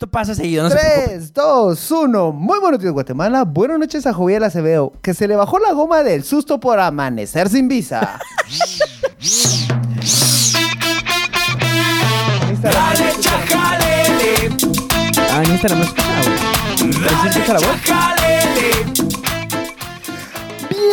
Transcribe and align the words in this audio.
Esto 0.00 0.10
pasa 0.10 0.34
seguido, 0.34 0.62
no 0.62 0.70
se 0.70 0.76
preocupen. 0.76 1.18
3, 1.18 1.34
2, 1.34 1.90
1. 1.90 2.32
Muy 2.32 2.58
buenos 2.58 2.80
días, 2.80 2.90
Guatemala. 2.90 3.44
Buenas 3.44 3.78
noches 3.78 4.06
a 4.06 4.14
Joviel 4.14 4.42
Acevedo, 4.42 4.94
que 5.02 5.12
se 5.12 5.28
le 5.28 5.36
bajó 5.36 5.58
la 5.58 5.72
goma 5.72 6.02
del 6.02 6.24
susto 6.24 6.58
por 6.58 6.80
amanecer 6.80 7.50
sin 7.50 7.68
visa. 7.68 8.18
Dale, 12.62 13.12
chajalele. 13.20 14.56
Ah, 15.34 15.42
en 15.44 15.50
Instagram 15.50 15.80
no 15.80 15.84
escucha, 15.84 16.22
güey. 16.24 16.38
¿Ahí 17.06 17.16
se 17.20 17.28
escucha 17.28 17.52
la 17.52 17.60
voz? 17.60 18.19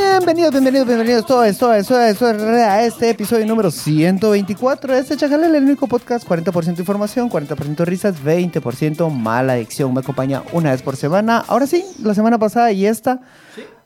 Bienvenidos, 0.10 0.52
bienvenidos, 0.52 0.88
bienvenidos 0.88 1.26
todos, 1.26 1.58
todos, 1.58 1.86
todos, 1.86 2.18
todos 2.18 2.42
a 2.42 2.84
este 2.84 3.10
episodio 3.10 3.46
número 3.46 3.70
124 3.70 4.94
de 4.94 5.00
este 5.00 5.18
Chajalel, 5.18 5.54
el 5.54 5.64
único 5.64 5.86
podcast, 5.86 6.26
40% 6.26 6.80
información, 6.80 7.30
40% 7.30 7.86
risas, 7.86 8.16
20% 8.23 9.12
mala 9.12 9.54
adicción. 9.54 9.94
Me 9.94 10.00
acompaña 10.00 10.44
una 10.54 10.72
vez 10.72 10.81
por 10.81 10.95
semana. 10.95 11.44
Ahora 11.48 11.67
sí, 11.67 11.86
la 12.02 12.16
semana 12.16 12.40
pasada 12.40 12.72
y 12.72 12.86
esta. 12.86 13.22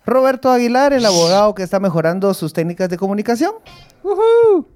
Roberto 0.05 0.51
Aguilar, 0.51 0.93
el 0.93 1.05
abogado 1.05 1.55
que 1.55 1.63
está 1.63 1.79
mejorando 1.79 2.33
sus 2.33 2.53
técnicas 2.53 2.87
de 2.89 2.97
comunicación. 2.97 3.53
Ujú. 4.03 4.67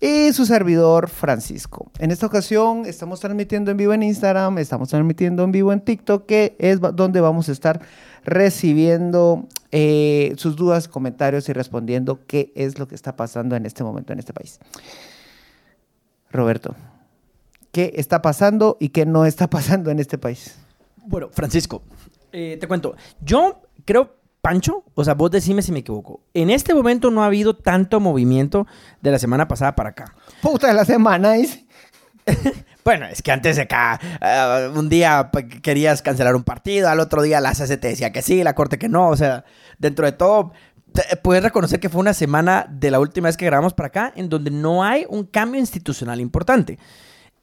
Y 0.00 0.32
su 0.32 0.44
servidor 0.44 1.08
Francisco. 1.08 1.90
En 1.98 2.10
esta 2.10 2.26
ocasión 2.26 2.84
estamos 2.86 3.20
transmitiendo 3.20 3.70
en 3.70 3.76
vivo 3.76 3.92
en 3.92 4.02
Instagram, 4.02 4.58
estamos 4.58 4.88
transmitiendo 4.88 5.44
en 5.44 5.52
vivo 5.52 5.72
en 5.72 5.80
TikTok, 5.80 6.26
que 6.26 6.56
es 6.58 6.80
donde 6.80 7.20
vamos 7.20 7.48
a 7.48 7.52
estar 7.52 7.80
recibiendo 8.26 9.46
eh, 9.70 10.34
sus 10.36 10.56
dudas, 10.56 10.88
comentarios 10.88 11.48
y 11.48 11.52
respondiendo 11.52 12.26
qué 12.26 12.52
es 12.56 12.78
lo 12.78 12.88
que 12.88 12.96
está 12.96 13.16
pasando 13.16 13.54
en 13.54 13.64
este 13.64 13.84
momento 13.84 14.12
en 14.12 14.18
este 14.18 14.32
país. 14.32 14.58
Roberto, 16.30 16.74
¿qué 17.70 17.92
está 17.94 18.20
pasando 18.20 18.76
y 18.80 18.88
qué 18.90 19.06
no 19.06 19.24
está 19.24 19.48
pasando 19.50 19.90
en 19.90 20.00
este 20.00 20.18
país? 20.18 20.56
Bueno, 21.06 21.28
Francisco, 21.30 21.82
eh, 22.32 22.58
te 22.60 22.66
cuento. 22.66 22.96
Yo 23.20 23.62
creo, 23.84 24.16
Pancho, 24.40 24.82
o 24.94 25.04
sea, 25.04 25.14
vos 25.14 25.30
decime 25.30 25.62
si 25.62 25.70
me 25.70 25.78
equivoco. 25.78 26.20
En 26.34 26.50
este 26.50 26.74
momento 26.74 27.12
no 27.12 27.22
ha 27.22 27.26
habido 27.26 27.54
tanto 27.54 28.00
movimiento 28.00 28.66
de 29.00 29.12
la 29.12 29.20
semana 29.20 29.46
pasada 29.46 29.76
para 29.76 29.90
acá. 29.90 30.12
Puta 30.42 30.66
de 30.66 30.74
la 30.74 30.84
semana, 30.84 31.34
dice. 31.34 31.64
Bueno, 32.86 33.06
es 33.06 33.20
que 33.20 33.32
antes 33.32 33.56
de 33.56 33.62
acá, 33.62 33.98
eh, 34.20 34.70
un 34.72 34.88
día 34.88 35.32
querías 35.60 36.02
cancelar 36.02 36.36
un 36.36 36.44
partido, 36.44 36.88
al 36.88 37.00
otro 37.00 37.20
día 37.20 37.40
la 37.40 37.52
CC 37.52 37.78
te 37.78 37.88
decía 37.88 38.12
que 38.12 38.22
sí, 38.22 38.44
la 38.44 38.54
corte 38.54 38.78
que 38.78 38.88
no. 38.88 39.08
O 39.08 39.16
sea, 39.16 39.44
dentro 39.76 40.06
de 40.06 40.12
todo, 40.12 40.52
puedes 41.20 41.42
reconocer 41.42 41.80
que 41.80 41.88
fue 41.88 42.00
una 42.00 42.14
semana 42.14 42.64
de 42.70 42.92
la 42.92 43.00
última 43.00 43.26
vez 43.26 43.36
que 43.36 43.44
grabamos 43.44 43.74
para 43.74 43.88
acá 43.88 44.12
en 44.14 44.28
donde 44.28 44.52
no 44.52 44.84
hay 44.84 45.04
un 45.08 45.24
cambio 45.24 45.58
institucional 45.58 46.20
importante. 46.20 46.78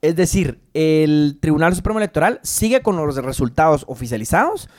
Es 0.02 0.16
decir, 0.16 0.62
el 0.74 1.40
Tribunal 1.42 1.76
Supremo 1.76 2.00
Electoral 2.00 2.40
sigue 2.42 2.82
con 2.82 2.96
los 2.96 3.14
resultados 3.18 3.84
oficializados. 3.90 4.70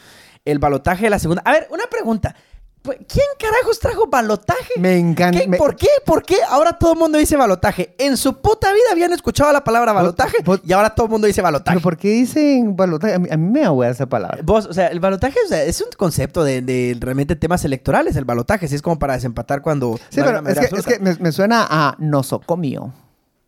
El 0.47 0.61
balotaje 0.61 1.05
de 1.05 1.11
la 1.11 1.19
segunda. 1.19 1.43
A 1.45 1.53
ver, 1.53 1.69
una 1.71 1.85
pregunta. 1.91 2.37
Pues, 2.85 2.99
¿Quién 3.09 3.25
carajos 3.41 3.79
trajo 3.79 4.07
balotaje? 4.09 4.75
Me 4.79 4.99
encanta. 4.99 5.41
¿Por 5.57 5.75
qué? 5.75 5.89
¿Por 6.05 6.23
qué 6.23 6.37
ahora 6.51 6.75
todo 6.75 6.93
el 6.93 6.99
mundo 6.99 7.17
dice 7.17 7.35
balotaje? 7.35 7.95
En 7.97 8.19
su 8.19 8.43
puta 8.43 8.71
vida 8.75 8.83
habían 8.93 9.11
escuchado 9.15 9.51
la 9.53 9.65
palabra 9.65 9.95
balotaje 9.95 10.37
vos- 10.45 10.61
y 10.63 10.71
ahora 10.75 10.91
todo 10.95 11.07
el 11.07 11.13
mundo 11.13 11.27
dice 11.27 11.41
balotaje. 11.41 11.77
¿Pero 11.77 11.83
por 11.83 11.97
qué 11.97 12.09
dicen 12.11 12.77
balotaje? 12.77 13.15
A 13.15 13.19
mí, 13.19 13.29
a 13.33 13.39
mí 13.39 13.51
me 13.51 13.65
ahuea 13.65 13.89
esa 13.89 14.05
palabra. 14.05 14.41
Vos, 14.45 14.67
o 14.67 14.75
sea, 14.75 14.89
el 14.89 15.01
balotaje 15.01 15.39
o 15.47 15.49
sea, 15.49 15.63
es 15.63 15.81
un 15.81 15.89
concepto 15.97 16.45
de, 16.45 16.61
de 16.61 16.95
realmente 17.01 17.37
temas 17.37 17.65
electorales, 17.65 18.17
el 18.17 18.27
balotaje, 18.27 18.69
si 18.69 18.75
es 18.75 18.83
como 18.83 18.99
para 18.99 19.15
desempatar 19.15 19.63
cuando... 19.63 19.99
Sí, 20.11 20.21
no 20.21 20.27
pero 20.27 20.47
es 20.51 20.59
que, 20.69 20.77
es 20.77 20.85
que 20.87 20.99
me, 20.99 21.15
me 21.15 21.33
suena 21.33 21.67
a 21.67 21.97
nosocomio. 21.99 22.93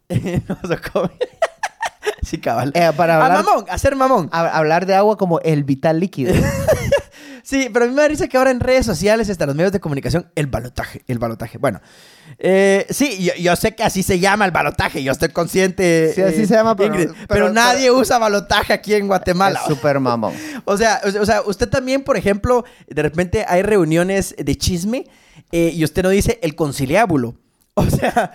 absoluta. 0.09 0.47
No 0.49 0.69
se 0.69 0.79
come. 0.91 1.11
sí, 2.23 2.39
cabal. 2.41 2.73
Eh, 2.75 2.91
para 2.97 3.19
A 3.19 3.27
hablar- 3.27 3.45
mamón, 3.45 3.67
a 3.69 3.77
ser 3.77 3.97
mamón. 3.97 4.31
A- 4.33 4.49
hablar 4.57 4.87
de 4.87 4.95
agua 4.95 5.19
como 5.19 5.41
el 5.41 5.63
vital 5.65 6.01
líquido. 6.01 6.33
Sí, 7.47 7.71
pero 7.73 7.85
a 7.85 7.89
mí 7.89 7.95
me 7.95 8.03
da 8.03 8.09
risa 8.09 8.27
que 8.27 8.37
ahora 8.37 8.51
en 8.51 8.59
redes 8.59 8.85
sociales, 8.85 9.31
hasta 9.31 9.47
los 9.47 9.55
medios 9.55 9.71
de 9.71 9.79
comunicación, 9.79 10.29
el 10.35 10.49
balotaje, 10.49 11.03
el 11.07 11.21
balotaje. 11.21 11.59
Bueno, 11.59 11.81
eh, 12.41 12.85
sí, 12.91 13.23
yo, 13.23 13.35
yo 13.39 13.55
sé 13.55 13.77
que 13.77 13.85
así 13.85 14.03
se 14.03 14.19
llama 14.19 14.47
el 14.47 14.51
balotaje, 14.51 15.01
yo 15.05 15.13
estoy 15.13 15.29
consciente. 15.29 16.11
Sí, 16.13 16.23
así 16.23 16.43
eh, 16.43 16.47
se 16.49 16.55
llama, 16.57 16.75
pero- 16.75 16.93
Ingrid, 16.93 17.11
pero- 17.11 17.27
pero, 17.29 17.53
nadie 17.53 17.93
usa 17.93 18.19
balotaje 18.19 18.73
aquí 18.73 18.95
en 18.95 19.07
Guatemala. 19.07 19.61
Súper 19.69 20.01
mamón. 20.01 20.35
O 20.65 20.77
sea, 20.77 21.01
o 21.05 21.11
sea, 21.13 21.21
o 21.23 21.25
sea, 21.27 21.43
usted 21.43 21.69
también, 21.69 22.03
por 22.03 22.17
ejemplo, 22.17 22.65
de 22.89 23.01
repente 23.01 23.45
hay 23.47 23.63
reuniones 23.63 24.35
de 24.37 24.57
chisme 24.57 25.05
eh, 25.53 25.71
y 25.73 25.85
usted 25.85 26.03
no 26.03 26.09
dice 26.09 26.41
el 26.43 26.57
conciliábulo. 26.57 27.37
O 27.87 27.91
sea, 27.91 28.33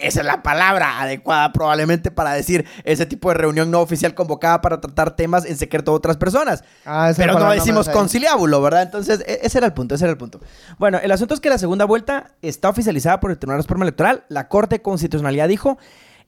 esa 0.00 0.20
es 0.20 0.26
la 0.26 0.42
palabra 0.44 1.00
adecuada 1.00 1.52
probablemente 1.52 2.12
para 2.12 2.32
decir 2.32 2.64
ese 2.84 3.04
tipo 3.04 3.28
de 3.30 3.34
reunión 3.34 3.68
no 3.70 3.80
oficial 3.80 4.14
convocada 4.14 4.60
para 4.60 4.80
tratar 4.80 5.16
temas 5.16 5.44
en 5.44 5.56
secreto 5.56 5.90
de 5.90 5.96
otras 5.96 6.16
personas. 6.16 6.62
Ah, 6.84 7.12
Pero 7.16 7.36
no 7.38 7.50
decimos 7.50 7.88
conciliábulo, 7.88 8.62
¿verdad? 8.62 8.82
Entonces, 8.82 9.24
e- 9.26 9.40
ese 9.42 9.58
era 9.58 9.66
el 9.66 9.72
punto, 9.72 9.96
ese 9.96 10.04
era 10.04 10.12
el 10.12 10.18
punto. 10.18 10.40
Bueno, 10.78 10.98
el 11.02 11.10
asunto 11.10 11.34
es 11.34 11.40
que 11.40 11.50
la 11.50 11.58
segunda 11.58 11.84
vuelta 11.84 12.30
está 12.42 12.68
oficializada 12.68 13.18
por 13.18 13.32
el 13.32 13.38
Tribunal 13.38 13.62
Supremo 13.62 13.82
Electoral. 13.82 14.22
La 14.28 14.46
Corte 14.48 14.76
de 14.76 14.82
Constitucionalidad 14.82 15.48
dijo 15.48 15.78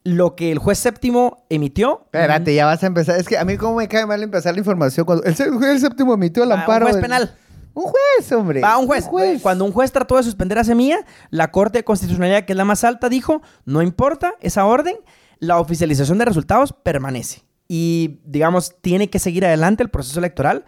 lo 0.03 0.35
que 0.35 0.51
el 0.51 0.59
juez 0.59 0.79
séptimo 0.81 1.45
emitió. 1.51 2.03
Espérate, 2.07 2.55
ya 2.55 2.67
vas 2.67 2.83
a 2.83 2.87
empezar. 2.89 3.21
Es 3.21 3.29
que 3.29 3.39
a 3.39 3.45
mí 3.45 3.57
como 3.57 3.77
me 3.77 3.87
cae 3.87 4.05
mal 4.05 4.21
empezar 4.23 4.53
la 4.55 4.59
información 4.59 5.07
cuando 5.07 5.23
el, 5.25 5.35
el 5.65 5.81
séptimo 5.81 6.15
emitió 6.15 6.43
el 6.43 6.51
Ah, 6.51 6.55
un 6.57 6.61
amparo. 6.63 6.87
juez 6.87 6.97
del- 6.97 7.03
penal. 7.03 7.37
Un 7.75 7.85
juez, 7.85 8.33
hombre. 8.33 8.61
Va, 8.61 8.77
un 8.79 8.87
juez. 8.87 9.09
Cuando 9.43 9.65
un 9.65 9.73
juez 9.73 9.93
trató 9.93 10.17
de 10.17 10.23
suspender 10.23 10.59
a 10.59 10.65
Semilla, 10.65 11.05
la 11.31 11.51
Corte 11.51 11.79
de 11.79 11.85
Constitucionalidad, 11.85 12.45
que 12.45 12.53
es 12.53 12.57
la 12.57 12.65
más 12.65 12.85
alta, 12.85 13.09
dijo, 13.09 13.43
no 13.65 13.83
importa 13.83 14.35
esa 14.41 14.65
orden, 14.65 14.97
la 15.39 15.59
oficialización 15.59 16.19
de 16.19 16.25
resultados 16.25 16.73
permanece. 16.73 17.45
Y, 17.69 18.21
digamos, 18.25 18.77
tiene 18.81 19.11
que 19.11 19.19
seguir 19.19 19.45
adelante 19.45 19.83
el 19.83 19.91
proceso 19.91 20.19
electoral. 20.19 20.65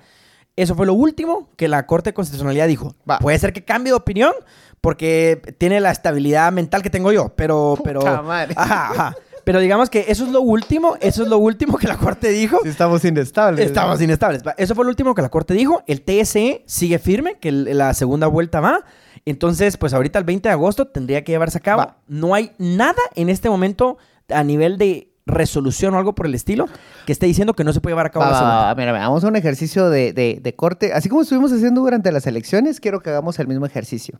Eso 0.56 0.74
fue 0.74 0.86
lo 0.86 0.94
último 0.94 1.48
que 1.56 1.68
la 1.68 1.86
Corte 1.86 2.10
de 2.10 2.14
Constitucionalidad 2.14 2.68
dijo. 2.68 2.94
Va. 3.08 3.18
Puede 3.18 3.38
ser 3.38 3.52
que 3.52 3.64
cambie 3.64 3.92
de 3.92 3.96
opinión 3.96 4.32
porque 4.80 5.40
tiene 5.58 5.80
la 5.80 5.90
estabilidad 5.90 6.52
mental 6.52 6.82
que 6.82 6.90
tengo 6.90 7.12
yo, 7.12 7.34
pero... 7.36 7.74
Puta 7.76 7.82
pero 7.84 8.22
madre. 8.22 8.54
Ajá, 8.56 8.90
ajá. 8.90 9.16
Pero 9.44 9.60
digamos 9.60 9.90
que 9.90 10.06
eso 10.08 10.24
es 10.24 10.30
lo 10.30 10.40
último, 10.40 10.96
eso 11.00 11.22
es 11.22 11.28
lo 11.28 11.38
último 11.38 11.78
que 11.78 11.88
la 11.88 11.96
Corte 11.96 12.28
dijo. 12.30 12.58
Sí, 12.62 12.68
estamos 12.68 13.04
inestables. 13.04 13.64
Estamos 13.66 14.00
inestables. 14.00 14.42
Eso 14.56 14.74
fue 14.74 14.84
lo 14.84 14.90
último 14.90 15.14
que 15.14 15.22
la 15.22 15.28
Corte 15.28 15.54
dijo. 15.54 15.82
El 15.86 16.02
TSE 16.02 16.62
sigue 16.66 16.98
firme, 16.98 17.38
que 17.40 17.50
la 17.52 17.94
segunda 17.94 18.26
vuelta 18.26 18.60
va. 18.60 18.84
Entonces, 19.24 19.76
pues 19.76 19.92
ahorita 19.94 20.18
el 20.18 20.24
20 20.24 20.48
de 20.48 20.52
agosto 20.52 20.86
tendría 20.86 21.24
que 21.24 21.32
llevarse 21.32 21.58
a 21.58 21.60
cabo. 21.60 21.82
Va. 21.82 21.96
No 22.08 22.34
hay 22.34 22.52
nada 22.58 23.00
en 23.14 23.28
este 23.28 23.50
momento 23.50 23.98
a 24.28 24.42
nivel 24.44 24.78
de 24.78 25.08
resolución 25.26 25.94
o 25.94 25.98
algo 25.98 26.14
por 26.14 26.26
el 26.26 26.34
estilo 26.34 26.66
que 27.06 27.12
esté 27.12 27.26
diciendo 27.26 27.54
que 27.54 27.62
no 27.62 27.72
se 27.72 27.80
puede 27.80 27.92
llevar 27.92 28.06
a 28.06 28.10
cabo 28.10 28.24
Va, 28.24 28.30
la 28.32 28.38
segunda. 28.38 28.74
mira, 28.74 28.92
vamos 28.92 29.22
a 29.22 29.28
un 29.28 29.36
ejercicio 29.36 29.88
de, 29.90 30.12
de- 30.12 30.40
de 30.42 30.56
corte. 30.56 30.92
Así 30.92 31.08
como 31.08 31.22
estuvimos 31.22 31.52
haciendo 31.52 31.82
durante 31.82 32.10
las 32.10 32.26
elecciones, 32.26 32.80
quiero 32.80 33.00
que 33.00 33.10
hagamos 33.10 33.38
el 33.38 33.46
mismo 33.46 33.66
ejercicio. 33.66 34.18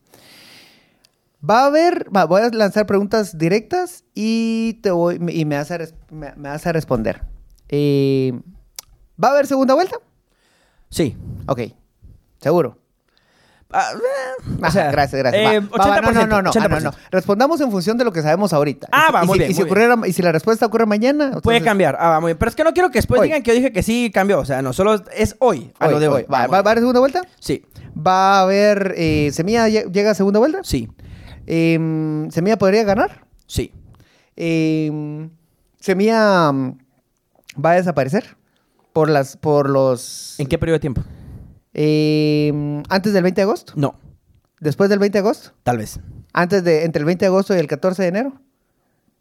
Va 1.49 1.62
a 1.62 1.67
haber, 1.67 2.06
va, 2.15 2.25
voy 2.27 2.43
a 2.43 2.49
lanzar 2.51 2.87
preguntas 2.87 3.39
directas 3.39 4.05
y 4.15 4.75
te 4.83 4.91
voy 4.91 5.19
y 5.31 5.45
me 5.47 5.56
vas 5.56 5.71
a, 5.71 5.78
me, 6.11 6.33
me 6.37 6.49
vas 6.51 6.67
a 6.67 6.73
responder. 6.73 7.23
Eh, 7.69 8.39
¿Va 9.23 9.28
a 9.28 9.31
haber 9.33 9.47
segunda 9.47 9.75
vuelta? 9.75 9.97
Sí. 10.91 11.17
Ok, 11.47 11.61
seguro. 12.41 12.77
Ah, 13.73 13.93
o 14.61 14.65
Ajá, 14.65 14.71
sea, 14.73 14.91
gracias, 14.91 15.19
gracias. 15.23 15.53
eh, 15.55 15.61
Va, 15.61 15.77
va, 15.79 15.89
va, 15.91 16.00
no, 16.00 16.12
no, 16.12 16.27
no, 16.27 16.43
no, 16.43 16.50
80%. 16.50 16.61
ah, 16.65 16.69
no, 16.69 16.81
no. 16.81 16.91
Respondamos 17.12 17.61
en 17.61 17.71
función 17.71 17.97
de 17.97 18.05
lo 18.05 18.12
que 18.12 18.21
sabemos 18.21 18.53
ahorita. 18.53 18.89
Ah, 18.91 19.12
va, 19.15 19.23
y 19.23 19.27
muy 19.29 19.34
si- 19.34 19.39
bien, 19.39 19.50
Y 19.53 19.55
si, 19.55 19.61
muy 19.61 19.65
bien. 19.67 19.91
ocurriera- 19.93 20.09
y 20.09 20.12
si 20.12 20.23
la 20.23 20.33
respuesta 20.33 20.67
ocurre 20.67 20.87
mañana, 20.87 21.41
Puede 21.41 21.62
cambiar. 21.62 21.97
Ah, 22.00 22.09
va, 22.11 22.21
muy 22.21 22.31
bien. 22.31 22.39
Pero 22.39 22.49
es 22.49 22.56
que 22.56 22.65
no 22.65 22.73
quiero 22.73 22.91
que 22.91 22.99
después 22.99 23.21
Hoy. 23.21 23.29
digan 23.29 23.43
que 23.45 23.53
yo 23.53 23.55
dije 23.55 23.73
que 23.73 23.84
sí 23.84 24.11
cambió. 24.12 24.41
O 24.41 24.45
sea, 24.45 24.61
no, 24.61 24.73
solo 24.73 24.97
es 25.17 25.37
hoy, 25.39 25.73
a 25.79 25.87
Hoy, 25.87 25.93
lo 25.93 26.00
de 26.00 26.09
hoy. 26.09 26.15
hoy. 26.23 26.27
¿Va, 26.31 26.49
va 26.49 26.56
a 26.56 26.61
haber 26.61 26.79
segunda 26.81 26.99
vuelta? 27.00 27.23
Sí, 27.39 27.65
¿Va 27.97 28.39
a 28.39 28.43
haber 28.43 28.95
eh, 28.97 29.31
Semilla 29.33 29.69
lle- 29.69 29.91
llega 29.93 30.11
a 30.11 30.15
segunda 30.15 30.41
vuelta? 30.41 30.59
sí, 30.65 30.89
Em, 31.47 32.31
¿Semilla 32.31 32.59
podría 32.59 32.84
ganar? 32.84 33.27
sí. 33.47 33.73
Em, 34.37 35.31
¿Semilla 35.81 36.53
mm, 36.53 36.78
va 37.65 37.71
a 37.73 37.75
desaparecer? 37.75 38.37
Por 38.93 39.09
las, 39.09 39.37
por 39.37 39.69
los... 39.70 40.38
¿En 40.38 40.47
qué 40.47 40.59
periodo 40.59 40.76
de 40.76 40.81
tiempo? 40.81 41.03
em, 41.75 42.82
¿Antes 42.88 43.12
del 43.12 43.23
20 43.23 43.41
de 43.41 43.43
agosto? 43.43 43.73
No, 43.76 43.94
¿Después 44.61 44.91
del 44.91 44.99
20 44.99 45.17
de 45.17 45.20
agosto? 45.20 45.53
tal 45.62 45.79
vez. 45.79 46.00
¿Antes 46.32 46.62
de, 46.64 46.85
entre 46.85 47.00
el 47.00 47.06
20 47.06 47.25
de 47.25 47.26
agosto 47.29 47.55
y 47.55 47.59
el 47.59 47.67
14 47.67 48.03
de 48.03 48.09
enero? 48.09 48.32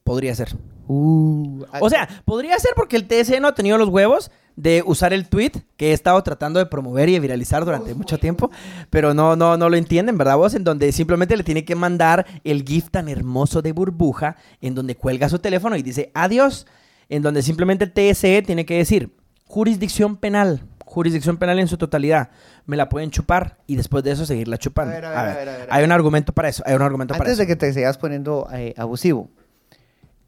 Podría 0.09 0.33
ser. 0.33 0.57
Uh, 0.87 1.65
O 1.81 1.87
sea, 1.87 2.09
podría 2.25 2.57
ser 2.57 2.71
porque 2.75 2.95
el 2.95 3.07
TSE 3.07 3.39
no 3.39 3.47
ha 3.47 3.53
tenido 3.53 3.77
los 3.77 3.89
huevos 3.89 4.31
de 4.55 4.81
usar 4.83 5.13
el 5.13 5.29
tweet 5.29 5.51
que 5.77 5.91
he 5.91 5.93
estado 5.93 6.19
tratando 6.23 6.57
de 6.57 6.65
promover 6.65 7.09
y 7.09 7.13
de 7.13 7.19
viralizar 7.19 7.63
durante 7.63 7.93
mucho 7.93 8.17
tiempo, 8.17 8.49
pero 8.89 9.13
no, 9.13 9.35
no, 9.35 9.55
no 9.55 9.69
lo 9.69 9.77
entienden, 9.77 10.17
¿verdad 10.17 10.35
vos? 10.37 10.55
En 10.55 10.63
donde 10.63 10.91
simplemente 10.93 11.37
le 11.37 11.43
tiene 11.43 11.63
que 11.63 11.75
mandar 11.75 12.25
el 12.43 12.63
GIF 12.63 12.89
tan 12.89 13.07
hermoso 13.07 13.61
de 13.61 13.71
burbuja, 13.71 14.35
en 14.61 14.73
donde 14.73 14.95
cuelga 14.95 15.29
su 15.29 15.37
teléfono 15.37 15.75
y 15.75 15.83
dice 15.83 16.09
adiós, 16.15 16.65
en 17.07 17.21
donde 17.21 17.43
simplemente 17.43 17.85
el 17.85 17.91
TSE 17.93 18.41
tiene 18.41 18.65
que 18.65 18.77
decir 18.77 19.15
jurisdicción 19.45 20.17
penal, 20.17 20.63
jurisdicción 20.85 21.37
penal 21.37 21.59
en 21.59 21.67
su 21.67 21.77
totalidad, 21.77 22.31
me 22.65 22.77
la 22.77 22.89
pueden 22.89 23.11
chupar 23.11 23.59
y 23.67 23.75
después 23.75 24.03
de 24.03 24.13
eso 24.13 24.25
seguirla 24.25 24.57
chupando. 24.57 24.91
A 24.91 24.95
ver, 24.95 25.05
a 25.05 25.09
ver, 25.09 25.19
a 25.19 25.23
ver, 25.35 25.49
a 25.49 25.57
ver, 25.57 25.71
a 25.71 25.75
Hay 25.75 25.83
un 25.83 25.91
argumento 25.91 26.33
para 26.33 26.49
eso, 26.49 26.63
hay 26.65 26.73
un 26.73 26.81
argumento 26.81 27.13
para 27.13 27.25
Antes 27.25 27.33
eso. 27.33 27.41
de 27.41 27.47
que 27.47 27.55
te 27.55 27.71
sigas 27.71 27.99
poniendo 27.99 28.47
eh, 28.51 28.73
abusivo, 28.75 29.29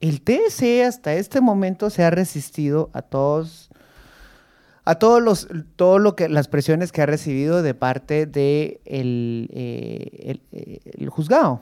el 0.02 0.22
TSE 0.22 0.84
hasta 0.84 1.14
este 1.14 1.42
momento 1.42 1.90
se 1.90 2.04
ha 2.04 2.10
resistido 2.10 2.90
a 2.94 3.02
todos 3.02 3.70
a 4.84 4.96
todos 4.96 5.22
los, 5.22 5.48
todo 5.76 6.00
lo 6.00 6.16
que, 6.16 6.28
las 6.28 6.48
presiones 6.48 6.92
que 6.92 7.04
ha 7.04 7.06
recibido 7.06 7.62
de 7.62 7.76
parte 7.76 8.26
de 8.26 8.82
el, 8.86 9.48
eh, 9.54 10.40
eh, 10.52 11.06
juzgado. 11.08 11.62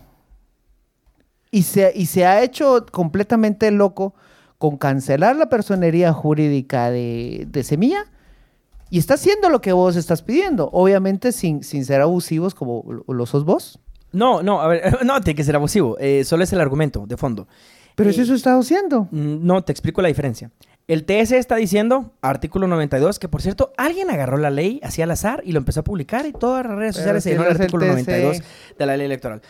Y 1.52 1.64
se, 1.64 1.92
y 1.96 2.06
se 2.06 2.26
ha 2.26 2.42
hecho 2.44 2.86
completamente 2.92 3.72
loco 3.72 4.14
con 4.58 4.78
cancelar 4.78 5.36
la 5.36 5.50
personería 5.50 6.14
jurídica 6.14 6.92
de, 6.92 7.46
de 7.50 7.64
Semilla 7.64 8.06
y 8.90 9.00
está 9.00 9.16
haciendo 9.16 9.50
lo 9.50 9.60
que 9.62 9.74
vos 9.74 9.96
estás 9.98 10.22
pidiendo. 10.22 10.70
Obviamente 10.72 11.32
sin, 11.34 11.64
sin 11.64 11.84
ser 11.86 12.02
abusivos 12.02 12.56
como 12.56 12.84
lo- 12.88 13.14
lo 13.14 13.26
sos 13.26 13.44
vos. 13.44 13.80
No, 14.12 14.42
no, 14.44 14.62
a 14.62 14.68
ver, 14.68 15.04
no, 15.06 15.20
tiene 15.22 15.36
que 15.36 15.44
ser 15.44 15.56
abusivo. 15.56 15.98
Eh, 16.00 16.24
solo 16.24 16.44
es 16.44 16.54
el 16.54 16.62
argumento 16.62 17.06
de 17.06 17.18
fondo. 17.18 17.48
Pero 18.00 18.10
Eh, 18.10 18.14
si 18.14 18.22
eso 18.22 18.34
está 18.34 18.58
haciendo. 18.58 19.08
Mm, 19.12 19.46
No, 19.46 19.64
te 19.64 19.72
explico 19.72 20.02
la 20.02 20.08
diferencia. 20.08 20.52
El 20.88 21.06
TSE 21.06 21.38
está 21.38 21.56
diciendo, 21.56 22.14
artículo 22.22 22.66
92, 22.68 23.20
que 23.20 23.28
por 23.30 23.44
cierto, 23.44 23.74
alguien 23.78 24.10
agarró 24.10 24.38
la 24.38 24.50
ley 24.50 24.80
así 24.84 25.04
al 25.04 25.12
azar 25.12 25.42
y 25.46 25.52
lo 25.52 25.60
empezó 25.60 25.82
a 25.82 25.84
publicar 25.84 26.26
y 26.26 26.32
todas 26.34 26.66
las 26.66 26.76
redes 26.76 26.96
sociales 26.96 27.24
se 27.24 27.36
no 27.36 27.44
el 27.44 27.52
artículo 27.52 27.86
TSE. 27.86 27.92
92 27.92 28.42
de 28.80 28.86
la 28.88 28.98
ley 28.98 29.06
electoral. 29.06 29.42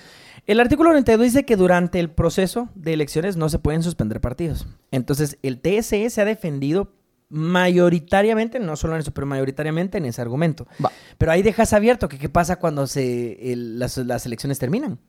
El 0.46 0.60
artículo 0.60 0.90
92 0.90 1.24
dice 1.24 1.46
que 1.46 1.56
durante 1.56 2.00
el 2.00 2.10
proceso 2.10 2.70
de 2.76 2.92
elecciones 2.94 3.38
no 3.38 3.48
se 3.50 3.60
pueden 3.60 3.84
suspender 3.84 4.20
partidos. 4.20 4.68
Entonces, 4.92 5.38
el 5.44 5.62
TSE 5.62 6.10
se 6.10 6.22
ha 6.22 6.26
defendido 6.26 6.92
mayoritariamente, 7.30 8.60
no 8.60 8.76
solo 8.76 8.96
en 8.96 9.02
eso, 9.02 9.14
pero 9.14 9.28
mayoritariamente 9.28 9.98
en 9.98 10.06
ese 10.06 10.22
argumento. 10.22 10.68
Va. 10.84 10.92
Pero 11.18 11.32
ahí 11.32 11.42
dejas 11.44 11.74
abierto 11.74 12.10
que 12.10 12.18
qué 12.18 12.30
pasa 12.30 12.58
cuando 12.58 12.88
se, 12.88 13.52
el- 13.52 13.80
las, 13.80 13.98
las 13.98 14.26
elecciones 14.26 14.60
terminan. 14.60 15.00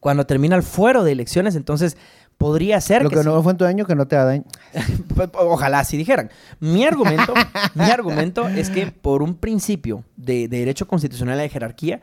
Cuando 0.00 0.26
termina 0.26 0.54
el 0.54 0.62
fuero 0.62 1.02
de 1.02 1.12
elecciones, 1.12 1.56
entonces 1.56 1.96
podría 2.38 2.80
ser 2.80 3.02
Lo 3.02 3.10
que 3.10 3.16
que 3.16 3.22
sí. 3.22 3.28
no 3.28 3.42
fue 3.42 3.52
en 3.52 3.58
tu 3.58 3.64
daño 3.64 3.84
que 3.86 3.94
no 3.94 4.06
te 4.06 4.16
da 4.16 4.24
daño. 4.24 4.44
Pues, 5.14 5.30
Ojalá 5.34 5.80
así 5.80 5.96
dijeran. 5.96 6.30
Mi 6.60 6.84
argumento, 6.84 7.34
mi 7.74 7.84
argumento 7.84 8.48
es 8.48 8.70
que 8.70 8.86
por 8.86 9.22
un 9.22 9.36
principio 9.36 10.04
de, 10.24 10.48
de 10.48 10.58
derecho 10.58 10.86
constitucional 10.88 11.38
de 11.38 11.48
jerarquía, 11.48 12.00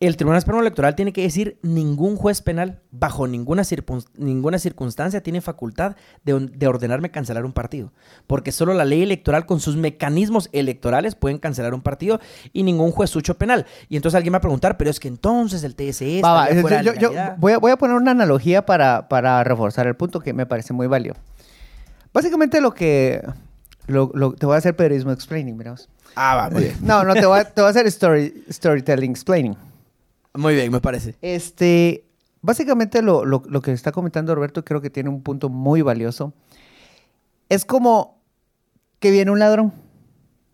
el 0.00 0.16
Tribunal 0.16 0.40
Supremo 0.40 0.60
Electoral 0.60 0.94
tiene 0.94 1.12
que 1.12 1.22
decir 1.22 1.58
ningún 1.62 2.16
juez 2.16 2.40
penal 2.40 2.80
bajo 2.90 3.26
ninguna, 3.26 3.62
circun- 3.62 4.06
ninguna 4.16 4.58
circunstancia 4.58 5.22
tiene 5.22 5.40
facultad 5.40 5.96
de, 6.24 6.38
de 6.52 6.66
ordenarme 6.66 7.10
cancelar 7.10 7.44
un 7.44 7.52
partido. 7.52 7.92
Porque 8.26 8.52
solo 8.52 8.72
la 8.74 8.84
ley 8.84 9.02
electoral 9.02 9.46
con 9.46 9.60
sus 9.60 9.76
mecanismos 9.76 10.48
electorales 10.52 11.14
pueden 11.14 11.38
cancelar 11.38 11.74
un 11.74 11.82
partido 11.82 12.20
y 12.52 12.62
ningún 12.62 12.92
juez 12.92 13.10
sucho 13.10 13.36
penal. 13.36 13.66
Y 13.88 13.96
entonces 13.96 14.16
alguien 14.16 14.32
va 14.34 14.38
a 14.38 14.42
preguntar, 14.42 14.76
pero 14.76 14.90
es 14.90 15.00
que 15.00 15.08
entonces 15.08 15.64
el 15.64 15.74
TSE 15.74 16.20
Va, 16.22 16.32
va, 16.32 16.42
estaría 16.44 16.62
fuera 16.62 16.82
yo- 16.82 16.92
de 16.92 16.98
yo- 16.98 17.08
legalidad". 17.10 17.36
voy, 17.38 17.52
a, 17.52 17.58
voy 17.58 17.70
a 17.72 17.76
poner 17.76 17.96
una 17.96 18.12
analogía 18.12 18.64
para, 18.64 19.08
para 19.08 19.42
reforzar 19.44 19.86
el 19.86 19.96
punto 19.96 20.20
que 20.20 20.32
me 20.32 20.46
parece 20.46 20.72
muy 20.72 20.86
válido. 20.86 21.14
Básicamente 22.12 22.60
lo 22.60 22.72
que... 22.74 23.22
lo- 23.86 24.10
lo- 24.14 24.32
te 24.34 24.46
voy 24.46 24.54
a 24.54 24.58
hacer 24.58 24.76
periodismo 24.76 25.12
explaining, 25.12 25.56
mira 25.56 25.72
vos. 25.72 25.88
Ah, 26.16 26.36
va, 26.36 26.50
muy 26.50 26.62
bien. 26.64 26.76
No, 26.82 27.04
no, 27.04 27.14
te 27.14 27.26
voy 27.26 27.38
a, 27.40 27.44
te 27.44 27.60
voy 27.60 27.68
a 27.68 27.70
hacer 27.70 27.86
story, 27.86 28.44
storytelling 28.50 29.10
explaining. 29.10 29.56
Muy 30.34 30.54
bien, 30.54 30.70
me 30.72 30.80
parece. 30.80 31.16
Este, 31.22 32.04
básicamente 32.42 33.02
lo, 33.02 33.24
lo- 33.24 33.42
lo 33.46 33.60
que 33.62 33.72
está 33.72 33.92
comentando 33.92 34.34
Roberto 34.34 34.64
creo 34.64 34.80
que 34.80 34.90
tiene 34.90 35.08
un 35.08 35.22
punto 35.22 35.48
muy 35.48 35.82
valioso. 35.82 36.32
Es 37.48 37.64
como 37.64 38.20
que 39.00 39.10
viene 39.10 39.30
un 39.30 39.38
ladrón, 39.38 39.72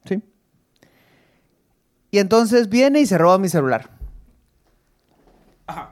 ¿sí? 0.05 0.23
Y 2.11 2.19
entonces 2.19 2.69
viene 2.69 3.01
y 3.01 3.07
se 3.07 3.17
roba 3.19 3.39
mi 3.39 3.49
celular. 3.49 3.91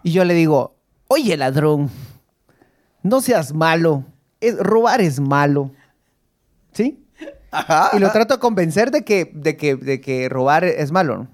Y 0.02 0.10
yo 0.12 0.24
le 0.24 0.34
digo, 0.34 0.74
oye 1.06 1.36
ladrón, 1.36 1.88
no 3.02 3.20
seas 3.20 3.54
malo, 3.54 4.04
es- 4.40 4.58
robar 4.58 5.00
es 5.00 5.20
malo, 5.20 5.70
¿sí? 6.72 7.04
Ajá. 7.50 7.90
Y 7.94 7.98
lo 7.98 8.10
trato 8.10 8.34
de 8.34 8.40
convencer 8.40 8.90
de 8.90 9.04
que, 9.04 9.30
de 9.32 9.56
que, 9.56 9.76
de 9.76 10.00
que 10.00 10.28
robar 10.28 10.64
es 10.64 10.92
malo, 10.92 11.16
¿no? 11.16 11.28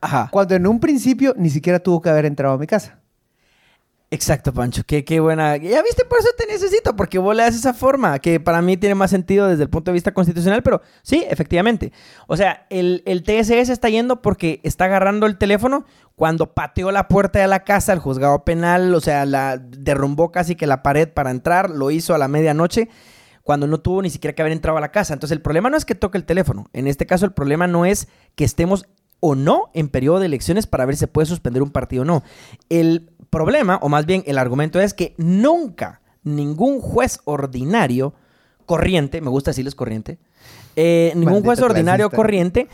Ajá. 0.00 0.28
Cuando 0.30 0.54
en 0.54 0.66
un 0.66 0.80
principio 0.80 1.34
ni 1.36 1.50
siquiera 1.50 1.78
tuvo 1.78 2.02
que 2.02 2.10
haber 2.10 2.26
entrado 2.26 2.54
a 2.54 2.58
mi 2.58 2.66
casa. 2.66 2.98
Exacto, 4.14 4.52
Pancho. 4.52 4.82
Qué, 4.86 5.04
qué 5.04 5.18
buena. 5.18 5.56
Ya 5.56 5.82
viste, 5.82 6.04
por 6.04 6.20
eso 6.20 6.28
te 6.38 6.46
necesito, 6.46 6.94
porque 6.94 7.18
vos 7.18 7.34
le 7.34 7.42
das 7.42 7.56
esa 7.56 7.74
forma, 7.74 8.18
que 8.20 8.38
para 8.38 8.62
mí 8.62 8.76
tiene 8.76 8.94
más 8.94 9.10
sentido 9.10 9.48
desde 9.48 9.64
el 9.64 9.70
punto 9.70 9.90
de 9.90 9.94
vista 9.94 10.14
constitucional, 10.14 10.62
pero 10.62 10.82
sí, 11.02 11.24
efectivamente. 11.28 11.92
O 12.28 12.36
sea, 12.36 12.66
el, 12.70 13.02
el 13.06 13.24
TSE 13.24 13.64
se 13.64 13.72
está 13.72 13.88
yendo 13.88 14.22
porque 14.22 14.60
está 14.62 14.84
agarrando 14.84 15.26
el 15.26 15.36
teléfono 15.36 15.84
cuando 16.14 16.54
pateó 16.54 16.92
la 16.92 17.08
puerta 17.08 17.40
de 17.40 17.48
la 17.48 17.64
casa, 17.64 17.92
el 17.92 17.98
juzgado 17.98 18.44
penal, 18.44 18.94
o 18.94 19.00
sea, 19.00 19.26
la 19.26 19.58
derrumbó 19.58 20.30
casi 20.30 20.54
que 20.54 20.68
la 20.68 20.82
pared 20.84 21.08
para 21.08 21.32
entrar, 21.32 21.70
lo 21.70 21.90
hizo 21.90 22.14
a 22.14 22.18
la 22.18 22.28
medianoche 22.28 22.90
cuando 23.44 23.66
no 23.66 23.78
tuvo 23.78 24.02
ni 24.02 24.10
siquiera 24.10 24.34
que 24.34 24.42
haber 24.42 24.52
entrado 24.52 24.78
a 24.78 24.80
la 24.80 24.90
casa. 24.90 25.14
Entonces, 25.14 25.36
el 25.36 25.42
problema 25.42 25.70
no 25.70 25.76
es 25.76 25.84
que 25.84 25.94
toque 25.94 26.18
el 26.18 26.24
teléfono. 26.24 26.66
En 26.72 26.88
este 26.88 27.06
caso, 27.06 27.26
el 27.26 27.32
problema 27.32 27.66
no 27.66 27.84
es 27.84 28.08
que 28.34 28.44
estemos 28.44 28.86
o 29.20 29.34
no 29.34 29.70
en 29.74 29.88
periodo 29.88 30.18
de 30.18 30.26
elecciones 30.26 30.66
para 30.66 30.84
ver 30.86 30.96
si 30.96 31.00
se 31.00 31.08
puede 31.08 31.26
suspender 31.26 31.62
un 31.62 31.70
partido 31.70 32.02
o 32.02 32.04
no. 32.04 32.24
El 32.68 33.10
problema, 33.30 33.78
o 33.82 33.88
más 33.88 34.06
bien 34.06 34.24
el 34.26 34.38
argumento 34.38 34.80
es 34.80 34.94
que 34.94 35.14
nunca 35.18 36.00
ningún 36.24 36.80
juez 36.80 37.20
ordinario 37.24 38.14
corriente, 38.66 39.20
me 39.20 39.28
gusta 39.28 39.50
decirles 39.50 39.74
corriente, 39.74 40.18
eh, 40.76 41.12
ningún 41.14 41.42
juez 41.42 41.60
ordinario 41.60 42.08
clasista. 42.08 42.16
corriente 42.16 42.68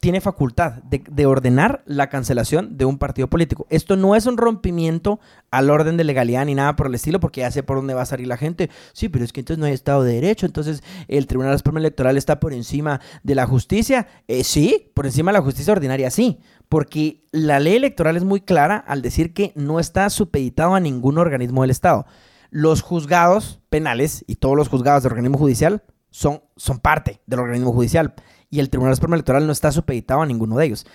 tiene 0.00 0.20
facultad 0.20 0.82
de, 0.84 1.02
de 1.10 1.26
ordenar 1.26 1.82
la 1.86 2.08
cancelación 2.08 2.76
de 2.76 2.84
un 2.84 2.98
partido 2.98 3.28
político. 3.28 3.66
Esto 3.70 3.96
no 3.96 4.14
es 4.14 4.26
un 4.26 4.36
rompimiento 4.36 5.20
al 5.50 5.70
orden 5.70 5.96
de 5.96 6.04
legalidad 6.04 6.44
ni 6.44 6.54
nada 6.54 6.76
por 6.76 6.86
el 6.86 6.94
estilo, 6.94 7.18
porque 7.18 7.40
ya 7.40 7.50
sé 7.50 7.62
por 7.62 7.78
dónde 7.78 7.94
va 7.94 8.02
a 8.02 8.06
salir 8.06 8.26
la 8.26 8.36
gente. 8.36 8.70
Sí, 8.92 9.08
pero 9.08 9.24
es 9.24 9.32
que 9.32 9.40
entonces 9.40 9.58
no 9.58 9.66
hay 9.66 9.72
Estado 9.72 10.02
de 10.02 10.14
Derecho, 10.14 10.46
entonces 10.46 10.82
el 11.08 11.26
Tribunal 11.26 11.56
Supremo 11.56 11.78
Electoral 11.78 12.16
está 12.16 12.40
por 12.40 12.52
encima 12.52 13.00
de 13.22 13.34
la 13.34 13.46
justicia. 13.46 14.06
Eh, 14.28 14.44
sí, 14.44 14.90
por 14.94 15.06
encima 15.06 15.32
de 15.32 15.38
la 15.38 15.44
justicia 15.44 15.72
ordinaria, 15.72 16.10
sí, 16.10 16.40
porque 16.68 17.24
la 17.32 17.58
ley 17.60 17.76
electoral 17.76 18.16
es 18.16 18.24
muy 18.24 18.40
clara 18.40 18.76
al 18.76 19.02
decir 19.02 19.32
que 19.32 19.52
no 19.54 19.80
está 19.80 20.10
supeditado 20.10 20.74
a 20.74 20.80
ningún 20.80 21.18
organismo 21.18 21.62
del 21.62 21.70
Estado. 21.70 22.06
Los 22.50 22.82
juzgados 22.82 23.60
penales 23.70 24.24
y 24.26 24.36
todos 24.36 24.56
los 24.56 24.68
juzgados 24.68 25.02
del 25.02 25.12
organismo 25.12 25.38
judicial 25.38 25.82
son, 26.10 26.42
son 26.56 26.78
parte 26.78 27.20
del 27.26 27.40
organismo 27.40 27.72
judicial 27.72 28.14
y 28.50 28.60
el 28.60 28.70
Tribunal 28.70 28.94
Supremo 28.94 29.14
Electoral 29.14 29.46
no 29.46 29.52
está 29.52 29.72
supeditado 29.72 30.22
a 30.22 30.26
ninguno 30.26 30.56
de 30.56 30.66
ellos. 30.66 30.86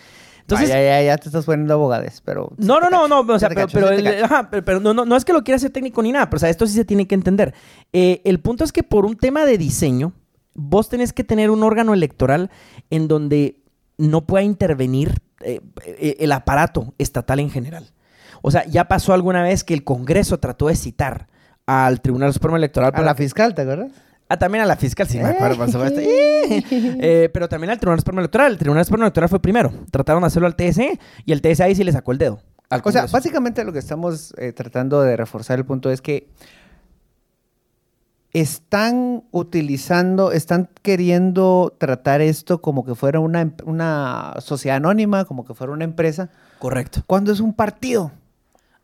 Entonces, 0.41 0.69
ya, 0.69 0.81
ya, 0.81 1.01
ya 1.03 1.17
te 1.17 1.29
estás 1.29 1.45
poniendo 1.45 1.73
abogades, 1.73 2.21
pero... 2.25 2.51
no, 2.57 2.79
no, 2.79 2.89
no, 2.89 3.07
no, 3.07 3.19
o 3.21 3.39
sea, 3.39 3.49
el- 3.91 4.23
ajá, 4.23 4.49
pero- 4.49 4.65
pero 4.65 4.79
no, 4.79 4.93
no, 4.93 5.05
no 5.05 5.15
es 5.15 5.23
que 5.23 5.33
lo 5.33 5.43
quiera 5.43 5.57
hacer 5.57 5.69
técnico 5.69 6.01
ni 6.01 6.11
nada, 6.11 6.29
pero 6.29 6.37
o 6.37 6.39
sea, 6.39 6.49
esto 6.49 6.65
sí 6.65 6.73
se 6.73 6.83
tiene 6.83 7.07
que 7.07 7.15
entender. 7.15 7.53
Eh, 7.93 8.21
el 8.25 8.39
punto 8.39 8.63
es 8.63 8.71
que 8.71 8.83
por 8.83 9.05
un 9.05 9.15
tema 9.15 9.45
de 9.45 9.57
diseño, 9.57 10.13
vos 10.55 10.89
tenés 10.89 11.13
que 11.13 11.23
tener 11.23 11.51
un 11.51 11.63
órgano 11.63 11.93
electoral 11.93 12.49
en 12.89 13.07
donde 13.07 13.61
no 13.97 14.25
pueda 14.25 14.43
intervenir 14.43 15.21
eh, 15.41 15.61
eh, 15.85 16.17
el 16.19 16.31
aparato 16.31 16.93
estatal 16.97 17.39
en 17.39 17.49
general. 17.51 17.91
O 18.41 18.49
sea, 18.49 18.65
ya 18.65 18.87
pasó 18.87 19.13
alguna 19.13 19.43
vez 19.43 19.63
que 19.63 19.75
el 19.75 19.83
Congreso 19.83 20.39
trató 20.39 20.67
de 20.67 20.75
citar 20.75 21.27
al 21.67 22.01
Tribunal 22.01 22.33
Supremo 22.33 22.57
Electoral 22.57 22.89
A 22.89 22.91
para 22.93 23.05
la 23.05 23.15
fiscal, 23.15 23.53
¿te 23.53 23.61
acuerdas? 23.61 23.91
Ah, 24.33 24.37
también 24.39 24.63
a 24.63 24.65
la 24.65 24.77
fiscal, 24.77 25.07
sí, 25.07 25.17
me 25.19 25.25
acuerdo, 25.25 25.57
por 25.57 25.69
supuesto. 25.71 25.99
Eh, 26.01 27.29
pero 27.33 27.49
también 27.49 27.71
al 27.71 27.79
Tribunal 27.79 27.99
Supremo 27.99 28.19
Electoral. 28.21 28.53
El 28.53 28.57
Tribunal 28.57 28.85
Supremo 28.85 29.03
Electoral 29.03 29.29
fue 29.29 29.41
primero. 29.41 29.73
Trataron 29.91 30.21
de 30.21 30.27
hacerlo 30.27 30.47
al 30.47 30.55
TSE 30.55 30.99
y 31.25 31.31
el 31.33 31.41
TSE 31.41 31.63
ahí 31.63 31.75
sí 31.75 31.83
le 31.83 31.91
sacó 31.91 32.11
el 32.13 32.17
dedo. 32.17 32.39
al 32.69 32.81
O 32.85 32.91
sea, 32.91 33.07
básicamente 33.07 33.63
lo 33.65 33.73
que 33.73 33.79
estamos 33.79 34.33
eh, 34.37 34.53
tratando 34.53 35.01
de 35.01 35.17
reforzar 35.17 35.59
el 35.59 35.65
punto 35.65 35.91
es 35.91 36.01
que 36.01 36.29
están 38.33 39.23
utilizando, 39.31 40.31
están 40.31 40.69
queriendo 40.81 41.75
tratar 41.77 42.21
esto 42.21 42.61
como 42.61 42.85
que 42.85 42.95
fuera 42.95 43.19
una, 43.19 43.41
em- 43.41 43.53
una 43.65 44.35
sociedad 44.39 44.77
anónima, 44.77 45.25
como 45.25 45.43
que 45.45 45.53
fuera 45.53 45.73
una 45.73 45.83
empresa, 45.83 46.29
Correcto. 46.59 47.03
cuando 47.07 47.33
es 47.33 47.41
un 47.41 47.53
partido. 47.53 48.11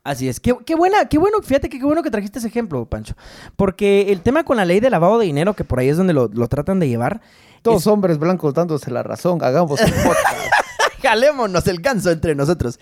Así 0.08 0.26
es. 0.28 0.40
Qué, 0.40 0.56
qué 0.64 0.74
buena, 0.74 1.06
qué 1.06 1.18
bueno, 1.18 1.42
fíjate 1.42 1.68
que 1.68 1.78
qué 1.78 1.84
bueno 1.84 2.02
que 2.02 2.10
trajiste 2.10 2.38
ese 2.38 2.48
ejemplo, 2.48 2.86
Pancho. 2.86 3.14
Porque 3.56 4.10
el 4.10 4.22
tema 4.22 4.42
con 4.44 4.56
la 4.56 4.64
ley 4.64 4.80
de 4.80 4.88
lavado 4.88 5.18
de 5.18 5.26
dinero, 5.26 5.52
que 5.54 5.64
por 5.64 5.78
ahí 5.80 5.88
es 5.90 5.96
donde 5.98 6.14
lo, 6.14 6.28
lo 6.32 6.48
tratan 6.48 6.78
de 6.80 6.88
llevar. 6.88 7.20
Todos 7.60 7.82
es- 7.82 7.86
hombres 7.88 8.18
blancos 8.18 8.54
dándose 8.54 8.90
la 8.90 9.02
razón, 9.02 9.38
hagamos 9.42 9.78
un 9.80 9.90
podcast. 9.90 10.36
Jalémonos 11.02 11.66
el 11.66 11.80
ganso 11.82 12.10
entre 12.10 12.34
nosotros. 12.34 12.80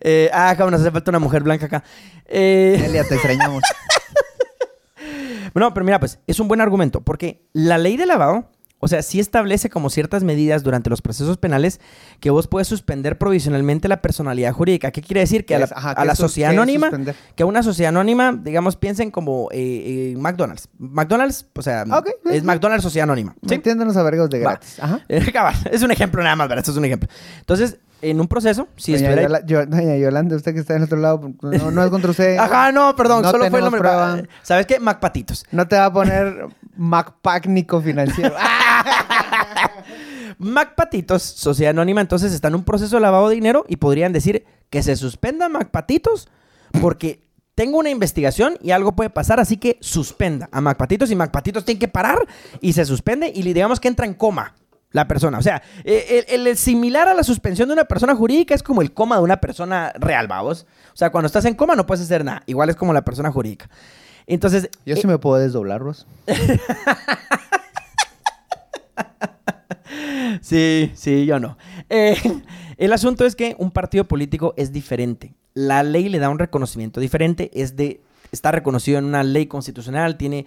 Eh, 0.00 0.28
ah, 0.32 0.54
cabrón, 0.56 0.72
nos 0.72 0.82
hace 0.82 0.90
falta 0.90 1.10
una 1.10 1.18
mujer 1.18 1.42
blanca 1.42 1.66
acá. 1.66 1.82
Eh, 2.26 2.82
Elia, 2.84 3.04
te 3.04 3.14
extrañamos. 3.14 3.62
No, 5.54 5.72
pero 5.74 5.84
mira, 5.84 5.98
pues 5.98 6.18
es 6.26 6.38
un 6.38 6.46
buen 6.46 6.60
argumento, 6.60 7.00
porque 7.00 7.42
la 7.52 7.78
ley 7.78 7.96
de 7.96 8.06
lavado, 8.06 8.44
o 8.80 8.86
sea, 8.88 9.02
sí 9.02 9.18
establece 9.18 9.70
como 9.70 9.90
ciertas 9.90 10.22
medidas 10.24 10.62
durante 10.62 10.88
los 10.88 11.02
procesos 11.02 11.36
penales 11.36 11.80
que 12.20 12.30
vos 12.30 12.46
puedes 12.46 12.68
suspender 12.68 13.18
provisionalmente 13.18 13.88
la 13.88 14.00
personalidad 14.02 14.52
jurídica. 14.52 14.90
¿Qué 14.92 15.02
quiere 15.02 15.20
decir? 15.20 15.44
Que 15.44 15.56
a 15.56 15.58
la, 15.58 15.64
Es- 15.64 15.72
ajá, 15.72 15.90
a 15.90 15.94
¿qué 15.96 16.04
la 16.04 16.12
es 16.12 16.18
sus- 16.18 16.26
sociedad 16.30 16.50
anónima, 16.52 16.90
que 17.34 17.42
a 17.42 17.46
una 17.46 17.62
sociedad 17.62 17.88
anónima, 17.88 18.32
digamos, 18.40 18.76
piensen 18.76 19.10
como 19.10 19.48
eh, 19.52 20.12
eh, 20.12 20.14
McDonald's. 20.16 20.68
McDonald's, 20.78 21.46
o 21.54 21.62
sea, 21.62 21.84
es. 22.30 22.44
McDonald's 22.44 22.82
sociedad 22.84 23.04
anónima. 23.04 23.34
¿sí? 23.42 23.48
Metiéndonos 23.56 23.96
a 23.96 24.02
vergos 24.02 24.30
de 24.30 24.38
gratis. 24.38 24.78
Ajá. 24.80 25.00
Es 25.70 25.82
un 25.82 25.90
ejemplo 25.90 26.22
nada 26.22 26.36
más, 26.36 26.48
¿verdad? 26.48 26.60
Esto 26.62 26.70
es 26.72 26.76
un 26.78 26.84
ejemplo. 26.84 27.08
Entonces, 27.40 27.78
en 28.02 28.20
un 28.20 28.28
proceso, 28.28 28.68
si 28.76 28.92
doña, 28.92 29.08
estuviera... 29.10 29.40
Yola- 29.40 29.46
Yo- 29.46 29.66
doña 29.66 29.96
Yolanda, 29.96 30.36
usted 30.36 30.54
que 30.54 30.60
está 30.60 30.74
en 30.74 30.78
el 30.78 30.84
otro 30.84 30.98
lado, 30.98 31.32
no, 31.42 31.70
no 31.70 31.84
es 31.84 31.90
contra 31.90 32.10
usted. 32.10 32.36
Ajá, 32.38 32.72
no, 32.72 32.94
perdón, 32.96 33.22
No 33.22 33.30
solo 33.30 33.48
fue 33.50 33.58
el 33.58 33.64
nombre. 33.64 33.80
prueba. 33.80 34.22
¿Sabes 34.42 34.66
qué? 34.66 34.78
McPatitos. 34.80 35.44
No 35.50 35.66
te 35.66 35.76
va 35.76 35.86
a 35.86 35.92
poner 35.92 36.46
MacPácnico 36.76 37.80
financiero. 37.80 38.34
Mac 40.38 40.74
Patitos, 40.76 41.22
Sociedad 41.22 41.70
Anónima, 41.70 42.00
entonces 42.00 42.32
está 42.32 42.48
en 42.48 42.54
un 42.54 42.64
proceso 42.64 42.96
de 42.96 43.02
lavado 43.02 43.28
de 43.28 43.34
dinero 43.34 43.64
y 43.68 43.76
podrían 43.76 44.12
decir 44.12 44.44
que 44.70 44.82
se 44.82 44.96
suspenda 44.96 45.48
Mac 45.48 45.70
Patitos 45.70 46.28
porque 46.80 47.26
tengo 47.54 47.78
una 47.78 47.90
investigación 47.90 48.56
y 48.62 48.70
algo 48.70 48.94
puede 48.94 49.10
pasar, 49.10 49.40
así 49.40 49.56
que 49.56 49.78
suspenda 49.80 50.48
a 50.52 50.60
Mac 50.60 50.76
Patitos 50.76 51.10
y 51.10 51.16
Mac 51.16 51.32
Patitos 51.32 51.64
tiene 51.64 51.78
que 51.80 51.88
parar 51.88 52.18
y 52.60 52.72
se 52.72 52.84
suspende 52.84 53.32
y 53.34 53.42
digamos 53.52 53.80
que 53.80 53.88
entra 53.88 54.06
en 54.06 54.14
coma 54.14 54.54
la 54.90 55.06
persona. 55.08 55.38
O 55.38 55.42
sea, 55.42 55.62
eh, 55.84 56.24
el, 56.28 56.46
el 56.46 56.56
similar 56.56 57.08
a 57.08 57.14
la 57.14 57.22
suspensión 57.22 57.68
de 57.68 57.74
una 57.74 57.84
persona 57.84 58.14
jurídica 58.14 58.54
es 58.54 58.62
como 58.62 58.82
el 58.82 58.92
coma 58.92 59.16
de 59.16 59.22
una 59.22 59.38
persona 59.38 59.92
real, 59.98 60.28
vamos. 60.28 60.66
O 60.92 60.96
sea, 60.96 61.10
cuando 61.10 61.26
estás 61.26 61.44
en 61.44 61.54
coma 61.54 61.76
no 61.76 61.86
puedes 61.86 62.04
hacer 62.04 62.24
nada. 62.24 62.42
Igual 62.46 62.70
es 62.70 62.76
como 62.76 62.92
la 62.92 63.04
persona 63.04 63.30
jurídica. 63.30 63.68
Entonces, 64.26 64.68
Yo 64.84 64.94
sí 64.96 65.06
me 65.06 65.18
puedo 65.18 65.36
desdoblar, 65.36 65.80
Ross. 65.80 66.06
Sí, 70.40 70.92
sí, 70.94 71.26
yo 71.26 71.40
no. 71.40 71.56
Eh, 71.88 72.16
el 72.76 72.92
asunto 72.92 73.24
es 73.24 73.34
que 73.36 73.56
un 73.58 73.70
partido 73.70 74.04
político 74.04 74.54
es 74.56 74.72
diferente. 74.72 75.34
La 75.54 75.82
ley 75.82 76.08
le 76.08 76.18
da 76.18 76.28
un 76.28 76.38
reconocimiento 76.38 77.00
diferente, 77.00 77.50
es 77.54 77.76
de 77.76 78.00
está 78.32 78.52
reconocido 78.52 78.98
en 78.98 79.04
una 79.04 79.22
ley 79.22 79.46
constitucional, 79.46 80.16
tiene 80.16 80.46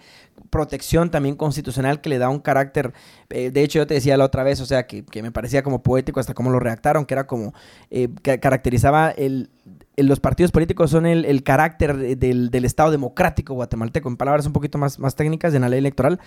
protección 0.50 1.12
también 1.12 1.36
constitucional 1.36 2.02
que 2.02 2.10
le 2.10 2.18
da 2.18 2.30
un 2.30 2.40
carácter, 2.40 2.94
eh, 3.30 3.52
de 3.52 3.64
hecho 3.64 3.80
yo 3.80 3.88
te 3.88 3.94
decía 3.94 4.18
la 4.18 4.26
otra 4.26 4.44
vez, 4.44 4.60
o 4.62 4.66
sea, 4.66 4.88
que, 4.88 5.04
que 5.06 5.22
me 5.22 5.32
parecía 5.32 5.64
como 5.64 5.84
poético 5.84 6.20
hasta 6.20 6.34
cómo 6.34 6.50
lo 6.50 6.60
redactaron, 6.60 7.06
que 7.06 7.14
era 7.14 7.28
como, 7.28 7.54
eh, 7.90 8.10
que 8.22 8.40
caracterizaba 8.40 9.12
el, 9.12 9.50
los 9.98 10.20
partidos 10.20 10.52
políticos 10.52 10.92
son 10.92 11.06
el, 11.06 11.26
el 11.26 11.44
carácter 11.44 12.18
del, 12.18 12.50
del 12.50 12.66
Estado 12.66 12.92
democrático 12.92 13.54
guatemalteco, 13.54 14.10
en 14.10 14.18
palabras 14.18 14.46
un 14.46 14.54
poquito 14.54 14.78
más, 14.78 15.00
más 15.00 15.16
técnicas 15.16 15.54
de 15.54 15.60
la 15.60 15.70
ley 15.70 15.80
electoral. 15.80 16.20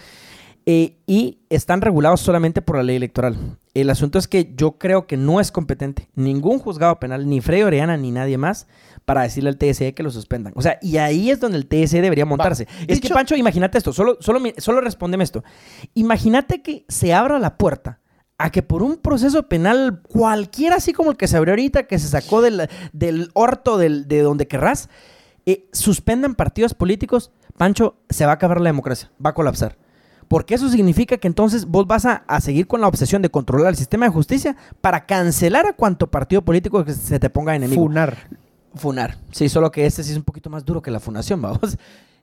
Eh, 0.67 0.97
y 1.07 1.41
están 1.51 1.83
regulados 1.83 2.23
solamente 2.23 2.63
por 2.63 2.77
la 2.77 2.83
ley 2.83 2.97
electoral. 2.97 3.37
El 3.75 3.91
asunto 3.91 4.19
es 4.19 4.27
que 4.27 4.55
yo 4.57 4.79
creo 4.79 5.07
que 5.07 5.19
no 5.19 5.39
es 5.39 5.53
competente 5.53 6.09
ningún 6.15 6.59
juzgado 6.59 6.99
penal, 6.99 7.29
ni 7.29 7.43
Freddy 7.43 7.65
Orellana, 7.65 7.99
ni 7.99 8.11
nadie 8.11 8.39
más, 8.39 8.67
para 9.05 9.23
decirle 9.23 9.51
al 9.51 9.57
TSE 9.59 9.93
que 9.95 10.03
lo 10.03 10.11
suspendan. 10.11 10.53
O 10.57 10.63
sea, 10.63 10.79
y 10.81 10.97
ahí 10.97 11.31
es 11.31 11.41
donde 11.41 11.59
el 11.59 11.67
TSE 11.67 12.01
debería 12.01 12.25
montarse. 12.25 12.67
es 12.89 13.01
que, 13.01 13.09
Pancho, 13.11 13.37
imagínate 13.37 13.77
esto, 13.79 13.93
solo, 13.93 14.17
solo, 14.21 14.41
solo 14.59 14.81
respóndeme 14.81 15.25
esto. 15.25 15.45
Imagínate 15.95 16.63
que 16.63 16.85
se 16.89 17.13
abra 17.13 17.39
la 17.39 17.57
puerta 17.59 18.01
a 18.39 18.51
que 18.51 18.63
por 18.63 18.83
un 18.83 18.97
proceso 18.97 19.45
penal 19.49 20.01
cualquiera, 20.09 20.77
así 20.77 20.93
como 20.93 21.11
el 21.11 21.17
que 21.17 21.29
se 21.29 21.37
abrió 21.37 21.53
ahorita, 21.53 21.85
que 21.87 21.99
se 21.99 22.09
sacó 22.09 22.43
del, 22.43 22.69
del 22.93 23.31
orto 23.35 23.79
del- 23.79 24.09
de 24.09 24.23
donde 24.23 24.49
querrás, 24.49 24.89
eh, 25.47 25.69
suspendan 25.73 26.35
partidos 26.35 26.75
políticos, 26.75 27.31
Pancho, 27.57 27.97
se 28.11 28.25
va 28.27 28.33
a 28.33 28.35
acabar 28.35 28.61
la 28.61 28.71
democracia, 28.71 29.11
va 29.25 29.31
a 29.31 29.35
colapsar. 29.35 29.77
Porque 30.27 30.55
eso 30.55 30.69
significa 30.71 31.19
que 31.19 31.29
entonces 31.29 31.67
vos 31.67 31.87
vas 31.87 32.07
a, 32.07 32.25
a 32.27 32.41
seguir 32.41 32.67
con 32.67 32.81
la 32.81 32.89
obsesión 32.89 33.21
de 33.23 33.29
controlar 33.29 33.69
el 33.69 33.77
sistema 33.77 34.07
de 34.07 34.11
justicia 34.13 34.57
para 34.81 35.05
cancelar 35.05 35.67
a 35.67 35.75
cuanto 35.75 36.11
partido 36.11 36.43
político 36.43 36.83
que 36.85 36.95
se 36.95 37.21
te 37.21 37.29
ponga 37.31 37.55
enemigo. 37.55 37.83
Funar. 37.85 38.17
Funar. 38.75 39.19
Sí, 39.31 39.49
solo 39.49 39.71
que 39.71 39.87
este 39.87 40.03
sí 40.03 40.11
es 40.13 40.17
un 40.17 40.25
poquito 40.25 40.51
más 40.51 40.65
duro 40.65 40.83
que 40.83 40.91
la 40.91 41.01
funación, 41.01 41.41
vamos. 41.43 41.77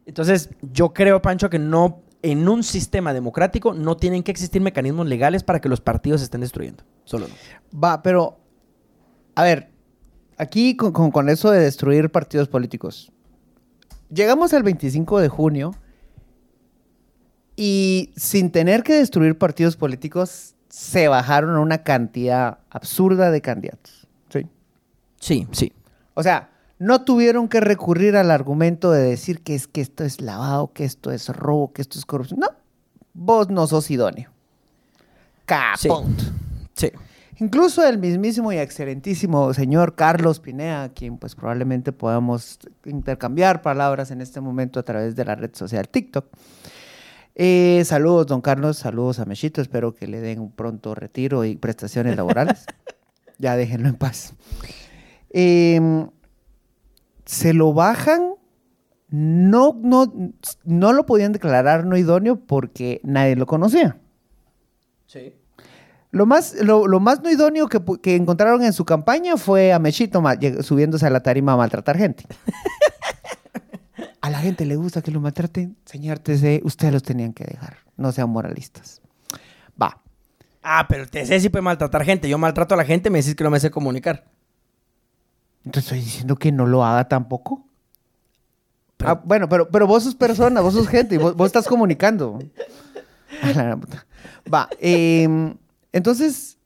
Entonces, 0.06 0.50
yo 0.62 0.94
creo, 0.94 1.22
Pancho, 1.22 1.50
que 1.50 1.60
no, 1.60 2.02
en 2.22 2.48
un 2.50 2.64
sistema 2.64 3.14
democrático 3.14 3.74
no 3.74 3.98
tienen 3.98 4.24
que 4.24 4.32
existir 4.32 4.62
mecanismos 4.62 5.08
legales 5.08 5.44
para 5.44 5.62
que 5.62 5.70
los 5.70 5.80
partidos 5.82 6.22
se 6.22 6.26
estén 6.26 6.42
destruyendo. 6.42 6.84
Solo 7.06 7.28
no. 7.28 7.80
Va, 7.80 8.02
pero. 8.02 8.38
A 9.36 9.44
ver. 9.44 9.70
Aquí 10.38 10.76
con, 10.76 10.92
con- 10.92 11.12
con 11.12 11.30
eso 11.30 11.52
de 11.52 11.60
destruir 11.60 12.10
partidos 12.12 12.48
políticos. 12.48 13.12
Llegamos 14.10 14.54
al 14.54 14.64
25 14.64 15.20
de 15.20 15.30
junio. 15.30 15.72
Y 17.56 18.12
sin 18.16 18.50
tener 18.52 18.82
que 18.84 18.94
destruir 18.94 19.38
partidos 19.38 19.76
políticos, 19.78 20.56
se 20.70 21.08
bajaron 21.08 21.56
a 21.56 21.60
una 21.60 21.84
cantidad 21.84 22.60
absurda 22.70 23.30
de 23.30 23.42
candidatos. 23.42 24.08
¿sí? 24.30 24.48
Sí, 25.20 25.48
sí. 25.52 25.74
O 26.14 26.24
sea, 26.24 26.50
no 26.80 27.04
tuvieron 27.04 27.48
que 27.48 27.60
recurrir 27.60 28.16
al 28.16 28.32
argumento 28.32 28.92
de 28.92 29.04
decir 29.04 29.42
que 29.42 29.56
es 29.56 29.68
que 29.68 29.82
esto 29.82 30.04
es 30.04 30.20
lavado, 30.22 30.72
que 30.74 30.84
esto 30.84 31.12
es 31.12 31.30
robo, 31.30 31.74
que 31.74 31.82
esto 31.82 32.00
es 32.00 32.06
corrupción. 32.06 32.40
No, 32.40 32.48
vos 33.14 33.50
no 33.50 33.68
sos 33.68 33.90
idóneo. 33.92 34.30
Sí. 35.78 35.88
Caput. 35.90 36.08
Sí. 36.74 36.92
Incluso 37.42 37.86
el 37.86 37.98
mismísimo 37.98 38.54
y 38.54 38.58
excelentísimo 38.58 39.52
señor 39.54 39.96
Carlos 39.96 40.40
Pinea, 40.40 40.92
quien 40.94 41.18
pues 41.18 41.34
probablemente 41.34 41.92
podamos 41.92 42.60
intercambiar 42.86 43.64
palabras 43.64 44.12
en 44.12 44.22
este 44.22 44.42
momento 44.42 44.80
a 44.80 44.84
través 44.84 45.16
de 45.16 45.26
la 45.26 45.36
red 45.36 45.50
social 45.54 45.90
TikTok. 45.90 46.26
Eh, 47.34 47.82
saludos, 47.86 48.28
don 48.28 48.42
Carlos, 48.42 48.78
saludos 48.78 49.20
a 49.20 49.26
Mechito, 49.26 49.62
espero 49.62 49.96
que 49.96 50.06
le 50.06 50.22
den 50.22 50.40
un 50.40 50.52
pronto 50.52 50.94
retiro 50.94 51.44
y 51.44 51.56
prestaciones 51.56 52.16
laborales. 52.16 52.66
ya 53.40 53.56
déjenlo 53.56 53.90
en 53.90 53.96
paz. 53.96 54.34
Em, 55.34 56.10
se 57.26 57.54
lo 57.54 57.74
bajan, 57.74 58.36
no, 59.10 59.78
no, 59.82 60.34
no 60.66 60.94
lo 60.94 61.06
podían 61.06 61.32
declarar 61.32 61.86
no 61.86 61.98
idóneo 61.98 62.38
porque 62.38 63.02
nadie 63.04 63.36
lo 63.36 63.46
conocía. 63.46 63.98
Sí. 65.08 65.36
Lo 66.12 66.26
más, 66.26 66.56
lo, 66.62 66.88
lo 66.88 67.00
más 67.00 67.22
no 67.22 67.30
idóneo 67.30 67.68
que, 67.68 67.82
que 68.02 68.16
encontraron 68.16 68.64
en 68.64 68.74
su 68.74 68.84
campaña 68.84 69.38
fue 69.38 69.72
a 69.72 69.80
Mechito 69.80 70.22
subiéndose 70.62 71.06
a 71.06 71.10
la 71.10 71.22
tarima 71.22 71.54
a 71.54 71.58
maltratar 71.58 71.98
gente. 71.98 72.26
a 74.22 74.30
la 74.30 74.40
gente 74.40 74.66
le 74.66 74.76
gusta 74.76 75.02
que 75.02 75.12
lo 75.12 75.22
maltraten. 75.22 75.78
Señor 75.86 76.20
TC, 76.20 76.62
ustedes 76.64 76.94
los 76.94 77.04
tenían 77.04 77.32
que 77.32 77.46
dejar. 77.46 77.78
No 77.96 78.12
sean 78.12 78.30
moralistas. 78.30 79.02
Va. 79.82 80.02
Ah, 80.62 80.86
pero 80.90 81.04
el 81.04 81.10
TC 81.10 81.40
sí 81.40 81.50
puede 81.50 81.64
maltratar 81.64 82.04
gente. 82.04 82.28
Yo 82.28 82.38
maltrato 82.38 82.74
a 82.74 82.78
la 82.78 82.86
gente, 82.86 83.10
me 83.10 83.20
decís 83.20 83.36
que 83.36 83.44
no 83.46 83.50
me 83.50 83.60
sé 83.62 83.72
comunicar. 83.72 84.31
Entonces 85.66 85.84
estoy 85.92 86.00
diciendo 86.00 86.36
que 86.36 86.52
no 86.52 86.66
lo 86.66 86.84
haga 86.84 87.08
tampoco. 87.08 87.66
Pero- 88.98 89.12
Ah, 89.12 89.22
bueno, 89.24 89.48
pero, 89.50 89.70
pero 89.70 89.88
vos 89.88 90.04
sos 90.04 90.16
persona, 90.16 90.62
vos 90.62 90.74
sos 90.74 90.88
gente 90.88 91.16
y 91.16 91.18
vos, 91.18 91.36
vos 91.36 91.48
estás 91.48 91.68
comunicando. 91.68 92.40
Va. 94.54 94.70
em, 94.80 95.56
entonces, 95.94 96.58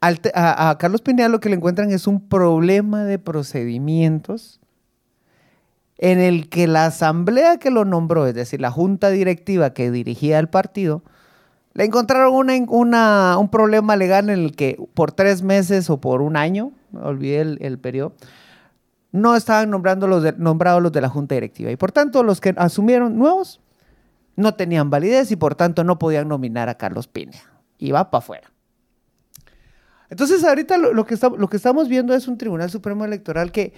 al 0.00 0.20
te- 0.20 0.32
a, 0.34 0.70
a 0.70 0.78
Carlos 0.78 1.00
Pineda 1.02 1.28
lo 1.28 1.40
que 1.40 1.48
le 1.48 1.56
encuentran 1.56 1.90
es 1.90 2.06
un 2.06 2.28
problema 2.28 3.04
de 3.04 3.18
procedimientos 3.18 4.60
en 5.98 6.18
el 6.18 6.48
que 6.48 6.66
la 6.66 6.86
asamblea 6.86 7.58
que 7.58 7.70
lo 7.70 7.84
nombró, 7.84 8.26
es 8.26 8.34
decir, 8.34 8.60
la 8.60 8.70
junta 8.70 9.10
directiva 9.10 9.72
que 9.74 9.90
dirigía 9.90 10.38
el 10.38 10.48
partido, 10.48 11.02
le 11.74 11.84
encontraron 11.84 12.48
un 12.50 13.48
problema 13.50 13.96
legal 13.96 14.30
en 14.30 14.38
el 14.38 14.56
que 14.56 14.78
por 14.94 15.10
tres 15.10 15.42
meses 15.42 15.90
o 15.90 16.00
por 16.00 16.22
un 16.22 16.36
año, 16.36 16.72
olvidé 16.92 17.40
el, 17.40 17.58
el 17.60 17.78
periodo, 17.78 18.14
no 19.10 19.34
estaban 19.34 19.70
nombrando 19.70 20.06
los 20.06 20.22
de- 20.22 20.34
nombrados 20.38 20.82
los 20.82 20.92
de 20.92 21.00
la 21.00 21.08
junta 21.08 21.34
directiva. 21.34 21.70
Y 21.70 21.76
por 21.76 21.90
tanto, 21.92 22.22
los 22.22 22.40
que 22.40 22.54
asumieron 22.56 23.18
nuevos 23.18 23.60
no 24.36 24.54
tenían 24.54 24.90
validez 24.90 25.30
y 25.30 25.36
por 25.36 25.56
tanto 25.56 25.84
no 25.84 25.98
podían 25.98 26.28
nominar 26.28 26.68
a 26.68 26.76
Carlos 26.76 27.08
Pinea. 27.08 27.42
Y 27.78 27.90
va 27.90 28.10
para 28.10 28.20
afuera. 28.20 28.50
Entonces, 30.10 30.44
ahorita 30.44 30.78
lo, 30.78 31.04
que 31.06 31.14
estamos 31.56 31.88
viendo 31.88 32.14
es 32.14 32.28
un 32.28 32.38
Tribunal 32.38 32.70
Supremo 32.70 33.04
Electoral 33.04 33.50
que 33.50 33.72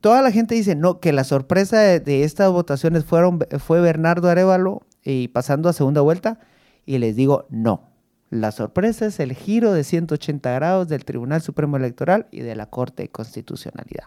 toda 0.00 0.20
la 0.20 0.30
gente 0.30 0.54
dice 0.54 0.74
no, 0.74 1.00
que 1.00 1.12
la 1.12 1.24
sorpresa 1.24 1.78
de, 1.78 2.00
de 2.00 2.24
estas 2.24 2.50
votaciones 2.50 3.06
fueron, 3.06 3.38
fue 3.58 3.80
Bernardo 3.80 4.28
Arevalo 4.28 4.82
y 5.04 5.28
pasando 5.28 5.68
a 5.68 5.72
segunda 5.72 6.00
vuelta. 6.00 6.40
Y 6.86 6.98
les 6.98 7.16
digo 7.16 7.46
no. 7.50 7.88
La 8.30 8.52
sorpresa 8.52 9.06
es 9.06 9.18
el 9.20 9.32
giro 9.34 9.72
de 9.72 9.82
180 9.84 10.52
grados 10.52 10.88
del 10.88 11.04
Tribunal 11.04 11.42
Supremo 11.42 11.76
Electoral 11.76 12.26
y 12.30 12.40
de 12.40 12.54
la 12.54 12.66
Corte 12.66 13.02
de 13.04 13.08
Constitucionalidad. 13.08 14.04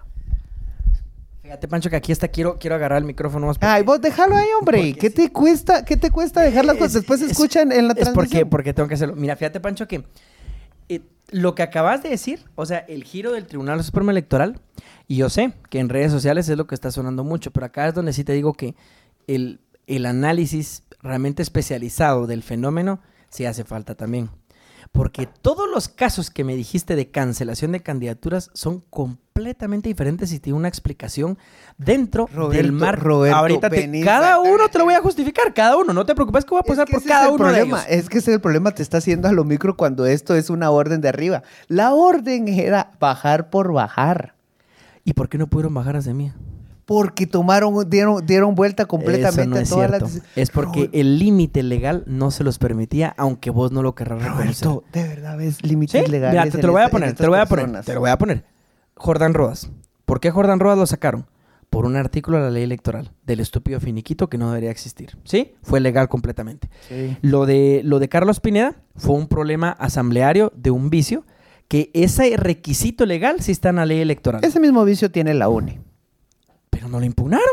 Fíjate, 1.41 1.67
Pancho, 1.67 1.89
que 1.89 1.97
aquí 1.97 2.13
está, 2.13 2.29
quiero, 2.29 2.57
quiero 2.57 2.75
agarrar 2.77 3.00
el 3.00 3.03
micrófono 3.05 3.47
más. 3.47 3.57
Ay, 3.59 3.83
vos 3.83 4.00
déjalo 4.00 4.35
ahí, 4.38 4.47
hombre. 4.57 4.77
porque 4.77 4.93
¿Qué 4.95 5.09
sí. 5.09 5.15
te 5.15 5.31
cuesta, 5.31 5.83
qué 5.83 5.97
te 5.97 6.09
cuesta 6.09 6.41
dejar 6.41 6.63
las 6.63 6.77
cosas? 6.77 6.93
Después 6.93 7.19
se 7.19 7.25
escuchan 7.25 7.73
en 7.73 7.88
la 7.89 7.93
Es 7.93 8.09
porque, 8.09 8.13
transmisión. 8.13 8.50
porque 8.50 8.73
tengo 8.73 8.88
que 8.88 8.95
hacerlo. 8.95 9.15
Mira, 9.17 9.35
fíjate, 9.35 9.59
Pancho, 9.59 9.85
que 9.85 10.05
eh, 10.88 11.01
lo 11.31 11.53
que 11.53 11.63
acabas 11.63 12.01
de 12.01 12.09
decir, 12.09 12.45
o 12.55 12.65
sea, 12.65 12.77
el 12.79 13.03
giro 13.03 13.33
del 13.33 13.45
Tribunal 13.45 13.83
Supremo 13.83 14.12
Electoral, 14.12 14.62
y 15.09 15.17
yo 15.17 15.29
sé 15.29 15.53
que 15.69 15.79
en 15.79 15.89
redes 15.89 16.13
sociales 16.13 16.47
es 16.47 16.55
lo 16.57 16.65
que 16.65 16.75
está 16.75 16.91
sonando 16.91 17.25
mucho, 17.25 17.51
pero 17.51 17.65
acá 17.65 17.89
es 17.89 17.93
donde 17.93 18.13
sí 18.13 18.23
te 18.23 18.31
digo 18.31 18.53
que 18.53 18.73
el, 19.27 19.59
el 19.85 20.05
análisis 20.05 20.82
realmente 21.03 21.43
especializado 21.43 22.25
del 22.25 22.41
fenómeno 22.41 23.00
sí 23.29 23.45
hace 23.45 23.63
falta 23.63 23.93
también. 23.95 24.29
Porque 24.91 25.27
todos 25.41 25.67
los 25.74 25.89
casos 25.89 26.29
que 26.29 26.43
me 26.43 26.55
dijiste 26.55 26.95
de 26.95 27.10
cancelación 27.10 27.72
de 27.72 27.81
candidaturas 27.81 28.51
son 28.53 28.81
completamente 28.91 29.89
diferentes 29.89 30.31
y 30.31 30.39
tienen 30.39 30.60
una 30.60 30.67
explicación 30.67 31.39
dentro 31.79 32.27
del 32.51 32.72
marco. 32.74 33.01
Roberto, 33.03 33.38
Ahorita 33.38 33.69
te- 33.72 34.01
cada 34.03 34.39
uno 34.39 34.69
te 34.69 34.77
lo 34.77 34.83
voy 34.86 34.93
a 34.93 35.01
justificar, 35.01 35.51
cada 35.55 35.77
uno. 35.77 35.93
No 35.93 36.05
te 36.05 36.13
preocupes 36.13 36.45
que 36.45 36.51
voy 36.51 36.60
a 36.60 36.62
Es 36.62 36.67
pasar 36.67 36.86
que 36.88 36.93
por 36.93 37.03
cada 37.05 37.29
uno 37.29 37.45
de 37.48 37.53
problema. 37.53 37.77
ellos. 37.88 37.89
Es 37.89 38.07
que 38.10 38.19
ese 38.19 38.29
es 38.31 38.36
el 38.36 38.41
problema, 38.41 38.72
te 38.75 38.83
está 38.83 38.98
haciendo 38.98 39.27
a 39.27 39.31
lo 39.31 39.43
micro 39.45 39.75
cuando 39.75 40.05
esto 40.05 40.36
es 40.36 40.51
una 40.51 40.69
orden 40.69 41.01
de 41.01 41.10
arriba. 41.10 41.41
La 41.67 41.93
orden 41.95 42.48
era 42.48 42.91
bajar 43.00 43.50
por 43.50 43.74
bajar. 43.74 44.36
¿Y 45.05 45.13
por 45.13 45.27
qué 45.27 45.39
no 45.39 45.48
pudieron 45.48 45.74
bajar 45.74 45.95
hacia 45.95 46.13
mí? 46.13 46.31
Porque 46.85 47.27
tomaron, 47.27 47.89
dieron, 47.89 48.25
dieron 48.25 48.55
vuelta 48.55 48.85
completamente 48.85 49.61
Eso 49.61 49.77
no 49.77 49.83
a 49.83 49.87
todas 49.87 50.01
las... 50.01 50.21
Es 50.35 50.49
porque 50.49 50.89
el 50.93 51.17
límite 51.19 51.63
legal 51.63 52.03
no 52.07 52.31
se 52.31 52.43
los 52.43 52.59
permitía, 52.59 53.13
aunque 53.17 53.49
vos 53.49 53.71
no 53.71 53.81
lo 53.81 53.95
querrás 53.95 54.21
reconocer. 54.21 54.67
Roberto, 54.67 54.83
de 54.91 55.07
verdad 55.07 55.37
ves 55.37 55.57
Sí, 55.61 55.67
límites 55.67 56.09
legales. 56.09 56.45
mira, 56.45 56.61
te, 56.61 56.67
lo 56.67 56.73
voy 56.73 56.81
a 56.81 56.89
poner, 56.89 57.13
te 57.13 57.23
lo 57.23 57.29
voy 57.29 57.39
a 57.39 57.45
poner, 57.45 57.65
personas. 57.65 57.85
te 57.85 57.93
lo 57.93 57.99
voy 58.01 58.09
a 58.09 58.17
poner. 58.17 58.45
Jordán 58.95 59.33
Rodas. 59.33 59.69
¿Por 60.05 60.19
qué 60.19 60.31
Jordán 60.31 60.59
Rodas 60.59 60.77
lo 60.77 60.85
sacaron? 60.85 61.25
Por 61.69 61.85
un 61.85 61.95
artículo 61.95 62.37
de 62.37 62.43
la 62.43 62.49
ley 62.51 62.63
electoral 62.63 63.11
del 63.25 63.39
estúpido 63.39 63.79
finiquito 63.79 64.29
que 64.29 64.37
no 64.37 64.49
debería 64.49 64.69
existir. 64.69 65.17
¿Sí? 65.23 65.55
Fue 65.63 65.79
legal 65.79 66.07
completamente. 66.07 66.69
Sí. 66.87 67.17
Lo 67.21 67.45
de, 67.45 67.81
lo 67.83 67.99
de 67.99 68.09
Carlos 68.09 68.39
Pineda 68.39 68.75
fue 68.95 69.15
un 69.15 69.27
problema 69.27 69.71
asambleario 69.71 70.51
de 70.55 70.69
un 70.69 70.89
vicio 70.91 71.25
que 71.67 71.89
ese 71.93 72.37
requisito 72.37 73.07
legal 73.07 73.41
sí 73.41 73.51
está 73.51 73.69
en 73.69 73.77
la 73.77 73.85
ley 73.87 74.01
electoral. 74.01 74.43
Ese 74.43 74.59
mismo 74.59 74.85
vicio 74.85 75.09
tiene 75.09 75.33
la 75.33 75.49
UNE. 75.49 75.81
Pero 76.83 76.91
no 76.91 76.99
lo 76.99 77.05
impugnaron. 77.05 77.45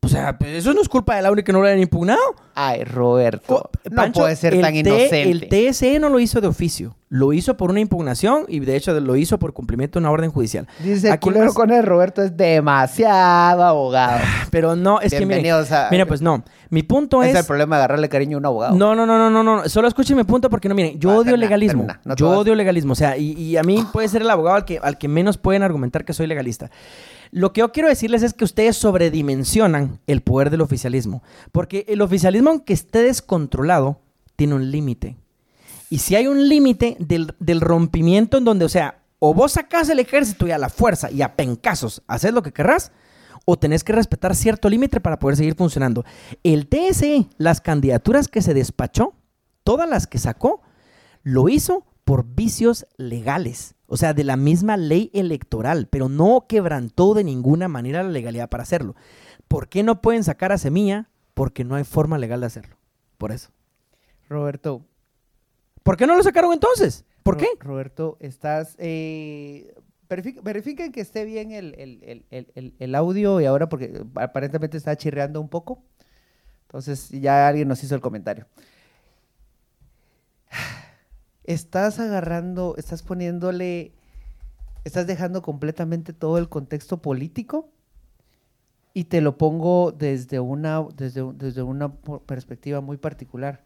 O 0.00 0.08
sea, 0.08 0.36
pues 0.36 0.50
eso 0.50 0.74
no 0.74 0.82
es 0.82 0.88
culpa 0.90 1.16
de 1.16 1.22
la 1.22 1.30
única 1.32 1.46
que 1.46 1.52
no 1.54 1.60
lo 1.60 1.66
hayan 1.66 1.78
impugnado. 1.80 2.20
Ay, 2.54 2.84
Roberto. 2.84 3.70
No 3.88 3.96
Pancho, 3.96 4.20
puede 4.20 4.36
ser 4.36 4.60
tan 4.60 4.72
T- 4.74 4.80
inocente. 4.80 5.22
El 5.30 5.48
TSE 5.48 5.98
no 5.98 6.10
lo 6.10 6.20
hizo 6.20 6.42
de 6.42 6.46
oficio. 6.46 6.94
Lo 7.08 7.32
hizo 7.32 7.56
por 7.56 7.70
una 7.70 7.80
impugnación 7.80 8.44
y 8.48 8.60
de 8.60 8.76
hecho 8.76 8.98
lo 9.00 9.16
hizo 9.16 9.38
por 9.38 9.54
cumplimiento 9.54 9.98
de 9.98 10.02
una 10.02 10.10
orden 10.10 10.30
judicial. 10.30 10.66
Dice 10.82 11.10
Aquí 11.10 11.28
culero 11.30 11.46
más- 11.46 11.54
con 11.54 11.70
el 11.70 11.84
Roberto 11.84 12.20
es 12.22 12.36
demasiado 12.36 13.62
abogado. 13.62 14.20
Pero 14.50 14.76
no, 14.76 15.00
es 15.00 15.10
que 15.12 15.20
mire, 15.20 15.40
Bienvenidos 15.40 15.72
a- 15.72 15.88
mira, 15.90 16.04
pues 16.04 16.20
no. 16.20 16.44
Mi 16.68 16.82
punto 16.82 17.22
es 17.22 17.30
es... 17.30 17.36
el 17.40 17.46
problema 17.46 17.76
de 17.76 17.84
agarrarle 17.84 18.08
cariño 18.10 18.36
a 18.36 18.40
un 18.40 18.46
abogado. 18.46 18.76
No, 18.76 18.94
no, 18.94 19.06
no, 19.06 19.16
no, 19.18 19.30
no, 19.30 19.42
no. 19.42 19.68
Solo 19.70 19.88
escuchen 19.88 20.16
mi 20.18 20.24
punto 20.24 20.50
porque 20.50 20.68
no, 20.68 20.74
miren, 20.74 20.98
yo 20.98 21.10
Ah, 21.10 21.14
odio 21.14 21.24
termina, 21.24 21.46
legalismo. 21.46 21.82
termina. 21.86 22.00
No 22.04 22.14
te 22.14 22.20
yo 22.20 22.30
odio 22.30 22.54
legalismo. 22.54 22.92
O 22.92 22.96
sea, 22.96 23.16
y, 23.16 23.32
y 23.32 23.56
a 23.56 23.62
mí 23.62 23.82
puede 23.90 24.08
ser 24.08 24.20
el 24.20 24.28
abogado 24.28 24.56
al 24.56 24.64
que, 24.66 24.78
al 24.82 24.98
que 24.98 25.08
menos 25.08 25.38
pueden 25.38 25.62
argumentar 25.62 26.04
que 26.04 26.12
soy 26.12 26.26
legalista. 26.26 26.70
Lo 27.34 27.52
que 27.52 27.62
yo 27.62 27.72
quiero 27.72 27.88
decirles 27.88 28.22
es 28.22 28.32
que 28.32 28.44
ustedes 28.44 28.76
sobredimensionan 28.76 29.98
el 30.06 30.20
poder 30.20 30.50
del 30.50 30.60
oficialismo. 30.60 31.24
Porque 31.50 31.84
el 31.88 32.00
oficialismo, 32.00 32.50
aunque 32.50 32.72
esté 32.72 33.02
descontrolado, 33.02 33.98
tiene 34.36 34.54
un 34.54 34.70
límite. 34.70 35.16
Y 35.90 35.98
si 35.98 36.14
hay 36.14 36.28
un 36.28 36.48
límite 36.48 36.96
del, 37.00 37.34
del 37.40 37.60
rompimiento 37.60 38.38
en 38.38 38.44
donde, 38.44 38.64
o 38.64 38.68
sea, 38.68 39.02
o 39.18 39.34
vos 39.34 39.50
sacás 39.50 39.88
el 39.88 39.98
ejército 39.98 40.46
y 40.46 40.52
a 40.52 40.58
la 40.58 40.68
fuerza 40.68 41.10
y 41.10 41.22
a 41.22 41.34
pencazos 41.34 42.04
haces 42.06 42.32
lo 42.32 42.44
que 42.44 42.52
querrás, 42.52 42.92
o 43.44 43.58
tenés 43.58 43.82
que 43.82 43.92
respetar 43.92 44.36
cierto 44.36 44.68
límite 44.68 45.00
para 45.00 45.18
poder 45.18 45.36
seguir 45.36 45.56
funcionando. 45.56 46.04
El 46.44 46.68
TSE, 46.68 47.26
las 47.36 47.60
candidaturas 47.60 48.28
que 48.28 48.42
se 48.42 48.54
despachó, 48.54 49.12
todas 49.64 49.88
las 49.88 50.06
que 50.06 50.18
sacó, 50.18 50.62
lo 51.24 51.48
hizo 51.48 51.84
por 52.04 52.26
vicios 52.36 52.86
legales, 52.96 53.74
o 53.94 53.96
sea, 53.96 54.12
de 54.12 54.24
la 54.24 54.36
misma 54.36 54.76
ley 54.76 55.08
electoral, 55.14 55.86
pero 55.88 56.08
no 56.08 56.46
quebrantó 56.48 57.14
de 57.14 57.22
ninguna 57.22 57.68
manera 57.68 58.02
la 58.02 58.08
legalidad 58.10 58.48
para 58.48 58.64
hacerlo. 58.64 58.96
¿Por 59.46 59.68
qué 59.68 59.84
no 59.84 60.00
pueden 60.02 60.24
sacar 60.24 60.50
a 60.50 60.58
Semilla? 60.58 61.08
Porque 61.32 61.62
no 61.62 61.76
hay 61.76 61.84
forma 61.84 62.18
legal 62.18 62.40
de 62.40 62.46
hacerlo. 62.46 62.76
Por 63.18 63.30
eso. 63.30 63.50
Roberto. 64.28 64.84
¿Por 65.84 65.96
qué 65.96 66.08
no 66.08 66.16
lo 66.16 66.24
sacaron 66.24 66.52
entonces? 66.52 67.04
¿Por 67.22 67.34
Ro- 67.34 67.40
qué? 67.40 67.46
Roberto, 67.60 68.16
estás... 68.18 68.74
eh, 68.78 69.72
verific- 70.08 70.42
verifiquen 70.42 70.90
que 70.90 71.00
esté 71.00 71.24
bien 71.24 71.52
el, 71.52 71.74
el- 71.78 72.02
el- 72.02 72.26
el- 72.30 72.52
el- 72.56 72.74
el 72.80 72.94
audio 72.96 73.40
y 73.40 73.44
ahora 73.44 73.68
porque 73.68 74.02
aparentemente 74.16 74.76
está 74.76 74.96
chirreando 74.96 75.40
un 75.40 75.48
poco. 75.48 75.84
Entonces 76.62 77.10
ya 77.10 77.46
alguien 77.46 77.68
nos 77.68 77.84
hizo 77.84 77.94
el 77.94 78.00
comentario. 78.00 78.46
Estás 81.44 82.00
agarrando, 82.00 82.74
estás 82.78 83.02
poniéndole, 83.02 83.92
estás 84.84 85.06
dejando 85.06 85.42
completamente 85.42 86.12
todo 86.12 86.38
el 86.38 86.48
contexto 86.48 87.02
político 87.02 87.68
y 88.94 89.04
te 89.04 89.20
lo 89.20 89.36
pongo 89.36 89.92
desde 89.92 90.40
una, 90.40 90.86
desde, 90.96 91.22
desde 91.34 91.62
una 91.62 91.94
perspectiva 92.26 92.80
muy 92.80 92.96
particular. 92.96 93.64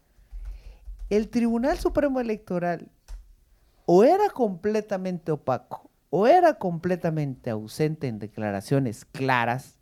El 1.09 1.29
Tribunal 1.29 1.77
Supremo 1.77 2.19
Electoral 2.19 2.89
o 3.85 4.03
era 4.03 4.29
completamente 4.29 5.31
opaco 5.31 5.89
o 6.09 6.27
era 6.27 6.55
completamente 6.55 7.49
ausente 7.49 8.07
en 8.07 8.19
declaraciones 8.19 9.05
claras, 9.05 9.78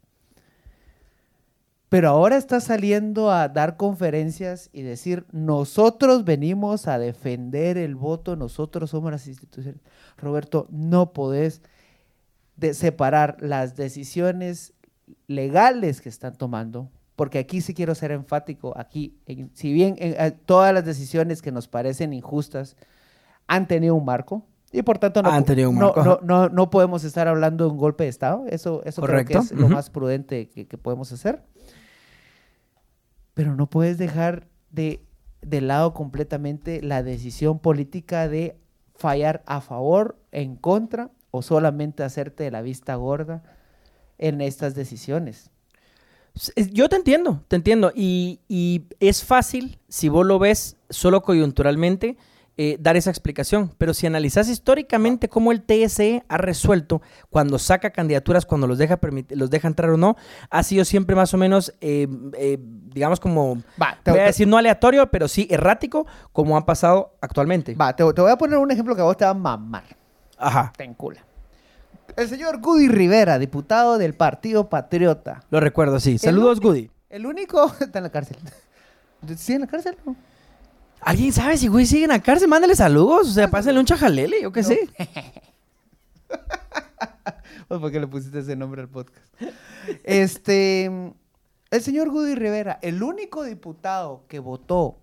pero 1.89 2.09
ahora 2.09 2.35
está 2.37 2.59
saliendo 2.59 3.31
a 3.31 3.47
dar 3.47 3.77
conferencias 3.77 4.69
y 4.73 4.81
decir, 4.81 5.25
nosotros 5.31 6.25
venimos 6.25 6.87
a 6.87 6.99
defender 6.99 7.77
el 7.77 7.95
voto, 7.95 8.35
nosotros 8.35 8.89
somos 8.89 9.11
las 9.11 9.27
instituciones. 9.27 9.81
Roberto, 10.17 10.67
no 10.69 11.13
podés 11.13 11.61
de 12.57 12.73
separar 12.73 13.37
las 13.39 13.75
decisiones 13.77 14.73
legales 15.27 16.01
que 16.01 16.09
están 16.09 16.35
tomando, 16.35 16.89
porque 17.15 17.39
aquí 17.39 17.61
sí 17.61 17.73
quiero 17.73 17.95
ser 17.95 18.11
enfático, 18.11 18.73
aquí, 18.77 19.17
en- 19.25 19.49
si 19.53 19.71
bien 19.71 19.95
en- 19.99 20.15
eh, 20.19 20.31
todas 20.45 20.73
las 20.73 20.83
decisiones 20.85 21.41
que 21.41 21.51
nos 21.51 21.67
parecen 21.67 22.13
injustas 22.13 22.75
han 23.47 23.67
tenido 23.67 23.95
un 23.95 24.03
marco, 24.05 24.45
y 24.73 24.81
por 24.81 24.97
tanto 24.99 25.21
no, 25.23 25.29
no- 25.79 25.93
no, 26.03 26.19
no- 26.23 26.49
no 26.49 26.69
podemos 26.69 27.05
estar 27.05 27.27
hablando 27.29 27.63
de 27.65 27.71
un 27.71 27.77
golpe 27.77 28.03
de 28.03 28.09
Estado, 28.09 28.43
eso, 28.49 28.81
eso 28.83 29.01
creo 29.01 29.15
que 29.25 29.33
es 29.45 29.51
lo 29.53 29.69
más 29.69 29.89
prudente 29.89 30.49
que, 30.49 30.67
que 30.67 30.77
podemos 30.77 31.11
hacer, 31.13 31.41
pero 33.37 33.55
no 33.55 33.69
puedes 33.69 33.99
dejar 33.99 34.47
de, 34.71 35.05
de 35.43 35.61
lado 35.61 35.93
completamente 35.93 36.81
la 36.81 37.03
decisión 37.03 37.59
política 37.59 38.27
de 38.27 38.57
fallar 38.95 39.43
a 39.45 39.61
favor, 39.61 40.17
en 40.31 40.55
contra, 40.55 41.11
o 41.29 41.43
solamente 41.43 42.01
hacerte 42.01 42.45
de 42.45 42.49
la 42.49 42.63
vista 42.63 42.95
gorda 42.95 43.43
en 44.17 44.41
estas 44.41 44.73
decisiones. 44.73 45.51
Es- 46.55 46.71
Yo 46.73 46.89
te 46.89 46.95
entiendo, 46.95 47.43
te 47.47 47.57
entiendo. 47.57 47.91
Y, 47.93 48.39
y 48.47 48.85
es 48.99 49.23
fácil, 49.23 49.77
si 49.87 50.09
vos 50.09 50.25
lo 50.25 50.39
ves 50.39 50.75
solo 50.89 51.21
coyunturalmente, 51.21 52.17
eh, 52.57 52.77
dar 52.79 52.97
esa 52.97 53.09
explicación. 53.09 53.71
Pero 53.77 53.93
si 53.93 54.07
analizas 54.07 54.49
históricamente 54.49 55.29
cómo 55.29 55.51
el 55.51 55.61
TSE 55.61 56.23
ha 56.27 56.37
resuelto 56.37 57.01
cuando 57.29 57.59
saca 57.59 57.91
candidaturas, 57.91 58.45
cuando 58.45 58.67
los 58.67 58.77
deja, 58.77 58.99
los 59.29 59.49
deja 59.49 59.67
entrar 59.67 59.91
o 59.91 59.97
no, 59.97 60.15
ha 60.49 60.63
sido 60.63 60.83
siempre 60.85 61.15
más 61.15 61.33
o 61.33 61.37
menos, 61.37 61.73
eh, 61.81 62.07
eh, 62.37 62.57
digamos 62.59 63.19
como, 63.19 63.57
Va, 63.81 63.97
te- 64.03 64.11
voy 64.11 64.19
a 64.19 64.23
te- 64.23 64.27
decir 64.27 64.47
no 64.47 64.57
aleatorio, 64.57 65.09
pero 65.11 65.27
sí 65.27 65.47
errático, 65.49 66.07
como 66.33 66.57
ha 66.57 66.65
pasado 66.65 67.15
actualmente. 67.21 67.75
Va, 67.75 67.95
te, 67.95 68.03
te 68.13 68.21
voy 68.21 68.31
a 68.31 68.37
poner 68.37 68.57
un 68.57 68.71
ejemplo 68.71 68.95
que 68.95 69.01
a 69.01 69.05
vos 69.05 69.17
te 69.17 69.25
va 69.25 69.31
a 69.31 69.35
mamar. 69.35 69.83
Ajá, 70.37 70.73
Te 70.75 70.83
encula. 70.83 71.23
El 72.15 72.27
señor 72.29 72.59
Goody 72.61 72.87
Rivera, 72.87 73.37
diputado 73.37 73.97
del 73.97 74.13
Partido 74.15 74.69
Patriota. 74.69 75.43
lo 75.51 75.59
recuerdo, 75.59 75.99
sí. 75.99 76.17
Saludos, 76.17 76.59
Goody. 76.59 76.89
El 77.09 77.25
único 77.25 77.71
está 77.79 77.99
en 77.99 78.03
la 78.03 78.09
cárcel. 78.09 78.37
¿Sí 79.35 79.53
en 79.53 79.61
la 79.61 79.67
cárcel? 79.67 79.97
No. 80.05 80.15
¿Alguien 81.01 81.31
sabe 81.31 81.57
si 81.57 81.67
Goody 81.67 81.85
sigue 81.85 82.03
en 82.03 82.09
la 82.09 82.21
cárcel? 82.21 82.47
Mándale 82.47 82.75
saludos, 82.75 83.29
o 83.29 83.31
sea, 83.31 83.49
pásenle 83.49 83.79
un 83.79 83.85
chajalele, 83.85 84.41
yo 84.41 84.51
qué 84.51 84.61
No. 84.61 84.67
sé. 84.67 84.89
Pues, 87.67 87.81
¿Por 87.81 87.91
qué 87.91 87.99
le 87.99 88.07
pusiste 88.07 88.39
ese 88.39 88.55
nombre 88.55 88.81
al 88.81 88.87
podcast? 88.87 89.17
Este, 90.05 90.85
el 90.85 91.81
señor 91.81 92.09
Goody 92.09 92.33
Rivera, 92.33 92.79
el 92.81 93.03
único 93.03 93.43
diputado 93.43 94.23
que 94.29 94.39
votó 94.39 94.99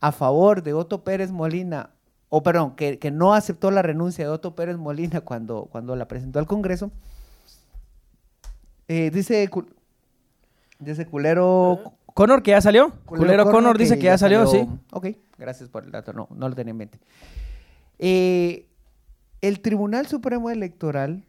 a 0.00 0.10
favor 0.10 0.64
de 0.64 0.72
Otto 0.74 1.04
Pérez 1.04 1.30
Molina, 1.30 1.90
o 2.28 2.42
perdón, 2.42 2.74
que, 2.74 2.98
que 2.98 3.12
no 3.12 3.34
aceptó 3.34 3.70
la 3.70 3.82
renuncia 3.82 4.24
de 4.24 4.32
Otto 4.32 4.56
Pérez 4.56 4.78
Molina 4.78 5.20
cuando, 5.20 5.66
cuando 5.70 5.94
la 5.94 6.08
presentó 6.08 6.40
al 6.40 6.46
Congreso, 6.48 6.90
eh, 8.88 9.10
dice, 9.12 9.48
cul- 9.48 9.72
dice 10.80 11.06
culero... 11.06 11.94
Connor, 12.14 12.42
que 12.42 12.50
ya 12.52 12.60
salió. 12.60 12.92
Culero, 13.06 13.44
Connor, 13.52 13.78
dice 13.78 13.94
que 13.98 14.04
ya 14.04 14.18
salió, 14.18 14.46
sí. 14.46 14.68
Ok, 14.92 15.06
gracias 15.38 15.68
por 15.68 15.84
el 15.84 15.90
dato, 15.90 16.12
no, 16.12 16.28
no 16.34 16.48
lo 16.48 16.54
tenía 16.54 16.72
en 16.72 16.76
mente. 16.76 16.98
Eh, 17.98 18.68
el 19.40 19.60
Tribunal 19.60 20.06
Supremo 20.06 20.50
Electoral 20.50 21.24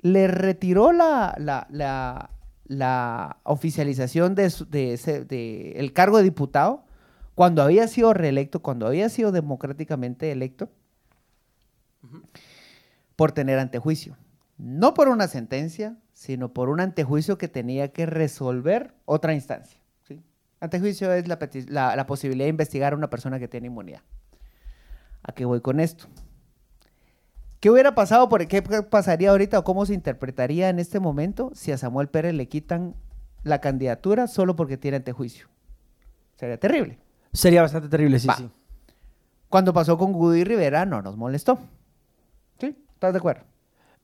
le 0.00 0.26
retiró 0.28 0.92
la, 0.92 1.34
la, 1.38 1.66
la- 1.70 2.30
la 2.66 3.38
oficialización 3.42 4.34
de, 4.34 4.48
su- 4.50 4.68
de 4.68 4.94
ese- 4.94 5.24
de 5.24 5.72
el 5.72 5.92
cargo 5.92 6.16
de 6.18 6.22
diputado 6.24 6.84
cuando 7.34 7.62
había 7.62 7.86
sido 7.88 8.12
reelecto, 8.14 8.60
cuando 8.62 8.86
había 8.86 9.08
sido 9.08 9.30
democráticamente 9.32 10.30
electo, 10.32 10.68
por 13.16 13.32
tener 13.32 13.58
antejuicio. 13.58 14.16
No 14.58 14.94
por 14.94 15.08
una 15.08 15.28
sentencia, 15.28 15.96
sino 16.12 16.52
por 16.52 16.68
un 16.68 16.80
antejuicio 16.80 17.38
que 17.38 17.48
tenía 17.48 17.92
que 17.92 18.06
resolver 18.06 18.94
otra 19.04 19.34
instancia. 19.34 19.78
Antejuicio 20.62 21.12
es 21.12 21.26
la, 21.26 21.38
peti- 21.40 21.68
la- 21.68 21.96
la 21.96 22.06
posibilidad 22.06 22.44
de 22.44 22.50
investigar 22.50 22.92
a 22.92 22.96
una 22.96 23.10
persona 23.10 23.38
que 23.40 23.48
tiene 23.48 23.66
inmunidad. 23.66 24.00
¿A 25.24 25.32
qué 25.32 25.44
voy 25.44 25.60
con 25.60 25.80
esto? 25.80 26.06
¿Qué 27.58 27.68
hubiera 27.68 27.94
pasado? 27.96 28.28
Por, 28.28 28.46
¿Qué 28.46 28.62
pasaría 28.62 29.30
ahorita 29.30 29.58
o 29.58 29.64
cómo 29.64 29.86
se 29.86 29.94
interpretaría 29.94 30.68
en 30.68 30.78
este 30.78 31.00
momento 31.00 31.50
si 31.54 31.72
a 31.72 31.78
Samuel 31.78 32.08
Pérez 32.08 32.34
le 32.34 32.46
quitan 32.48 32.94
la 33.42 33.60
candidatura 33.60 34.28
solo 34.28 34.54
porque 34.54 34.76
tiene 34.76 34.98
antejuicio? 34.98 35.48
Sería 36.36 36.58
terrible. 36.58 36.98
Sería 37.32 37.62
bastante 37.62 37.88
terrible, 37.88 38.18
sí, 38.20 38.28
Va. 38.28 38.36
sí. 38.36 38.48
Cuando 39.48 39.72
pasó 39.72 39.98
con 39.98 40.12
Goody 40.12 40.44
Rivera 40.44 40.86
no 40.86 41.02
nos 41.02 41.16
molestó. 41.16 41.58
¿Sí? 42.60 42.76
¿Estás 42.94 43.12
de 43.12 43.18
acuerdo? 43.18 43.42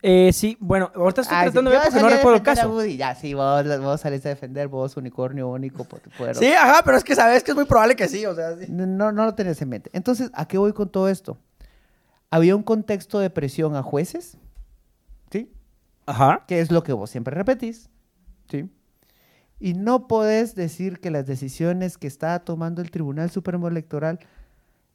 Eh, 0.01 0.33
sí, 0.33 0.57
bueno, 0.61 0.93
ahorita 0.95 1.23
estoy 1.23 1.37
Ah, 1.37 1.45
sí, 1.45 1.51
tratando 1.51 1.71
de 1.71 1.77
yo 1.77 1.83
ver 1.83 1.91
porque 1.91 2.03
no 2.03 2.09
recuerdo 2.09 2.37
el 2.37 2.43
caso. 2.43 2.85
Ya, 2.85 3.15
sí, 3.17 3.35
vos, 3.35 3.81
vos 3.81 4.01
saliste 4.01 4.29
a 4.29 4.31
defender, 4.31 4.69
vos, 4.69 4.97
unicornio 4.97 5.49
único, 5.49 5.85
poderoso. 5.85 6.41
Sí, 6.41 6.53
ajá, 6.53 6.83
pero 6.85 6.97
es 6.97 7.05
que 7.05 7.17
sabes 7.17 7.43
que 7.43 7.51
es 7.51 7.57
muy 7.57 7.65
probable 7.65 7.97
que 7.97 8.07
sí, 8.07 8.25
o 8.25 8.35
sea, 8.35 8.57
sí. 8.57 8.67
No, 8.69 8.87
no, 8.87 9.25
lo 9.25 9.35
tenías 9.35 9.61
en 9.61 9.69
mente. 9.71 9.91
Entonces, 9.93 10.31
¿a 10.35 10.47
qué 10.47 10.57
voy 10.57 10.73
con 10.73 10.89
todo 10.89 11.09
esto? 11.09 11.37
Había 12.31 12.55
un 12.55 12.63
contexto 12.63 13.19
de 13.19 13.31
presión 13.31 13.75
a 13.75 13.83
jueces, 13.83 14.39
¿sí? 15.33 15.51
Ajá. 16.07 16.45
Que 16.47 16.61
es 16.61 16.71
lo 16.71 16.85
que 16.85 16.93
vos 16.93 17.11
siempre 17.11 17.35
repetís, 17.35 17.91
¿sí? 18.49 18.71
Y 19.59 19.75
no 19.75 20.07
podés 20.07 20.55
decir 20.55 21.01
que 21.01 21.11
las 21.11 21.27
decisiones 21.27 21.99
que 21.99 22.07
estaba 22.07 22.39
tomando 22.41 22.83
el 22.83 22.93
Tribunal 22.93 23.31
Supremo 23.31 23.67
Electoral 23.67 24.21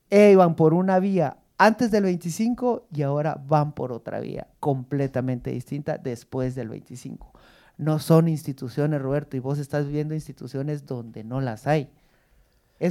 eh, 0.10 0.32
iban 0.32 0.56
por 0.56 0.74
una 0.74 1.00
vía 1.00 1.38
antes 1.58 1.92
del 1.92 2.04
25 2.04 2.88
y 2.92 3.02
ahora 3.04 3.42
van 3.48 3.74
por 3.74 3.92
otra 3.92 4.20
vía 4.20 4.48
completamente 4.60 5.52
distinta 5.52 5.98
después 5.98 6.56
del 6.56 6.70
25. 6.70 7.32
No 7.78 8.00
son 8.00 8.28
instituciones, 8.28 9.02
Roberto, 9.02 9.38
y 9.38 9.40
vos 9.40 9.60
estás 9.60 9.88
viendo 9.88 10.14
instituciones 10.14 10.86
donde 10.86 11.24
no 11.24 11.42
las 11.42 11.68
hay. 11.68 11.90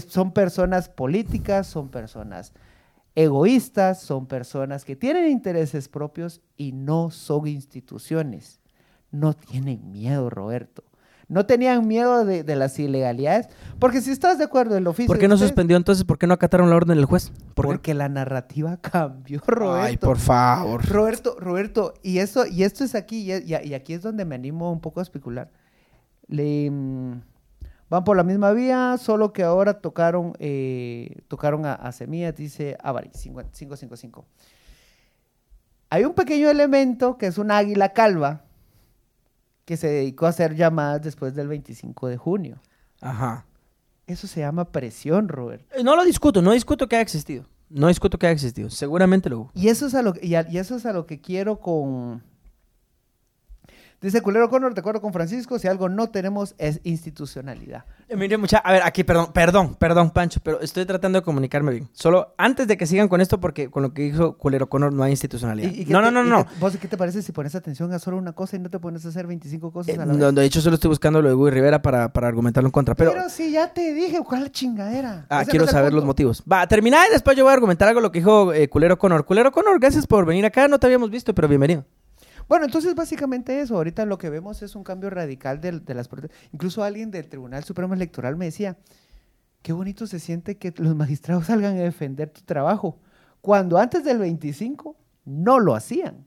Son 0.09 0.33
personas 0.33 0.89
políticas, 0.89 1.67
son 1.67 1.89
personas 1.89 2.53
egoístas, 3.15 4.01
son 4.01 4.27
personas 4.27 4.85
que 4.85 4.97
tienen 4.97 5.31
intereses 5.31 5.89
propios 5.89 6.41
y 6.57 6.73
no 6.73 7.11
son 7.11 7.47
instituciones. 7.47 8.61
No 9.11 9.35
tienen 9.35 9.93
miedo, 9.93 10.31
Roberto. 10.31 10.83
No 11.33 11.47
tenían 11.47 11.89
miedo 11.89 12.25
de, 12.25 12.45
de 12.45 12.57
las 12.57 12.79
ilegalidades. 12.79 13.49
Porque 13.79 14.01
si 14.03 14.11
estás 14.11 14.37
de 14.39 14.45
acuerdo 14.45 14.73
en 14.77 14.83
el 14.83 14.87
oficio... 14.87 15.07
¿Por 15.07 15.19
qué 15.19 15.29
no 15.29 15.35
ustedes- 15.35 15.49
suspendió 15.49 15.77
entonces? 15.77 16.05
¿Por 16.05 16.19
qué 16.19 16.27
no 16.27 16.35
acataron 16.35 16.69
la 16.69 16.77
orden 16.77 16.97
del 16.97 17.07
juez? 17.07 17.33
¿Por 17.55 17.65
qué? 17.65 17.73
Porque 17.73 17.95
la 17.95 18.09
narrativa 18.09 18.77
cambió, 18.81 19.41
Roberto. 19.47 19.83
Ay, 19.87 19.97
por 19.97 20.19
favor. 20.19 20.85
Roberto, 20.87 21.37
Roberto, 21.41 21.95
y 22.03 22.19
esto, 22.19 22.47
y 22.47 22.65
esto 22.65 22.85
es 22.85 22.95
aquí, 22.95 23.33
y, 23.33 23.35
y- 23.35 23.57
y 23.69 23.75
aquí 23.75 23.95
es 23.95 24.03
donde 24.03 24.25
me 24.25 24.35
animo 24.35 24.71
un 24.71 24.81
poco 24.81 25.01
a 25.01 25.03
especular. 25.03 25.51
Le, 26.29 26.71
mm, 26.71 27.21
van 27.89 28.05
por 28.05 28.17
la 28.17 28.25
misma 28.25 28.53
vía, 28.53 28.97
solo 28.99 29.33
que 29.33 29.43
ahora 29.43 29.81
tocaron, 29.81 30.35
eh, 30.39 31.17
tocaron 31.29 31.65
a, 31.67 31.73
a 31.75 31.93
Semillas, 31.93 32.37
dice 32.37 32.77
Avari, 32.83 33.09
555. 33.11 34.27
Hay 35.91 36.05
un 36.05 36.15
pequeño 36.15 36.49
elemento 36.51 37.17
que 37.19 37.27
es 37.27 37.39
un 37.39 37.51
águila 37.51 37.93
calva 37.95 38.45
que 39.65 39.77
se 39.77 39.89
dedicó 39.89 40.27
a 40.27 40.31
hacer 40.31 40.55
llamadas 40.57 41.03
después 41.03 41.35
del 41.35 41.49
25 41.49 42.09
de 42.09 42.17
junio. 42.17 42.61
Ajá. 43.01 43.47
Eso 44.07 44.27
se 44.27 44.41
llama 44.41 44.65
presión, 44.73 45.29
Roberto. 45.29 45.65
Eh, 45.77 45.85
No 45.85 45.95
lo 45.97 46.05
discuto, 46.05 46.43
no 46.43 46.53
discuto 46.53 46.89
que 46.89 46.97
haya 46.97 47.03
existido. 47.03 47.45
No 47.71 47.89
discuto 47.89 48.19
que 48.19 48.27
haya 48.27 48.35
existido. 48.35 48.69
Seguramente 48.71 49.31
lo 49.31 49.39
hubo. 49.41 49.51
Y 49.55 49.69
eso 49.69 49.87
es 49.87 49.95
a 49.95 50.03
lo, 50.03 50.13
y 50.21 50.35
a- 50.35 50.47
y 50.51 50.59
eso 50.59 50.77
es 50.77 50.85
a 50.87 50.93
lo 50.93 51.07
que 51.07 51.21
quiero 51.21 51.61
con... 51.61 52.23
Dice 54.03 54.21
Culero 54.21 54.51
Connor, 54.51 54.75
de 54.75 54.81
acuerdo 54.81 55.01
con 55.01 55.13
Francisco, 55.13 55.59
si 55.61 55.69
algo 55.69 55.89
no 55.89 56.11
tenemos 56.11 56.55
es 56.59 56.81
institucionalidad. 56.83 57.85
Eh, 58.09 58.17
Mire, 58.17 58.37
mucha, 58.37 58.59
a 58.59 58.73
ver, 58.73 58.83
aquí, 58.83 59.05
perdón, 59.05 59.29
perdón, 59.33 59.77
perdón, 59.77 60.11
Pancho, 60.11 60.41
pero 60.43 60.61
estoy 60.61 60.85
tratando 60.85 61.21
de 61.21 61.25
comunicarme 61.25 61.71
bien. 61.71 61.89
Solo 61.93 62.35
antes 62.37 62.67
de 62.67 62.77
que 62.77 62.87
sigan 62.87 63.09
con 63.09 63.21
esto, 63.21 63.39
porque 63.41 63.71
con 63.71 63.83
lo 63.83 63.95
que 63.95 64.03
dijo 64.03 64.37
Culero 64.37 64.69
Connor 64.69 64.93
no 64.93 65.05
hay 65.05 65.13
institucionalidad. 65.13 65.71
¿Y- 65.71 65.83
y 65.83 65.85
qué 65.85 65.93
no, 65.93 66.01
te- 66.03 66.11
no, 66.11 66.23
no, 66.23 66.27
y 66.27 66.31
no. 66.31 66.47
¿Vos 66.59 66.77
qué 66.79 66.89
te 66.89 66.97
parece 66.97 67.23
si 67.23 67.31
pones 67.33 67.55
atención 67.55 67.93
a 67.93 67.99
solo 68.01 68.17
una 68.17 68.33
cosa 68.33 68.57
y 68.57 68.59
no 68.59 68.71
te 68.71 68.79
pones 68.81 69.07
a 69.07 69.09
hacer 69.11 69.27
25 69.27 69.71
cosas 69.71 69.91
Eh, 69.91 69.95
a 69.95 70.05
la 70.05 70.13
vez? 70.13 70.17
no, 70.17 70.33
de 70.33 70.45
hecho, 70.45 70.61
solo 70.61 70.75
estoy 70.75 70.89
buscando 70.89 71.23
lo 71.23 71.29
de 71.29 71.35
Guy 71.35 71.51
Rivera 71.53 71.81
para, 71.81 72.13
para 72.13 72.27
argumentarlo 72.27 72.67
en 72.69 72.73
contra. 72.73 72.95
Pero, 72.97 73.13
Pero, 73.13 73.29
si 73.31 73.53
ya 73.53 73.73
te 73.73 73.95
dije, 73.95 74.19
¿cuál 74.27 74.51
chingadera? 74.51 75.27
ah, 75.29 75.45
quiero 75.49 75.67
saber 75.69 75.93
los 75.93 76.05
motivos. 76.05 76.43
Va, 76.51 76.67
terminar 76.67 77.07
y 77.09 77.13
después 77.13 77.37
yo 77.37 77.45
voy 77.45 77.51
a 77.51 77.55
argumentar 77.55 77.89
algo 77.89 78.01
lo 78.01 78.11
que 78.11 78.19
dijo 78.19 78.53
eh, 78.53 78.69
Culero 78.69 78.99
Connor. 78.99 79.25
Culero 79.25 79.53
Connor, 79.53 79.79
gracias 79.79 80.07
por 80.09 80.27
venir 80.27 80.45
acá. 80.45 80.67
No 80.67 80.79
te 80.81 80.87
habíamos 80.87 81.11
visto, 81.11 81.35
pero 81.35 81.47
bienvenido. 81.49 81.85
Bueno, 82.53 82.67
entonces 82.67 82.95
básicamente 82.95 83.63
eso. 83.63 83.77
Ahorita 83.77 84.05
lo 84.05 84.19
que 84.19 84.29
vemos 84.29 84.61
es 84.61 84.77
un 84.77 84.85
cambio 84.85 85.09
radical 85.09 85.63
del- 85.63 85.87
de, 85.87 85.95
las. 85.95 86.11
Incluso 86.53 86.85
alguien 86.85 87.11
del 87.11 87.27
Tribunal 87.31 87.65
Supremo 87.65 87.95
Electoral 87.95 88.37
me 88.37 88.45
decía, 88.45 88.77
qué 89.63 89.73
bonito 89.73 90.07
se 90.07 90.21
siente 90.21 90.59
que 90.59 90.75
los 90.77 90.95
magistrados 90.95 91.47
salgan 91.47 91.79
a 91.79 91.81
defender 91.83 92.29
tu 92.29 92.43
trabajo, 92.43 92.99
cuando 93.41 93.79
antes 93.79 94.05
del 94.05 94.19
25 94.19 94.99
no 95.25 95.61
lo 95.61 95.75
hacían. 95.75 96.27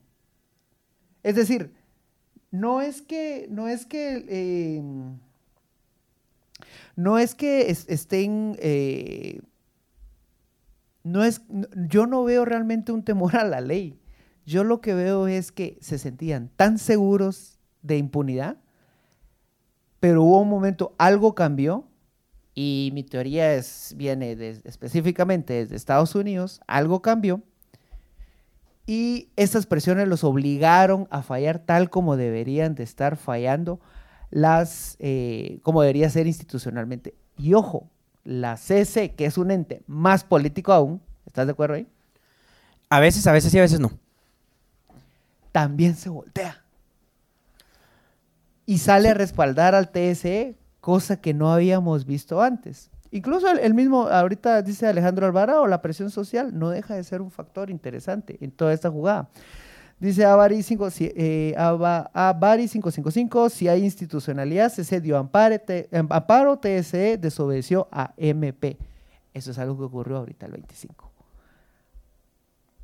Es 1.21 1.35
decir, 1.35 1.75
no 2.49 2.81
es 2.81 3.03
que, 3.03 3.45
no 3.51 3.67
es 3.67 3.85
que, 3.85 4.25
eh, 4.27 4.81
no 6.95 7.19
es 7.19 7.35
que 7.35 7.69
es- 7.69 7.87
estén, 7.87 8.55
eh, 8.57 9.41
no 11.03 11.23
es, 11.23 11.41
yo 11.87 12.07
no 12.07 12.23
veo 12.23 12.45
realmente 12.45 12.91
un 12.91 13.03
temor 13.03 13.35
a 13.35 13.43
la 13.43 13.61
ley. 13.61 13.99
Yo 14.45 14.63
lo 14.63 14.79
que 14.79 14.93
veo 14.93 15.27
es 15.27 15.51
que 15.51 15.77
se 15.81 15.97
sentían 15.97 16.49
tan 16.55 16.77
seguros 16.77 17.59
de 17.81 17.97
impunidad, 17.97 18.57
pero 19.99 20.23
hubo 20.23 20.41
un 20.41 20.49
momento, 20.49 20.93
algo 20.97 21.33
cambió, 21.33 21.87
y 22.53 22.91
mi 22.93 23.03
teoría 23.03 23.53
es, 23.53 23.93
viene 23.97 24.31
específicamente 24.63 25.53
desde 25.53 25.75
Estados 25.75 26.15
Unidos, 26.15 26.61
algo 26.67 27.01
cambió, 27.01 27.41
y 28.85 29.29
esas 29.35 29.65
presiones 29.65 30.07
los 30.07 30.23
obligaron 30.23 31.07
a 31.09 31.23
fallar 31.23 31.59
tal 31.59 31.89
como 31.89 32.17
deberían 32.17 32.75
de 32.75 32.83
estar 32.83 33.17
fallando 33.17 33.79
las, 34.29 34.95
eh, 34.99 35.59
como 35.63 35.81
debería 35.81 36.09
ser 36.09 36.27
institucionalmente. 36.27 37.15
Y 37.35 37.55
ojo, 37.55 37.89
la 38.23 38.57
CC, 38.57 39.15
que 39.15 39.25
es 39.25 39.37
un 39.37 39.49
ente 39.49 39.81
más 39.87 40.23
político 40.23 40.71
aún, 40.71 41.01
¿estás 41.25 41.47
de 41.47 41.53
acuerdo 41.53 41.75
ahí? 41.75 41.87
A 42.89 42.99
veces, 42.99 43.25
a 43.25 43.31
veces 43.31 43.51
sí, 43.51 43.57
a 43.57 43.63
veces 43.63 43.79
no. 43.79 43.91
También 45.55 45.95
se 45.95 46.09
voltea. 46.09 46.65
Y 48.65 48.79
sale 48.79 49.07
a 49.07 49.13
respaldar 49.13 49.73
al 49.73 49.89
TSE, 49.89 50.57
cosa 50.81 51.21
que 51.21 51.33
no 51.33 51.53
habíamos 51.53 52.05
visto 52.05 52.41
antes. 52.41 52.91
Incluso 53.09 53.49
el, 53.49 53.73
mismo, 53.73 54.09
ahorita 54.09 54.61
dice 54.63 54.85
Alejandro 54.85 55.25
Alvarado, 55.25 55.65
la 55.67 55.81
presión 55.81 56.09
social 56.09 56.59
no 56.59 56.71
deja 56.71 56.95
de 56.95 57.05
ser 57.05 57.21
un 57.21 57.31
factor 57.31 57.69
interesante 57.69 58.37
en 58.41 58.51
toda 58.51 58.73
esta 58.73 58.91
jugada. 58.91 59.29
Dice 59.97 60.25
Avari, 60.25 60.61
5, 60.61 60.89
si, 60.89 61.05
eh, 61.15 61.53
Ava- 61.57 62.11
Avari 62.13 62.67
555, 62.67 63.47
si 63.49 63.69
hay 63.69 63.85
institucionalidad, 63.85 64.69
se 64.73 64.99
dio 64.99 65.17
amparo, 65.17 65.57
te- 65.59 65.87
em, 65.89 66.05
amparo, 66.09 66.57
TSE 66.59 67.17
desobedeció 67.17 67.87
a 67.93 68.13
MP. 68.17 68.77
Eso 69.33 69.51
es 69.51 69.57
algo 69.57 69.77
que 69.77 69.83
ocurrió 69.85 70.17
ahorita 70.17 70.47
el 70.47 70.51
25 70.51 71.04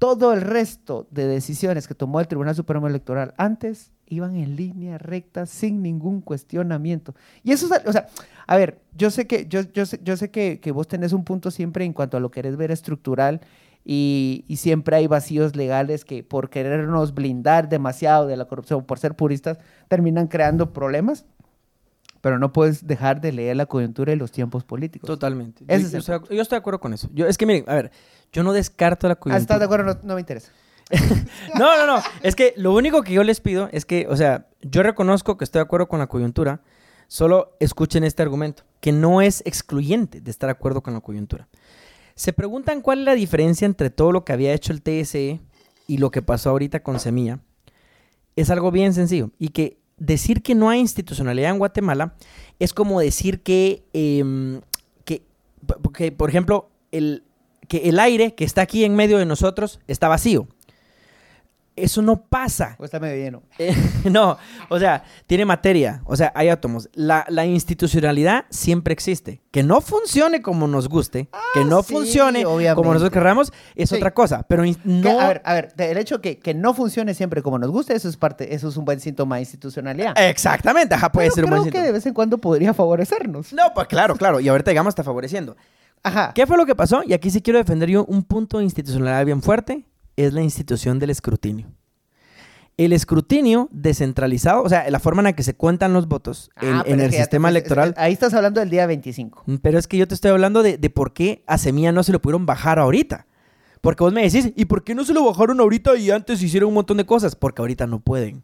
todo 0.01 0.33
el 0.33 0.41
resto 0.41 1.05
de 1.11 1.27
decisiones 1.27 1.87
que 1.87 1.93
tomó 1.93 2.19
el 2.19 2.27
Tribunal 2.27 2.55
Supremo 2.55 2.87
Electoral 2.87 3.35
antes 3.37 3.91
iban 4.07 4.35
en 4.35 4.55
línea 4.55 4.97
recta 4.97 5.45
sin 5.45 5.83
ningún 5.83 6.21
cuestionamiento. 6.21 7.13
Y 7.43 7.51
eso 7.51 7.71
es, 7.71 7.85
o 7.85 7.91
sea, 7.91 8.07
a 8.47 8.55
ver, 8.57 8.79
yo 8.97 9.11
sé 9.11 9.27
que, 9.27 9.45
yo, 9.47 9.61
yo 9.73 9.85
sé, 9.85 9.99
yo 10.03 10.17
sé 10.17 10.31
que, 10.31 10.59
que 10.59 10.71
vos 10.71 10.87
tenés 10.87 11.13
un 11.13 11.23
punto 11.23 11.51
siempre 11.51 11.85
en 11.85 11.93
cuanto 11.93 12.17
a 12.17 12.19
lo 12.19 12.31
que 12.31 12.41
querés 12.41 12.57
ver 12.57 12.71
estructural 12.71 13.41
y, 13.85 14.43
y 14.47 14.55
siempre 14.55 14.95
hay 14.95 15.05
vacíos 15.05 15.55
legales 15.55 16.03
que 16.03 16.23
por 16.23 16.49
querernos 16.49 17.13
blindar 17.13 17.69
demasiado 17.69 18.25
de 18.25 18.37
la 18.37 18.45
corrupción, 18.45 18.83
por 18.83 18.97
ser 18.97 19.15
puristas, 19.15 19.59
terminan 19.87 20.25
creando 20.25 20.73
problemas, 20.73 21.25
pero 22.21 22.39
no 22.39 22.53
puedes 22.53 22.85
dejar 22.87 23.19
de 23.19 23.31
leer 23.31 23.57
la 23.57 23.65
coyuntura 23.65 24.13
y 24.13 24.15
los 24.15 24.31
tiempos 24.31 24.63
políticos. 24.63 25.07
Totalmente. 25.07 25.63
Ese 25.67 25.81
Yo, 25.81 25.87
es 25.87 25.93
el 25.93 25.99
estoy, 25.99 26.35
yo 26.37 26.41
estoy 26.41 26.55
de 26.55 26.59
acuerdo 26.59 26.79
con 26.79 26.93
eso. 26.93 27.09
Yo, 27.13 27.27
es 27.27 27.37
que 27.37 27.45
miren, 27.45 27.65
a 27.67 27.75
ver, 27.75 27.91
yo 28.31 28.43
no 28.43 28.53
descarto 28.53 29.07
la 29.07 29.13
Ah, 29.13 29.19
coyuntura. 29.19 29.41
¿Estás 29.41 29.59
de 29.59 29.65
acuerdo? 29.65 29.93
No, 29.95 29.99
no 30.03 30.13
me 30.15 30.21
interesa. 30.21 30.51
No, 31.57 31.77
no, 31.77 31.87
no. 31.87 32.03
Es 32.21 32.35
que 32.35 32.53
lo 32.57 32.73
único 32.73 33.01
que 33.03 33.13
yo 33.13 33.23
les 33.23 33.39
pido 33.41 33.69
es 33.71 33.85
que, 33.85 34.07
o 34.09 34.15
sea, 34.17 34.47
yo 34.61 34.83
reconozco 34.83 35.37
que 35.37 35.43
estoy 35.45 35.59
de 35.59 35.63
acuerdo 35.63 35.87
con 35.87 35.99
la 35.99 36.07
coyuntura. 36.07 36.61
Solo 37.07 37.57
escuchen 37.59 38.03
este 38.05 38.21
argumento, 38.21 38.63
que 38.79 38.91
no 38.93 39.21
es 39.21 39.41
excluyente 39.45 40.21
de 40.21 40.31
estar 40.31 40.47
de 40.47 40.51
acuerdo 40.51 40.81
con 40.81 40.93
la 40.93 41.01
coyuntura. 41.01 41.47
Se 42.15 42.31
preguntan 42.33 42.81
cuál 42.81 42.99
es 42.99 43.05
la 43.05 43.15
diferencia 43.15 43.65
entre 43.65 43.89
todo 43.89 44.11
lo 44.11 44.23
que 44.23 44.31
había 44.33 44.53
hecho 44.53 44.71
el 44.71 44.81
TSE 44.81 45.41
y 45.87 45.97
lo 45.97 46.11
que 46.11 46.21
pasó 46.21 46.51
ahorita 46.51 46.83
con 46.83 46.99
Semilla. 46.99 47.39
Es 48.37 48.49
algo 48.49 48.71
bien 48.71 48.93
sencillo. 48.93 49.31
Y 49.39 49.49
que 49.49 49.80
decir 50.01 50.41
que 50.41 50.55
no 50.55 50.69
hay 50.69 50.79
institucionalidad 50.79 51.51
en 51.51 51.59
Guatemala 51.59 52.15
es 52.59 52.73
como 52.73 52.99
decir 52.99 53.41
que, 53.41 53.83
em, 53.93 54.61
que, 55.05 55.21
que, 55.93 56.11
por 56.11 56.29
ejemplo, 56.29 56.69
el, 56.91 57.23
que 57.67 57.89
el 57.89 57.99
aire 57.99 58.33
que 58.33 58.43
está 58.43 58.61
aquí 58.61 58.83
en 58.83 58.95
medio 58.95 59.19
de 59.19 59.25
nosotros 59.25 59.79
está 59.87 60.07
vacío. 60.07 60.47
Eso 61.75 62.01
no 62.01 62.23
pasa. 62.25 62.75
O 62.79 62.85
está 62.85 62.99
medio 62.99 63.15
lleno. 63.23 63.43
Eh, 63.59 63.75
no, 64.09 64.37
o 64.69 64.77
sea, 64.79 65.03
tiene 65.27 65.45
materia, 65.45 66.01
o 66.05 66.15
sea, 66.15 66.31
hay 66.35 66.49
átomos. 66.49 66.89
La, 66.93 67.25
la 67.29 67.45
institucionalidad 67.45 68.45
siempre 68.49 68.93
existe. 68.93 69.41
Que 69.51 69.63
no 69.63 69.81
funcione 69.81 70.41
como 70.41 70.67
nos 70.67 70.87
guste, 70.89 71.29
que 71.53 71.63
no 71.65 71.79
Ah, 71.79 71.83
sí, 71.83 71.93
funcione 71.93 72.43
como 72.43 72.93
nosotros 72.93 73.11
querramos, 73.11 73.51
es 73.75 73.89
Sí. 73.89 73.95
otra 73.95 74.13
cosa. 74.13 74.43
Pero 74.43 74.63
Que, 74.63 74.75
no. 74.83 75.19
a 75.19 75.27
ver, 75.27 75.41
a 75.45 75.53
ver, 75.53 75.73
el 75.77 75.97
hecho 75.97 76.21
que, 76.21 76.39
que 76.39 76.53
no 76.53 76.73
funcione 76.73 77.13
siempre 77.13 77.41
como 77.41 77.57
nos 77.59 77.69
gusta, 77.71 77.93
eso 77.93 78.07
es 78.09 78.17
parte, 78.17 78.53
eso 78.55 78.69
es 78.69 78.77
un 78.77 78.85
buen 78.85 78.99
síntoma 78.99 79.35
de 79.35 79.41
institucionalidad. 79.41 80.13
Exactamente, 80.17 80.95
ajá, 80.95 81.11
puede 81.11 81.27
Pero 81.27 81.35
ser 81.35 81.43
un 81.45 81.49
buen 81.51 81.61
creo 81.63 81.71
que 81.71 81.77
síntoma. 81.77 81.85
de 81.87 81.91
vez 81.93 82.05
en 82.05 82.13
cuando 82.13 82.37
podría 82.37 82.73
favorecernos. 82.73 83.53
No, 83.53 83.73
pues 83.73 83.87
claro, 83.87 84.15
claro. 84.15 84.39
Y 84.39 84.47
ahorita, 84.49 84.71
digamos, 84.71 84.91
está 84.91 85.03
favoreciendo. 85.03 85.55
Ajá. 86.03 86.31
¿Qué 86.33 86.47
fue 86.47 86.57
lo 86.57 86.65
que 86.65 86.75
pasó? 86.75 87.03
Y 87.05 87.13
aquí 87.13 87.29
sí 87.29 87.41
quiero 87.41 87.59
defender 87.59 87.89
yo 87.89 88.05
un 88.05 88.23
punto 88.23 88.57
de 88.57 88.63
institucionalidad 88.63 89.25
bien 89.25 89.41
fuerte. 89.41 89.85
Es 90.17 90.33
la 90.33 90.41
institución 90.41 90.99
del 90.99 91.09
escrutinio. 91.09 91.67
El 92.77 92.93
escrutinio 92.93 93.67
descentralizado, 93.71 94.63
o 94.63 94.69
sea, 94.69 94.89
la 94.89 94.99
forma 94.99 95.21
en 95.21 95.25
la 95.25 95.33
que 95.33 95.43
se 95.43 95.53
cuentan 95.53 95.93
los 95.93 96.07
votos 96.07 96.49
en, 96.61 96.73
Ah, 96.73 96.83
en 96.87 96.99
el 97.01 97.11
te- 97.11 97.17
sistema 97.17 97.49
es- 97.49 97.55
es- 97.55 97.59
electoral. 97.61 97.93
ahí 97.97 98.13
estás 98.13 98.33
hablando 98.33 98.59
del 98.59 98.69
día 98.69 98.87
25. 98.87 99.43
Mm, 99.45 99.55
Pero 99.57 99.77
es 99.77 99.87
que 99.87 99.97
yo 99.97 100.07
te 100.07 100.15
estoy 100.15 100.31
hablando 100.31 100.63
de, 100.63 100.77
de 100.77 100.89
por 100.89 101.13
qué 101.13 101.43
a 101.47 101.57
Semilla 101.57 101.91
no 101.91 102.01
se 102.03 102.11
lo 102.11 102.21
pudieron 102.21 102.45
bajar 102.45 102.79
ahorita. 102.79 103.27
Porque 103.81 104.03
vos 104.03 104.13
me 104.13 104.21
decís, 104.23 104.51
¿y 104.55 104.65
por 104.65 104.83
qué 104.83 104.95
no 104.95 105.03
se 105.03 105.13
lo 105.13 105.25
bajaron 105.25 105.59
ahorita 105.59 105.95
y 105.95 106.11
antes 106.11 106.41
hicieron 106.41 106.69
un 106.69 106.75
montón 106.75 106.97
de 106.97 107.05
cosas? 107.05 107.35
Porque 107.35 107.61
ahorita 107.61 107.87
no 107.87 107.99
pueden. 107.99 108.43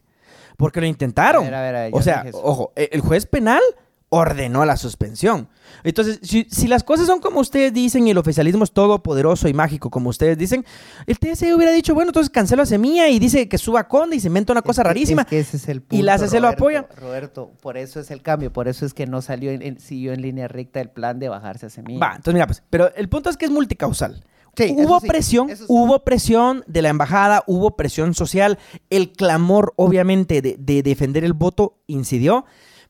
Porque 0.57 0.81
lo 0.81 0.87
intentaron. 0.87 1.43
A 1.43 1.45
ver, 1.45 1.55
a 1.55 1.61
ver, 1.61 1.75
a 1.75 1.79
ver, 1.83 1.91
yo 1.91 1.97
o 1.97 2.01
sea, 2.01 2.25
ojo, 2.33 2.73
e- 2.75 2.89
el 2.91 3.01
juez 3.01 3.25
penal 3.27 3.61
ordenó 4.09 4.63
la 4.65 4.77
suspensión. 4.77 5.49
Entonces, 5.83 6.19
si, 6.23 6.47
si 6.49 6.67
las 6.67 6.83
cosas 6.83 7.07
son 7.07 7.19
como 7.19 7.41
ustedes 7.41 7.73
dicen 7.73 8.07
y 8.07 8.11
el 8.11 8.17
oficialismo 8.17 8.63
es 8.63 8.71
todopoderoso 8.71 9.49
y 9.49 9.53
mágico 9.53 9.89
como 9.89 10.09
ustedes 10.09 10.37
dicen, 10.37 10.65
el 11.05 11.19
TSE 11.19 11.53
hubiera 11.53 11.71
dicho, 11.73 11.93
bueno, 11.93 12.09
entonces 12.09 12.29
cancelo 12.29 12.63
a 12.63 12.65
Semilla 12.65 13.09
y 13.09 13.19
dice 13.19 13.49
que 13.49 13.57
suba 13.57 13.87
Conde 13.87 14.15
y 14.15 14.19
se 14.21 14.27
inventa 14.27 14.53
una 14.53 14.61
cosa 14.61 14.81
Es 14.81 14.83
que- 14.83 14.87
rarísima. 14.87 15.21
Es 15.23 15.27
que 15.27 15.39
ese 15.39 15.57
es 15.57 15.67
el 15.67 15.81
punto. 15.81 15.95
Y 15.95 16.03
la 16.03 16.13
ACC 16.13 16.39
lo 16.39 16.47
apoya. 16.47 16.87
Roberto, 16.95 17.51
por 17.61 17.75
eso 17.77 17.99
es 17.99 18.09
el 18.11 18.21
cambio, 18.21 18.53
por 18.53 18.67
eso 18.69 18.85
es 18.85 18.93
que 18.93 19.05
no 19.07 19.21
salió, 19.21 19.51
en, 19.51 19.61
en- 19.61 19.79
siguió 19.79 20.13
en 20.13 20.21
línea 20.21 20.47
recta 20.47 20.79
el 20.79 20.89
plan 20.89 21.19
de 21.19 21.27
bajarse 21.29 21.65
a 21.65 21.69
semilla. 21.69 21.99
Va, 21.99 22.11
entonces 22.11 22.33
mira, 22.33 22.47
pues, 22.47 22.63
pero 22.69 22.93
el 22.95 23.09
punto 23.09 23.29
es 23.29 23.35
que 23.35 23.45
es 23.45 23.51
multicausal. 23.51 24.23
Sí, 24.55 24.73
hubo 24.75 24.99
sí, 24.99 25.07
presión, 25.07 25.49
sí. 25.55 25.63
hubo 25.67 26.03
presión 26.03 26.63
de 26.65 26.81
la 26.81 26.89
embajada, 26.89 27.43
hubo 27.45 27.75
presión 27.75 28.15
social, 28.15 28.57
el 28.89 29.11
clamor, 29.11 29.73
obviamente, 29.75 30.41
de, 30.41 30.55
de 30.57 30.81
defender 30.81 31.23
el 31.23 31.33
voto 31.33 31.77
incidió, 31.85 32.43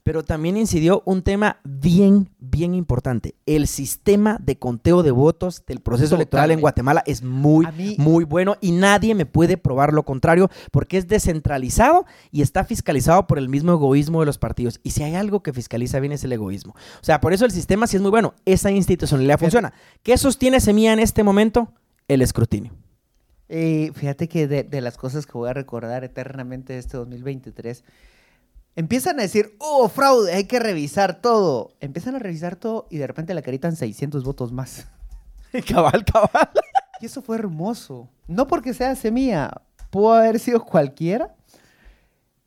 pero 0.07 0.23
también 0.23 0.55
incidió 0.55 1.03
un 1.03 1.21
tema 1.21 1.59
bien, 1.65 2.29
bien 2.39 2.73
importante. 2.73 3.35
El 3.45 3.67
sistema 3.67 4.37
de 4.41 4.57
conteo 4.57 5.03
de 5.03 5.11
votos 5.11 5.65
del 5.67 5.81
proceso 5.81 6.15
electoral 6.15 6.49
en. 6.51 6.61
Guatemala 6.61 7.03
es 7.05 7.23
muy, 7.23 7.67
mí- 7.77 7.97
muy 7.99 8.23
bueno 8.23 8.55
y 8.61 8.71
nadie 8.71 9.15
me 9.15 9.25
puede 9.25 9.57
probar 9.57 9.91
lo 9.91 10.03
contrario 10.03 10.49
porque 10.71 10.97
es 10.97 11.09
descentralizado 11.09 12.05
y 12.31 12.41
está 12.41 12.63
fiscalizado 12.63 13.27
por 13.27 13.37
el 13.37 13.49
mismo 13.49 13.73
egoísmo 13.73 14.21
de 14.21 14.27
los 14.27 14.37
partidos. 14.37 14.79
Y 14.81 14.91
si 14.91 15.03
hay 15.03 15.15
algo 15.15 15.43
que 15.43 15.51
fiscaliza 15.51 15.99
bien 15.99 16.13
es 16.13 16.23
el 16.23 16.31
egoísmo. 16.31 16.73
O 17.01 17.03
sea, 17.03 17.19
por 17.19 17.33
eso 17.33 17.43
el 17.43 17.51
sistema 17.51 17.85
sí 17.85 17.97
es 17.97 18.01
muy 18.01 18.11
bueno. 18.11 18.33
Esa 18.45 18.71
institucionalidad 18.71 19.37
funciona. 19.37 19.73
¿Qué 20.03 20.17
sostiene 20.17 20.61
Semilla 20.61 20.93
en 20.93 20.99
este 20.99 21.21
momento? 21.25 21.73
El 22.07 22.21
escrutinio. 22.21 22.71
Eh, 23.49 23.91
fíjate 23.93 24.29
que 24.29 24.47
de, 24.47 24.63
de 24.63 24.79
las 24.79 24.95
cosas 24.97 25.25
que 25.25 25.33
voy 25.33 25.49
a 25.49 25.53
recordar 25.53 26.05
eternamente 26.05 26.71
de 26.71 26.79
este 26.79 26.95
2023, 26.95 27.83
empiezan 28.77 29.19
a 29.19 29.23
decir, 29.23 29.55
oh, 29.57 29.89
fraude, 29.89 30.33
hay 30.33 30.45
que 30.45 30.59
revisar 30.59 31.19
todo. 31.19 31.73
Empiezan 31.81 32.15
a 32.15 32.19
revisar 32.19 32.55
todo 32.55 32.87
y 32.91 32.97
de 32.97 33.07
repente 33.07 33.33
le 33.33 33.39
acreditan 33.39 33.75
600 33.75 34.23
votos 34.23 34.51
más. 34.53 34.87
cabal, 35.67 36.05
cabal. 36.05 36.51
Y 37.01 37.07
eso 37.07 37.23
fue 37.23 37.37
hermoso. 37.37 38.07
No 38.27 38.45
porque 38.47 38.75
sea 38.75 38.95
semilla, 38.95 39.63
pudo 39.89 40.13
haber 40.13 40.39
sido 40.39 40.63
cualquiera, 40.63 41.35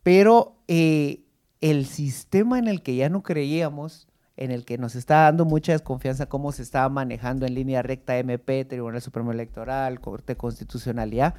pero 0.04 0.56
eh, 0.68 1.24
el 1.60 1.84
sistema 1.86 2.60
en 2.60 2.68
el 2.68 2.82
que 2.82 2.94
ya 2.94 3.08
no 3.08 3.24
creíamos, 3.24 4.06
en 4.36 4.52
el 4.52 4.64
que 4.64 4.78
nos 4.78 4.94
está 4.94 5.22
dando 5.22 5.44
mucha 5.44 5.72
desconfianza, 5.72 6.26
cómo 6.26 6.52
se 6.52 6.62
estaba 6.62 6.88
manejando 6.88 7.44
en 7.44 7.54
línea 7.54 7.82
recta 7.82 8.16
MP, 8.16 8.64
Tribunal 8.64 9.02
Supremo 9.02 9.32
Electoral, 9.32 10.00
Corte 10.00 10.34
de 10.34 10.36
Constitucionalidad, 10.36 11.34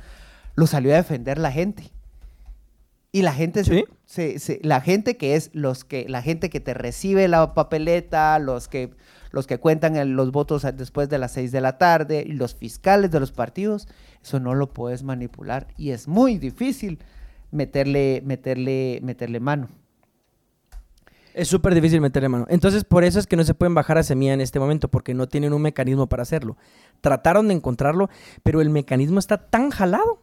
lo 0.56 0.68
salió 0.68 0.92
a 0.92 0.98
defender 0.98 1.38
la 1.38 1.52
gente. 1.52 1.94
Y 3.14 3.24
la 3.24 3.34
gente, 3.34 3.64
¿Sí? 3.66 3.84
se- 4.06 4.40
se- 4.40 4.60
la 4.64 4.80
gente 4.80 5.18
que 5.18 5.36
es 5.36 5.50
los 5.54 5.84
que, 5.84 6.06
la 6.08 6.22
gente 6.22 6.50
que 6.50 6.62
te 6.62 6.74
recibe 6.74 7.28
la 7.28 7.54
papeleta, 7.54 8.40
los 8.40 8.70
que, 8.70 8.92
los 9.32 9.48
que 9.48 9.58
cuentan 9.60 9.98
el- 9.98 10.12
los 10.12 10.32
votos 10.32 10.66
después 10.76 11.10
de 11.10 11.18
las 11.18 11.34
6 11.34 11.52
de 11.52 11.60
la 11.60 11.78
tarde, 11.78 12.24
y 12.26 12.32
los 12.32 12.56
fiscales 12.56 13.12
de 13.12 13.20
los 13.20 13.34
partidos, 13.34 13.88
eso 14.24 14.40
no 14.40 14.54
lo 14.56 14.72
puedes 14.74 15.04
manipular 15.04 15.68
y 15.78 15.90
es 15.92 16.08
muy 16.08 16.38
difícil 16.38 17.00
meterle, 17.52 18.22
meterle, 18.26 19.00
meterle 19.04 19.42
mano. 19.42 19.68
Es 21.34 21.48
súper 21.48 21.74
difícil 21.74 22.02
meterle 22.02 22.28
mano. 22.30 22.46
Entonces, 22.50 22.84
por 22.84 23.04
eso 23.04 23.18
es 23.20 23.28
que 23.28 23.36
no 23.38 23.44
se 23.44 23.54
pueden 23.54 23.74
bajar 23.74 23.98
a 23.98 24.04
Semilla 24.04 24.34
en 24.34 24.42
este 24.42 24.60
momento, 24.60 24.90
porque 24.90 25.14
no 25.14 25.28
tienen 25.28 25.54
un 25.54 25.62
mecanismo 25.62 26.08
para 26.08 26.24
hacerlo. 26.24 26.58
Trataron 27.02 27.48
de 27.50 27.54
encontrarlo, 27.56 28.10
pero 28.44 28.62
el 28.62 28.70
mecanismo 28.70 29.20
está 29.20 29.38
tan 29.50 29.70
jalado 29.70 30.20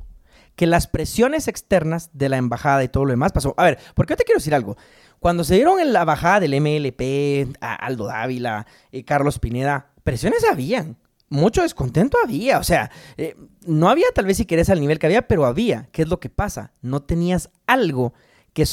que 0.59 0.67
las 0.67 0.89
presiones 0.89 1.47
externas 1.47 2.11
de 2.15 2.29
la 2.29 2.37
embajada 2.37 2.83
y 2.83 2.89
todo 2.89 3.05
lo 3.05 3.13
demás 3.13 3.31
pasó. 3.31 3.55
A 3.57 3.63
ver, 3.63 3.79
porque 3.95 4.13
yo 4.13 4.17
te 4.17 4.25
quiero 4.25 4.41
decir 4.41 4.57
algo. 4.57 4.77
Cuando 5.21 5.45
se 5.45 5.55
dieron 5.55 5.79
en 5.79 5.93
la 5.93 6.05
bajada 6.05 6.41
del 6.41 6.61
MLP, 6.61 7.57
a 7.61 7.77
Aldo 7.77 8.07
Dávila, 8.07 8.67
eh, 8.91 9.05
Carlos 9.05 9.39
Pineda, 9.39 9.93
presiones 10.03 10.43
habían. 10.43 10.97
Mucho 11.29 11.63
descontento 11.63 12.19
había. 12.25 12.59
O 12.59 12.65
sea, 12.65 12.91
eh, 13.17 13.37
no 13.67 13.89
había 13.89 14.07
tal 14.13 14.27
vez 14.27 14.39
si 14.39 14.47
querés 14.47 14.69
al 14.69 14.81
nivel 14.81 14.99
que 14.99 15.07
había, 15.07 15.29
pero 15.29 15.47
había. 15.47 15.89
¿Qué 15.93 16.03
es 16.03 16.09
lo 16.09 16.19
que 16.19 16.29
pasa? 16.29 16.73
No 16.83 17.03
tenías 17.03 17.51
algo 17.69 18.13
que, 18.53 18.65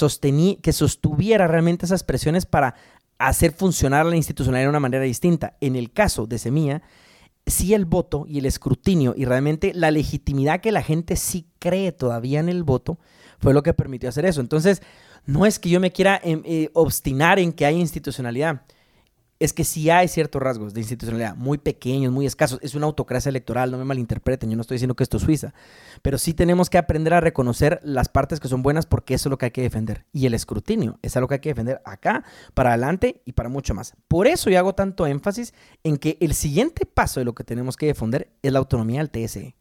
que 0.63 0.73
sostuviera 0.73 1.47
realmente 1.47 1.85
esas 1.85 2.03
presiones 2.03 2.47
para 2.47 2.73
hacer 3.19 3.51
funcionar 3.51 4.07
la 4.07 4.15
institucionalidad 4.15 4.65
de 4.65 4.69
una 4.71 4.79
manera 4.79 5.03
distinta. 5.03 5.55
En 5.61 5.75
el 5.75 5.91
caso 5.91 6.25
de 6.25 6.39
Semilla, 6.39 6.81
sí 7.45 7.73
el 7.73 7.85
voto 7.85 8.25
y 8.27 8.39
el 8.39 8.45
escrutinio 8.45 9.13
y 9.15 9.25
realmente 9.25 9.73
la 9.73 9.91
legitimidad 9.91 10.61
que 10.61 10.71
la 10.71 10.81
gente 10.81 11.15
sí 11.15 11.47
cree 11.59 11.91
todavía 11.91 12.39
en 12.39 12.49
el 12.49 12.63
voto 12.63 12.97
fue 13.39 13.53
lo 13.53 13.63
que 13.63 13.73
permitió 13.73 14.09
hacer 14.09 14.25
eso. 14.25 14.41
Entonces, 14.41 14.81
no 15.25 15.45
es 15.45 15.59
que 15.59 15.69
yo 15.69 15.79
me 15.79 15.91
quiera 15.91 16.19
em, 16.23 16.41
eh, 16.45 16.69
obstinar 16.73 17.39
en 17.39 17.51
que 17.51 17.65
hay 17.65 17.79
institucionalidad. 17.79 18.61
Es 19.37 19.51
que 19.51 19.65
sí 19.65 19.89
hay 19.89 20.07
ciertos 20.07 20.41
rasgos 20.41 20.73
de 20.73 20.79
institucionalidad, 20.79 21.35
muy 21.35 21.57
pequeños, 21.57 22.13
muy 22.13 22.25
escasos. 22.25 22.57
Es 22.61 22.73
una 22.73 22.85
autocracia 22.85 23.29
electoral, 23.29 23.69
no 23.69 23.77
me 23.77 23.83
malinterpreten, 23.83 24.49
yo 24.49 24.55
no 24.55 24.61
estoy 24.61 24.75
diciendo 24.75 24.95
que 24.95 25.03
esto 25.03 25.17
es 25.17 25.23
Suiza. 25.23 25.53
Pero 26.01 26.17
sí 26.17 26.33
tenemos 26.33 26.69
que 26.69 26.77
aprender 26.77 27.13
a 27.13 27.19
reconocer 27.19 27.81
las 27.83 28.07
partes 28.07 28.39
que 28.39 28.47
son 28.47 28.63
buenas 28.63 28.85
porque 28.85 29.13
eso 29.13 29.27
es 29.27 29.31
lo 29.31 29.37
que 29.37 29.47
hay 29.47 29.51
que 29.51 29.61
defender. 29.61 30.05
Y 30.13 30.25
el 30.25 30.33
escrutinio 30.33 30.99
es 31.01 31.17
algo 31.17 31.27
que 31.27 31.33
hay 31.35 31.39
que 31.41 31.49
defender 31.49 31.81
acá, 31.83 32.23
para 32.53 32.69
adelante 32.69 33.21
y 33.25 33.33
para 33.33 33.49
mucho 33.49 33.73
más. 33.73 33.93
Por 34.07 34.27
eso 34.27 34.49
yo 34.49 34.57
hago 34.57 34.73
tanto 34.73 35.05
énfasis 35.05 35.53
en 35.83 35.97
que 35.97 36.17
el 36.21 36.33
siguiente 36.33 36.85
paso 36.85 37.19
de 37.19 37.25
lo 37.25 37.35
que 37.35 37.43
tenemos 37.43 37.75
que 37.75 37.87
defender 37.87 38.31
es 38.41 38.53
la 38.53 38.59
autonomía 38.59 39.05
del 39.05 39.09
TSE. 39.09 39.57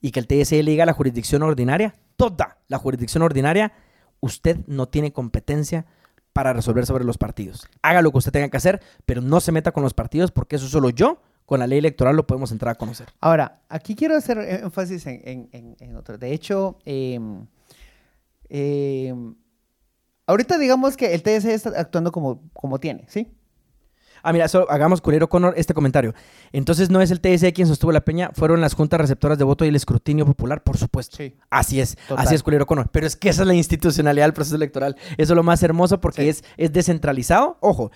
Y 0.00 0.10
que 0.10 0.18
el 0.18 0.26
TSE 0.26 0.60
le 0.64 0.72
diga 0.72 0.82
a 0.82 0.86
la 0.86 0.94
jurisdicción 0.94 1.44
ordinaria, 1.44 1.94
toda 2.16 2.58
la 2.66 2.78
jurisdicción 2.78 3.22
ordinaria, 3.22 3.72
usted 4.18 4.58
no 4.66 4.88
tiene 4.88 5.12
competencia 5.12 5.86
para 6.32 6.52
resolver 6.52 6.86
sobre 6.86 7.04
los 7.04 7.18
partidos. 7.18 7.68
Haga 7.82 8.02
lo 8.02 8.10
que 8.12 8.18
usted 8.18 8.32
tenga 8.32 8.48
que 8.48 8.56
hacer, 8.56 8.80
pero 9.06 9.20
no 9.20 9.40
se 9.40 9.52
meta 9.52 9.72
con 9.72 9.82
los 9.82 9.94
partidos 9.94 10.30
porque 10.30 10.56
eso 10.56 10.66
solo 10.68 10.90
yo, 10.90 11.20
con 11.46 11.58
la 11.60 11.66
ley 11.66 11.78
electoral, 11.78 12.16
lo 12.16 12.26
podemos 12.26 12.52
entrar 12.52 12.72
a 12.72 12.78
conocer. 12.78 13.08
Ahora, 13.20 13.60
aquí 13.68 13.94
quiero 13.94 14.16
hacer 14.16 14.38
énfasis 14.38 15.06
en, 15.06 15.48
en- 15.52 15.76
en- 15.78 15.96
otro. 15.96 16.16
De 16.16 16.32
hecho, 16.32 16.78
em, 16.84 17.46
em, 18.48 19.34
ahorita 20.26 20.58
digamos 20.58 20.96
que 20.96 21.14
el 21.14 21.22
TSE 21.22 21.52
está 21.54 21.70
actuando 21.78 22.12
como, 22.12 22.42
como 22.52 22.78
tiene, 22.80 23.04
¿sí? 23.08 23.28
Ah, 24.22 24.32
mira, 24.32 24.48
solo 24.48 24.70
hagamos 24.70 25.00
culero 25.00 25.28
Connor 25.28 25.54
este 25.56 25.74
comentario. 25.74 26.14
Entonces 26.52 26.90
no 26.90 27.00
es 27.00 27.10
el 27.10 27.20
TSE 27.20 27.52
quien 27.52 27.66
sostuvo 27.68 27.92
la 27.92 28.02
peña, 28.02 28.30
fueron 28.34 28.60
las 28.60 28.74
juntas 28.74 29.00
receptoras 29.00 29.38
de 29.38 29.44
voto 29.44 29.64
y 29.64 29.68
el 29.68 29.76
escrutinio 29.76 30.24
popular, 30.26 30.62
por 30.62 30.76
supuesto. 30.78 31.16
Sí. 31.16 31.34
Así 31.50 31.80
es, 31.80 31.96
Total. 32.08 32.24
así 32.26 32.34
es 32.34 32.42
culero 32.42 32.66
Connor. 32.66 32.88
Pero 32.92 33.06
es 33.06 33.16
que 33.16 33.28
esa 33.28 33.42
es 33.42 33.48
la 33.48 33.54
institucionalidad 33.54 34.24
del 34.26 34.32
proceso 34.32 34.56
electoral. 34.56 34.96
Eso 35.18 35.32
es 35.32 35.36
lo 35.36 35.42
más 35.42 35.62
hermoso 35.62 36.00
porque 36.00 36.22
Sí. 36.22 36.28
es, 36.28 36.44
es 36.56 36.72
descentralizado. 36.72 37.56
Ojo, 37.60 37.90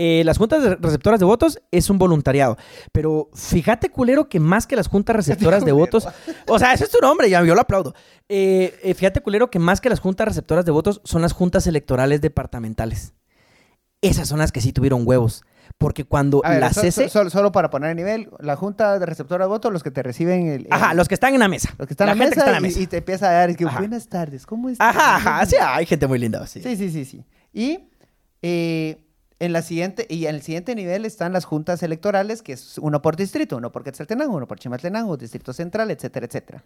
eh, 0.00 0.22
las 0.24 0.38
juntas 0.38 0.62
receptoras 0.80 1.18
de 1.18 1.26
votos 1.26 1.60
es 1.72 1.90
un 1.90 1.98
voluntariado. 1.98 2.56
Pero 2.92 3.30
fíjate, 3.34 3.90
culero, 3.90 4.28
que 4.28 4.38
más 4.40 4.66
que 4.66 4.76
las 4.76 4.86
juntas 4.86 5.16
receptoras 5.16 5.64
de 5.64 5.72
votos. 5.82 6.06
O 6.46 6.58
sea, 6.58 6.72
ese 6.72 6.84
es 6.84 6.90
tu 6.90 6.98
nombre, 7.00 7.28
ya 7.28 7.44
yo 7.44 7.54
lo 7.54 7.60
aplaudo. 7.60 7.94
Eh, 8.28 8.78
eh, 8.82 8.94
fíjate, 8.94 9.20
culero, 9.20 9.50
que 9.50 9.58
más 9.58 9.80
que 9.80 9.88
las 9.88 9.98
juntas 10.00 10.28
receptoras 10.28 10.64
de 10.64 10.70
votos 10.70 11.00
son 11.04 11.20
las 11.22 11.32
juntas 11.32 11.66
electorales 11.66 12.20
departamentales. 12.20 13.12
Esas 14.00 14.28
son 14.28 14.38
las 14.38 14.52
que 14.52 14.60
sí 14.60 14.72
tuvieron 14.72 15.02
huevos. 15.04 15.42
Porque 15.78 16.04
cuando 16.04 16.42
ver, 16.42 16.58
la 16.58 16.72
so- 16.72 16.80
CC. 16.80 17.04
so- 17.04 17.08
solo, 17.08 17.30
solo 17.30 17.52
para 17.52 17.70
poner 17.70 17.90
a 17.90 17.94
nivel, 17.94 18.28
la 18.40 18.56
junta 18.56 18.98
de 18.98 19.06
receptora 19.06 19.44
de 19.44 19.48
votos, 19.48 19.72
los 19.72 19.84
que 19.84 19.92
te 19.92 20.02
reciben 20.02 20.48
el... 20.48 20.66
el- 20.66 20.72
Ajá, 20.72 20.92
los 20.92 21.06
que 21.06 21.14
están 21.14 21.34
en 21.34 21.40
la 21.40 21.46
mesa. 21.48 21.72
los 21.78 21.86
que 21.86 21.92
están 21.94 22.06
la 22.08 22.12
en 22.14 22.18
la 22.18 22.24
mesa, 22.24 22.34
que 22.34 22.40
está 22.40 22.50
en 22.50 22.54
la 22.54 22.58
y- 22.58 22.62
mesa. 22.70 22.80
Y, 22.80 22.86
te 22.88 22.96
empieza 22.96 23.28
a 23.28 23.32
dar, 23.32 23.50
es 23.50 23.56
que, 23.56 23.64
buenas 23.64 24.08
tardes, 24.08 24.44
¿cómo 24.44 24.68
estás? 24.68 24.88
Ajá, 24.96 25.16
ajá, 25.16 25.46
sí, 25.46 25.54
hay 25.60 25.86
gente 25.86 26.06
muy 26.08 26.18
linda, 26.18 26.44
sí. 26.48 26.60
Sí, 26.62 26.76
sí, 26.76 26.90
sí, 26.90 27.04
sí. 27.04 27.24
Y 27.52 27.78
eh, 28.42 28.98
en 29.40 29.52
la 29.52 29.62
siguiente, 29.62 30.06
y 30.10 30.26
en 30.26 30.34
el 30.34 30.42
siguiente 30.42 30.74
nivel 30.74 31.04
están 31.04 31.32
las 31.32 31.44
juntas 31.44 31.82
electorales, 31.82 32.42
que 32.42 32.52
es 32.54 32.76
uno 32.78 33.00
por 33.02 33.14
distrito, 33.16 33.56
uno 33.56 33.70
por 33.70 33.84
Quetzaltenango, 33.84 34.36
uno 34.36 34.48
por 34.48 34.58
Chimaltenango, 34.58 35.16
Distrito 35.16 35.52
Central, 35.52 35.90
etcétera, 35.92 36.26
etcétera. 36.26 36.64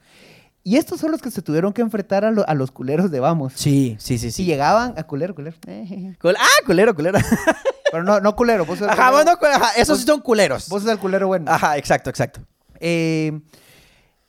Y 0.64 0.76
estos 0.76 1.00
son 1.00 1.10
los 1.10 1.20
que 1.20 1.30
se 1.30 1.42
tuvieron 1.42 1.72
que 1.72 1.82
enfrentar 1.82 2.24
a, 2.24 2.30
lo- 2.30 2.48
a 2.48 2.54
los 2.54 2.70
culeros 2.70 3.10
de 3.10 3.20
Vamos. 3.20 3.52
Sí, 3.56 3.96
sí, 3.98 4.16
sí, 4.16 4.28
Y 4.28 4.30
sí. 4.32 4.44
llegaban 4.44 4.94
a 4.96 5.02
culero, 5.04 5.34
culero. 5.34 5.56
eh, 5.66 6.14
Cul- 6.22 6.36
ah, 6.38 6.64
culero, 6.66 6.94
culero. 6.94 7.18
Pero 7.90 8.04
no, 8.04 8.20
no 8.20 8.34
culero, 8.36 8.64
vos 8.64 8.80
Ajá, 8.80 9.10
culero- 9.10 9.38
ajá, 9.54 9.72
esos 9.76 9.98
sí 10.00 10.06
son 10.06 10.20
culeros. 10.22 10.68
vos 10.70 10.82
sos 10.82 10.90
el 10.92 10.98
culero 10.98 11.26
bueno. 11.26 11.50
Ajá, 11.50 11.76
exacto, 11.76 12.08
exacto. 12.08 12.40
Eh, 12.80 13.38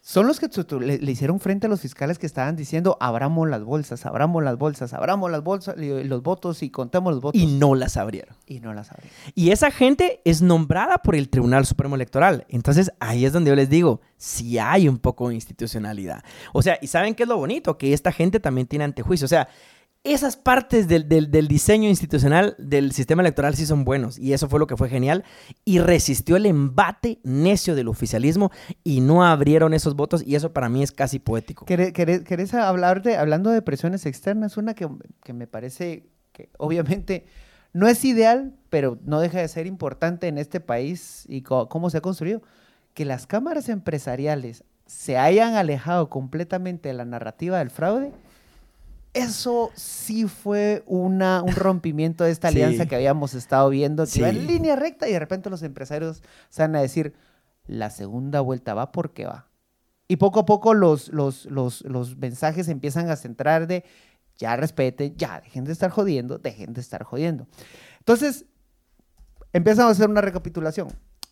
son 0.06 0.28
los 0.28 0.38
que 0.38 0.50
le, 0.82 0.98
le 0.98 1.12
hicieron 1.14 1.40
frente 1.40 1.68
a 1.68 1.70
los 1.70 1.80
fiscales 1.80 2.20
que 2.20 2.26
estaban 2.26 2.58
diciendo 2.58 2.98
abramos 3.00 3.48
las 3.48 3.64
bolsas, 3.64 4.06
abramos 4.06 4.44
las 4.44 4.58
bolsas, 4.58 4.94
abramos 4.94 5.32
las 5.32 5.42
bolsas, 5.42 5.78
y 5.78 6.04
los 6.04 6.22
votos 6.22 6.62
y 6.62 6.70
contemos 6.70 7.14
los 7.14 7.22
votos. 7.22 7.42
Y 7.42 7.46
no 7.46 7.74
las 7.74 7.96
abrieron. 7.96 8.36
Y 8.46 8.60
no 8.60 8.74
las 8.74 8.92
abrieron. 8.92 9.18
Y 9.34 9.52
esa 9.52 9.72
gente 9.72 10.20
es 10.26 10.42
nombrada 10.42 10.98
por 10.98 11.16
el 11.16 11.30
Tribunal 11.30 11.66
Supremo 11.66 11.96
Electoral. 11.96 12.46
Entonces 12.50 12.92
ahí 13.00 13.24
es 13.24 13.32
donde 13.32 13.52
yo 13.52 13.56
les 13.56 13.70
digo, 13.70 14.02
si 14.18 14.60
hay 14.60 14.90
un 14.90 14.98
poco 14.98 15.30
de 15.30 15.36
institucionalidad. 15.36 16.22
O 16.52 16.62
sea, 16.62 16.78
¿y 16.82 16.88
saben 16.88 17.16
qué 17.16 17.24
es 17.24 17.30
lo 17.30 17.38
bonito? 17.38 17.78
Que 17.78 17.94
esta 17.94 18.12
gente 18.12 18.42
también 18.42 18.68
tiene 18.68 18.84
antejuicio. 18.84 19.24
O 19.24 19.30
sea, 19.30 19.48
esas 20.04 20.36
partes 20.36 20.88
del, 20.90 21.08
del- 21.08 21.48
diseño 21.48 21.88
institucional 21.88 22.56
del 22.58 22.92
sistema 22.92 23.22
electoral 23.22 23.56
sí 23.56 23.66
son 23.66 23.86
buenos. 23.86 24.20
Y 24.20 24.34
eso 24.34 24.50
fue 24.50 24.60
lo 24.60 24.68
que 24.68 24.76
fue 24.76 24.90
genial. 24.90 25.24
Y 25.64 25.80
resistió 25.80 26.36
el 26.36 26.46
embate 26.46 27.20
necio 27.24 27.74
del 27.74 27.88
oficialismo 27.88 28.52
y 28.84 29.00
no 29.00 29.26
abrieron 29.26 29.74
esos 29.74 29.96
votos. 29.96 30.22
Y 30.26 30.36
eso 30.36 30.52
para 30.52 30.68
mí 30.68 30.84
es 30.84 30.92
casi 30.92 31.20
poético. 31.20 31.66
¿Querés, 31.66 32.54
hablar 32.54 33.02
de, 33.02 33.16
hablando 33.16 33.50
de 33.50 33.62
presiones 33.62 34.06
externas? 34.06 34.58
Una 34.58 34.74
que, 34.74 34.90
que 35.24 35.32
me 35.32 35.48
parece 35.48 36.10
que 36.34 36.50
obviamente 36.58 37.26
no 37.72 37.88
es 37.88 38.04
ideal, 38.04 38.54
pero 38.70 39.00
no 39.06 39.22
deja 39.22 39.40
de 39.40 39.48
ser 39.48 39.68
importante 39.68 40.28
en 40.28 40.38
este 40.38 40.60
país 40.60 41.24
y 41.30 41.44
cómo 41.44 41.90
se 41.90 42.00
ha 42.00 42.02
construido. 42.02 42.42
Que 42.94 43.06
las 43.06 43.26
cámaras 43.26 43.70
empresariales 43.70 44.66
se 44.86 45.18
hayan 45.18 45.56
alejado 45.56 46.10
completamente 46.10 46.90
de 46.90 46.94
la 46.94 47.06
narrativa 47.06 47.60
del 47.60 47.70
fraude. 47.70 48.12
Eso 49.14 49.72
sí 49.76 50.28
fue 50.28 50.84
una, 50.88 51.44
un 51.44 51.54
rompimiento 51.56 52.24
de 52.24 52.32
esta 52.32 52.50
Sí. 52.50 52.56
alianza 52.62 52.86
que 52.88 52.96
habíamos 52.96 53.34
estado 53.36 53.70
viendo, 53.70 54.06
que 54.06 54.20
iba 54.20 54.30
Sí. 54.32 54.38
en 54.38 54.48
línea 54.48 54.76
recta 54.76 55.08
y 55.08 55.14
de 55.14 55.20
repente 55.20 55.50
los 55.50 55.62
empresarios 55.64 56.24
se 56.50 56.62
van 56.64 56.76
a 56.76 56.82
decir, 56.82 57.14
la 57.68 57.90
segunda 57.92 58.42
vuelta 58.42 58.74
va 58.74 58.92
porque 58.92 59.26
va. 59.26 59.48
Y 60.08 60.18
poco 60.18 60.40
a 60.42 60.46
poco 60.46 60.74
los, 60.74 61.10
los, 61.10 61.46
los, 61.46 61.82
los 61.82 62.18
mensajes 62.18 62.68
empiezan 62.68 63.10
a 63.10 63.16
centrar 63.16 63.68
de, 63.68 63.84
ya 64.38 64.56
respeten, 64.56 65.16
ya, 65.16 65.40
dejen 65.42 65.64
de 65.64 65.72
estar 65.72 65.92
jodiendo, 65.92 66.40
dejen 66.40 66.74
de 66.74 66.82
estar 66.82 67.04
jodiendo. 67.04 67.48
Entonces, 68.00 68.46
empezamos 69.54 69.90
a 69.90 69.92
hacer 69.94 70.10
una 70.10 70.22
recapitulación. 70.22 70.88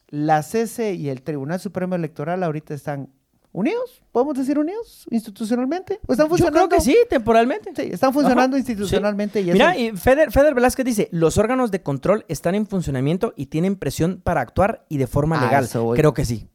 La 0.07 0.43
CC 0.43 0.93
y 0.93 1.09
el 1.09 1.21
Tribunal 1.23 1.59
Supremo 1.59 1.95
Electoral 1.95 2.43
ahorita 2.43 2.73
están 2.73 3.09
unidos, 3.53 4.01
podemos 4.11 4.35
decir 4.37 4.57
unidos 4.57 5.05
institucionalmente. 5.11 5.99
¿O 6.07 6.13
están 6.13 6.25
Yo 6.27 6.29
funcionando? 6.29 6.67
creo 6.67 6.79
que 6.79 6.83
sí, 6.83 6.95
temporalmente. 7.09 7.71
Sí, 7.75 7.89
están 7.93 8.13
funcionando 8.13 8.55
Ajá, 8.55 8.59
institucionalmente. 8.59 9.41
Y 9.41 9.49
eso- 9.49 9.53
Mira, 9.53 9.77
y 9.77 9.91
Feder, 9.97 10.31
Feder 10.31 10.53
Velázquez 10.55 10.85
dice, 10.85 11.09
los 11.11 11.37
órganos 11.37 11.69
de 11.71 11.81
control 11.81 12.25
están 12.29 12.55
en 12.55 12.65
funcionamiento 12.67 13.33
y 13.35 13.47
tienen 13.47 13.75
presión 13.75 14.21
para 14.23 14.41
actuar 14.41 14.85
y 14.89 14.97
de 14.97 15.07
forma 15.07 15.39
legal. 15.41 15.65
eso. 15.65 15.91
Creo 15.95 16.13
que 16.13 16.23
sí. 16.25 16.47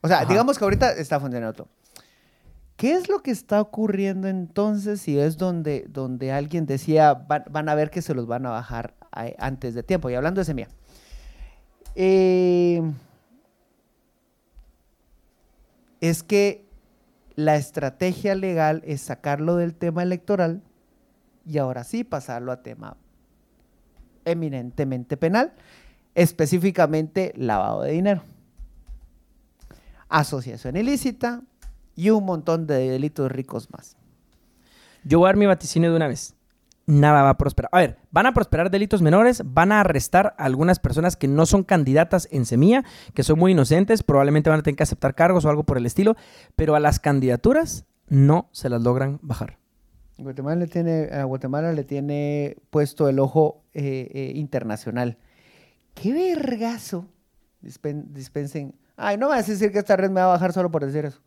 O 0.00 0.08
sea, 0.08 0.18
Ajá. 0.20 0.26
digamos 0.26 0.58
que 0.58 0.64
ahorita 0.64 0.92
está 0.92 1.20
funcionando 1.20 1.52
todo. 1.54 1.68
¿Qué 2.76 2.94
es 2.94 3.08
lo 3.10 3.20
que 3.22 3.30
está 3.30 3.60
ocurriendo 3.60 4.26
entonces 4.26 5.02
si 5.02 5.18
es 5.18 5.36
donde, 5.36 5.84
donde 5.90 6.32
alguien 6.32 6.64
decía 6.64 7.12
van, 7.12 7.44
van 7.50 7.68
a 7.68 7.74
ver 7.74 7.90
que 7.90 8.00
se 8.00 8.14
los 8.14 8.26
van 8.26 8.46
a 8.46 8.50
bajar 8.50 8.94
a- 9.12 9.26
antes 9.38 9.74
de 9.74 9.82
tiempo? 9.82 10.08
Y 10.08 10.14
hablando 10.14 10.40
de 10.40 10.46
semilla. 10.46 10.68
Eh, 11.94 12.80
es 16.00 16.22
que 16.22 16.66
la 17.36 17.56
estrategia 17.56 18.34
legal 18.34 18.82
es 18.84 19.00
sacarlo 19.00 19.56
del 19.56 19.74
tema 19.74 20.02
electoral 20.02 20.62
y 21.46 21.58
ahora 21.58 21.84
sí 21.84 22.04
pasarlo 22.04 22.52
a 22.52 22.62
tema 22.62 22.96
eminentemente 24.24 25.16
penal, 25.16 25.52
específicamente 26.14 27.32
lavado 27.36 27.82
de 27.82 27.92
dinero 27.92 28.22
asociación 30.10 30.76
ilícita 30.76 31.42
y 31.96 32.10
un 32.10 32.24
montón 32.24 32.66
de 32.66 32.90
delitos 32.90 33.30
ricos 33.32 33.70
más. 33.70 33.96
Yo 35.04 35.20
voy 35.20 35.26
a 35.26 35.28
dar 35.28 35.36
mi 35.36 35.46
vaticinio 35.46 35.90
de 35.90 35.96
una 35.96 36.08
vez. 36.08 36.34
Nada 36.90 37.22
va 37.22 37.30
a 37.30 37.38
prosperar. 37.38 37.68
A 37.72 37.78
ver, 37.78 37.98
van 38.10 38.26
a 38.26 38.34
prosperar 38.34 38.68
delitos 38.70 39.00
menores, 39.00 39.42
van 39.44 39.70
a 39.70 39.80
arrestar 39.80 40.34
a 40.38 40.44
algunas 40.44 40.80
personas 40.80 41.16
que 41.16 41.28
no 41.28 41.46
son 41.46 41.62
candidatas 41.62 42.26
en 42.32 42.44
semilla, 42.44 42.84
que 43.14 43.22
son 43.22 43.38
muy 43.38 43.52
inocentes, 43.52 44.02
probablemente 44.02 44.50
van 44.50 44.58
a 44.58 44.62
tener 44.62 44.76
que 44.76 44.82
aceptar 44.82 45.14
cargos 45.14 45.44
o 45.44 45.50
algo 45.50 45.62
por 45.62 45.78
el 45.78 45.86
estilo, 45.86 46.16
pero 46.56 46.74
a 46.74 46.80
las 46.80 46.98
candidaturas 46.98 47.84
no 48.08 48.48
se 48.52 48.68
las 48.68 48.82
logran 48.82 49.20
bajar. 49.22 49.58
Guatemala 50.18 50.56
le 50.56 50.66
tiene, 50.66 51.04
a 51.12 51.24
Guatemala 51.24 51.72
le 51.72 51.84
tiene 51.84 52.56
puesto 52.70 53.08
el 53.08 53.20
ojo 53.20 53.62
eh, 53.72 54.10
eh, 54.12 54.32
internacional. 54.34 55.16
¡Qué 55.94 56.12
vergazo! 56.12 57.06
Dispen- 57.62 58.06
dispensen. 58.08 58.74
Ay, 58.96 59.16
no 59.16 59.28
me 59.28 59.36
vas 59.36 59.48
a 59.48 59.52
decir 59.52 59.70
que 59.70 59.78
esta 59.78 59.96
red 59.96 60.10
me 60.10 60.20
va 60.20 60.24
a 60.24 60.32
bajar 60.32 60.52
solo 60.52 60.70
por 60.70 60.84
decir 60.84 61.04
eso. 61.04 61.20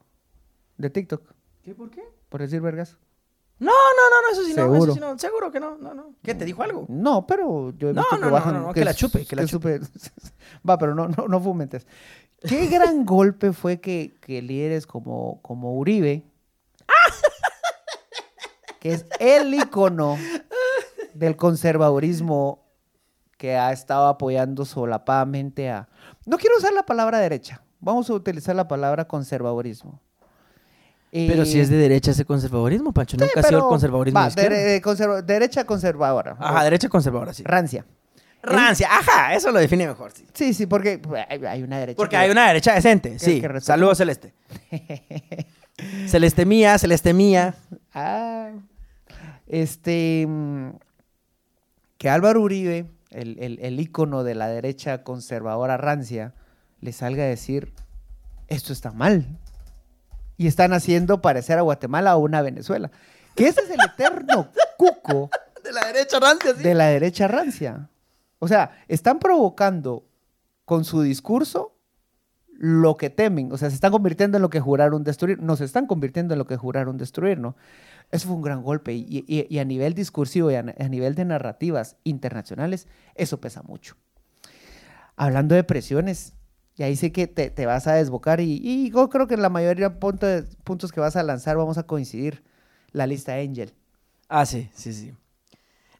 De 0.77 0.89
TikTok, 0.89 1.31
¿Qué? 1.63 1.73
¿Por 1.73 1.89
qué? 1.89 2.01
por 2.29 2.41
decir 2.41 2.59
vergazo. 2.61 2.97
No, 3.59 3.71
no, 3.71 4.09
no, 4.09 4.21
no, 4.21 4.31
eso 4.33 4.43
sí 4.43 4.49
no, 4.53 4.63
Seguro. 4.63 4.83
eso 4.83 4.93
sí 4.95 4.99
no, 4.99 5.17
seguro 5.19 5.51
que 5.51 5.59
no, 5.59 5.77
no, 5.77 5.93
no. 5.93 6.15
¿Qué 6.21 6.33
te 6.35 6.43
dijo 6.43 6.63
algo? 6.63 6.85
No, 6.89 7.25
pero 7.27 7.71
yo 7.77 7.89
he 7.89 7.93
No, 7.93 8.01
visto 8.01 8.15
no, 8.17 8.21
que 8.21 8.25
no, 8.27 8.31
bajan. 8.31 8.53
no, 8.55 8.61
no, 8.67 8.73
que 8.73 8.83
la 8.83 8.93
chupe, 8.93 9.25
que 9.25 9.35
la 9.35 9.43
supe- 9.43 9.79
Va, 10.69 10.77
pero 10.77 10.93
no, 10.95 11.07
no, 11.07 11.27
no 11.27 11.39
fomentes. 11.39 11.87
Qué 12.41 12.67
gran 12.71 13.05
golpe 13.05 13.53
fue 13.53 13.79
que, 13.79 14.17
que 14.19 14.41
líderes 14.41 14.85
como, 14.85 15.39
como 15.41 15.77
Uribe, 15.77 16.23
que 18.79 18.93
es 18.93 19.05
el 19.19 19.53
icono 19.53 20.17
del 21.13 21.35
conservadurismo 21.37 22.63
que 23.37 23.55
ha 23.55 23.71
estado 23.71 24.07
apoyando 24.07 24.65
solapadamente 24.65 25.69
a... 25.69 25.87
No 26.25 26.37
quiero 26.37 26.57
usar 26.57 26.73
la 26.73 26.83
palabra 26.85 27.19
derecha, 27.19 27.61
vamos 27.79 28.09
a 28.09 28.13
utilizar 28.13 28.55
la 28.55 28.67
palabra 28.67 29.05
conservadurismo. 29.07 30.01
Pero 31.13 31.45
si 31.45 31.59
es 31.59 31.69
de 31.69 31.77
derecha 31.77 32.09
ese 32.11 32.25
conservadurismo, 32.25 32.91
Pancho, 32.91 33.17
nunca 33.17 33.39
ha 33.39 33.43
sido 33.43 33.59
el 33.59 33.65
conservadurismo 33.65 34.19
va, 34.19 34.29
de 34.29 34.81
conserva- 34.81 35.21
derecha 35.21 35.63
conservadora. 35.63 36.35
Ajá, 36.39 36.63
derecha 36.63 36.89
conservadora, 36.89 37.33
sí. 37.33 37.43
Rancia. 37.45 37.85
Rancia, 38.41 38.87
ajá, 38.91 39.35
eso 39.35 39.51
lo 39.51 39.59
define 39.59 39.87
mejor, 39.87 40.11
sí. 40.11 40.25
Sí, 40.33 40.53
sí, 40.53 40.65
porque 40.65 40.99
hay 41.29 41.45
hay 41.45 41.63
una 41.63 41.77
derecha. 41.79 41.95
Porque 41.97 42.11
que- 42.11 42.17
hay 42.17 42.29
una 42.31 42.47
derecha 42.47 42.73
decente, 42.73 43.19
sí. 43.19 43.39
que. 43.39 43.61
Saludos, 43.61 43.99
Celeste. 43.99 44.33
Celeste 46.07 46.45
mía, 46.45 46.77
Celeste 46.77 47.13
mía. 47.13 47.55
Ah, 47.93 48.49
este. 49.47 50.27
Que 51.97 52.09
Álvaro 52.09 52.41
Uribe, 52.41 52.87
el, 53.11 53.37
el, 53.39 53.59
el 53.61 53.79
ícono 53.79 54.23
de 54.23 54.35
la 54.35 54.47
derecha 54.47 55.03
conservadora 55.03 55.77
rancia, 55.77 56.33
le 56.81 56.91
salga 56.91 57.23
a 57.23 57.27
decir: 57.27 57.71
esto 58.47 58.73
está 58.73 58.91
mal. 58.91 59.25
Y 60.37 60.47
están 60.47 60.73
haciendo 60.73 61.21
parecer 61.21 61.57
a 61.57 61.61
Guatemala 61.61 62.15
o 62.15 62.19
una 62.19 62.41
Venezuela. 62.41 62.91
Que 63.35 63.47
ese 63.47 63.61
es 63.61 63.69
el 63.69 63.79
eterno 63.93 64.49
cuco 64.77 65.29
De 65.63 65.71
la 65.71 65.85
derecha 65.87 66.19
rancia, 66.19 66.53
sí. 66.55 66.63
de 66.63 66.73
la 66.73 66.87
derecha 66.87 67.27
rancia. 67.27 67.89
O 68.39 68.47
sea, 68.47 68.71
están 68.87 69.19
provocando 69.19 70.05
con 70.65 70.83
su 70.85 71.01
discurso 71.01 71.75
lo 72.55 72.97
que 72.97 73.09
temen. 73.09 73.51
O 73.51 73.57
sea, 73.57 73.69
se 73.69 73.75
están 73.75 73.91
convirtiendo 73.91 74.37
en 74.37 74.41
lo 74.41 74.49
que 74.49 74.59
juraron 74.59 75.03
destruir. 75.03 75.39
No, 75.41 75.55
se 75.55 75.65
están 75.65 75.87
convirtiendo 75.87 76.33
en 76.33 76.39
lo 76.39 76.45
que 76.47 76.57
juraron 76.57 76.97
destruir, 76.97 77.39
¿no? 77.39 77.55
Eso 78.11 78.27
fue 78.27 78.35
un 78.35 78.41
gran 78.43 78.61
golpe. 78.63 78.93
Y, 78.93 79.23
y- 79.27 79.47
y 79.49 79.59
a 79.59 79.65
nivel 79.65 79.93
discursivo 79.93 80.51
y 80.51 80.55
a, 80.55 80.59
a 80.59 80.87
nivel 80.89 81.15
de 81.15 81.25
narrativas 81.25 81.95
internacionales, 82.03 82.87
eso 83.15 83.39
pesa 83.41 83.63
mucho. 83.63 83.95
Hablando 85.15 85.55
de 85.55 85.63
presiones, 85.63 86.33
y 86.75 86.83
ahí 86.83 86.95
sí 86.95 87.11
que 87.11 87.27
te, 87.27 87.49
te 87.49 87.65
vas 87.65 87.87
a 87.87 87.93
desbocar. 87.93 88.39
Y, 88.39 88.59
y 88.63 88.91
yo 88.91 89.09
creo 89.09 89.27
que 89.27 89.33
en 89.35 89.41
la 89.41 89.49
mayoría 89.49 89.89
de 89.89 89.95
punto- 89.95 90.27
puntos 90.63 90.91
que 90.91 90.99
vas 90.99 91.15
a 91.15 91.23
lanzar 91.23 91.57
vamos 91.57 91.77
a 91.77 91.83
coincidir. 91.83 92.43
La 92.91 93.07
lista 93.07 93.33
Angel. 93.35 93.73
Ah, 94.29 94.45
sí, 94.45 94.69
sí, 94.73 94.93
sí. 94.93 95.13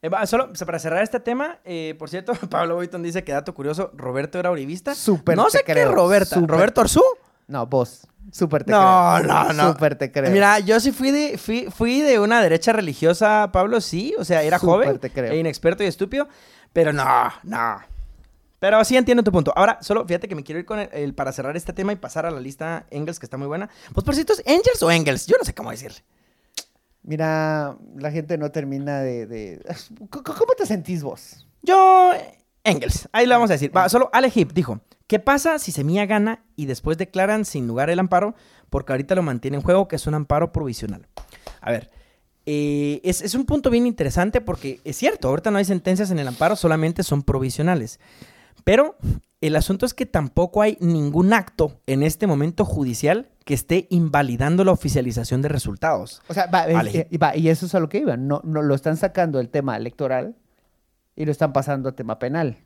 Eh, 0.02 0.10
solo 0.26 0.50
sea, 0.54 0.66
para 0.66 0.80
cerrar 0.80 1.02
este 1.02 1.20
tema, 1.20 1.60
eh, 1.66 1.96
por 1.98 2.10
cierto, 2.10 2.34
Pablo 2.50 2.76
Boyton 2.76 3.02
dice 3.04 3.24
que 3.24 3.32
dato 3.32 3.54
curioso, 3.54 3.92
Roberto 3.96 4.38
era 4.40 4.52
uribista. 4.52 4.94
Súper 4.96 5.36
No 5.38 5.46
te 5.46 5.52
sé 5.52 5.64
qué 5.66 5.74
creo, 5.74 5.92
Roberta. 5.92 6.36
súper. 6.36 6.50
¿Roberto 6.52 6.82
Orzú? 6.82 7.02
No, 7.48 7.66
vos. 7.68 8.08
Súper 8.32 8.64
te 8.64 8.72
No, 8.72 9.16
creo. 9.20 9.28
no, 9.34 9.54
no. 9.54 9.74
Súper 9.74 9.96
te 9.98 10.12
creo. 10.12 10.32
Mira, 10.32 10.60
yo 10.60 10.80
sí 10.80 10.92
fui 10.92 11.12
de, 11.12 11.38
fui, 11.38 11.68
fui 11.70 12.02
de 12.02 12.20
una 12.20 12.42
derecha 12.42 12.72
religiosa, 12.74 13.50
Pablo, 13.52 13.82
sí. 13.82 14.14
O 14.18 14.24
sea, 14.26 14.44
era 14.44 14.60
Súper 14.60 14.74
joven, 14.88 15.00
te 15.00 15.10
creo. 15.10 15.32
e 15.32 15.38
inexperto 15.38 15.84
y 15.84 15.88
estúpido. 15.88 16.28
Pero 16.74 16.94
no, 16.94 17.06
no. 17.44 17.80
Pero 18.64 18.82
sí 18.86 18.96
entiendo 18.96 19.24
tu 19.24 19.32
punto. 19.34 19.52
Ahora, 19.58 19.78
solo 19.82 20.06
fíjate 20.06 20.30
que 20.30 20.36
me 20.36 20.44
quiero 20.46 20.58
ir 20.58 20.66
con 20.66 20.80
el, 20.80 20.88
el- 20.94 21.14
para 21.14 21.34
cerrar 21.34 21.58
este 21.58 21.74
tema 21.74 21.92
y 21.92 21.98
pasar 21.98 22.26
a 22.26 22.32
la 22.32 22.40
lista 22.40 22.86
Engels, 22.92 23.20
que 23.20 23.26
está 23.26 23.36
muy 23.36 23.48
buena. 23.48 23.70
Pues 23.94 24.06
por 24.06 24.16
cierto, 24.16 24.32
¿es 24.32 24.42
Engels 24.46 24.82
o 24.82 24.90
Engels? 24.90 25.28
Yo 25.28 25.36
no 25.38 25.44
sé 25.44 25.54
cómo 25.54 25.70
decirle. 25.70 25.98
Mira, 27.02 27.76
la 27.98 28.10
gente 28.10 28.38
no 28.38 28.52
termina 28.52 29.02
de... 29.02 29.62
¿Cómo 30.10 30.54
te 30.58 30.66
sentís 30.66 31.04
vos? 31.04 31.46
Yo, 31.62 32.14
Engels. 32.64 33.10
Ahí 33.12 33.26
lo 33.26 33.36
vamos 33.36 33.50
a 33.50 33.54
decir. 33.56 33.76
Va, 33.76 33.90
solo 33.90 34.10
Ale 34.14 34.32
Hip 34.34 34.54
dijo, 34.54 34.80
¿qué 35.08 35.20
pasa 35.20 35.60
si 35.60 35.74
Semilla 35.74 36.06
gana 36.06 36.46
y 36.56 36.66
después 36.66 36.98
declaran 36.98 37.44
sin 37.44 37.68
lugar 37.68 37.90
el 37.90 38.00
amparo? 38.00 38.34
Porque 38.70 38.94
ahorita 38.94 39.14
lo 39.14 39.24
mantiene 39.24 39.58
en 39.58 39.64
juego, 39.64 39.90
que 39.90 39.98
es 39.98 40.08
un 40.08 40.14
amparo 40.14 40.54
provisional. 40.54 41.06
A 41.60 41.70
ver, 41.70 41.92
eh, 42.46 43.02
es, 43.04 43.22
es 43.22 43.36
un 43.36 43.46
punto 43.46 43.70
bien 43.70 43.86
interesante 43.88 44.40
porque 44.40 44.80
es 44.86 44.96
cierto, 44.96 45.28
ahorita 45.28 45.52
no 45.52 45.58
hay 45.58 45.66
sentencias 45.66 46.12
en 46.12 46.20
el 46.20 46.30
amparo, 46.30 46.56
solamente 46.56 47.04
son 47.04 47.24
provisionales. 47.24 48.00
Pero 48.64 48.96
el 49.42 49.56
asunto 49.56 49.86
es 49.86 49.94
que 49.94 50.06
tampoco 50.06 50.62
hay 50.62 50.78
ningún 50.80 51.34
acto 51.34 51.82
en 51.86 52.04
este 52.04 52.28
momento 52.28 52.66
judicial 52.66 53.30
que 53.44 53.54
esté 53.54 53.88
invalidando 53.90 54.64
la 54.64 54.72
oficialización 54.72 55.42
de 55.42 55.50
resultados. 55.50 56.22
O 56.30 56.34
sea, 56.34 56.46
va, 56.46 56.66
Vale. 56.68 57.08
y, 57.10 57.18
va, 57.18 57.36
y 57.36 57.50
eso 57.50 57.66
es 57.66 57.76
a 57.76 57.80
lo 57.80 57.90
que 57.90 58.00
iba. 58.00 58.16
No, 58.16 58.42
no 58.44 58.62
lo 58.62 58.74
están 58.74 58.96
sacando 58.96 59.40
del 59.40 59.50
tema 59.50 59.76
electoral 59.76 60.36
y 61.16 61.26
lo 61.26 61.32
están 61.32 61.52
pasando 61.52 61.90
a 61.90 61.92
tema 61.92 62.20
penal. 62.20 62.58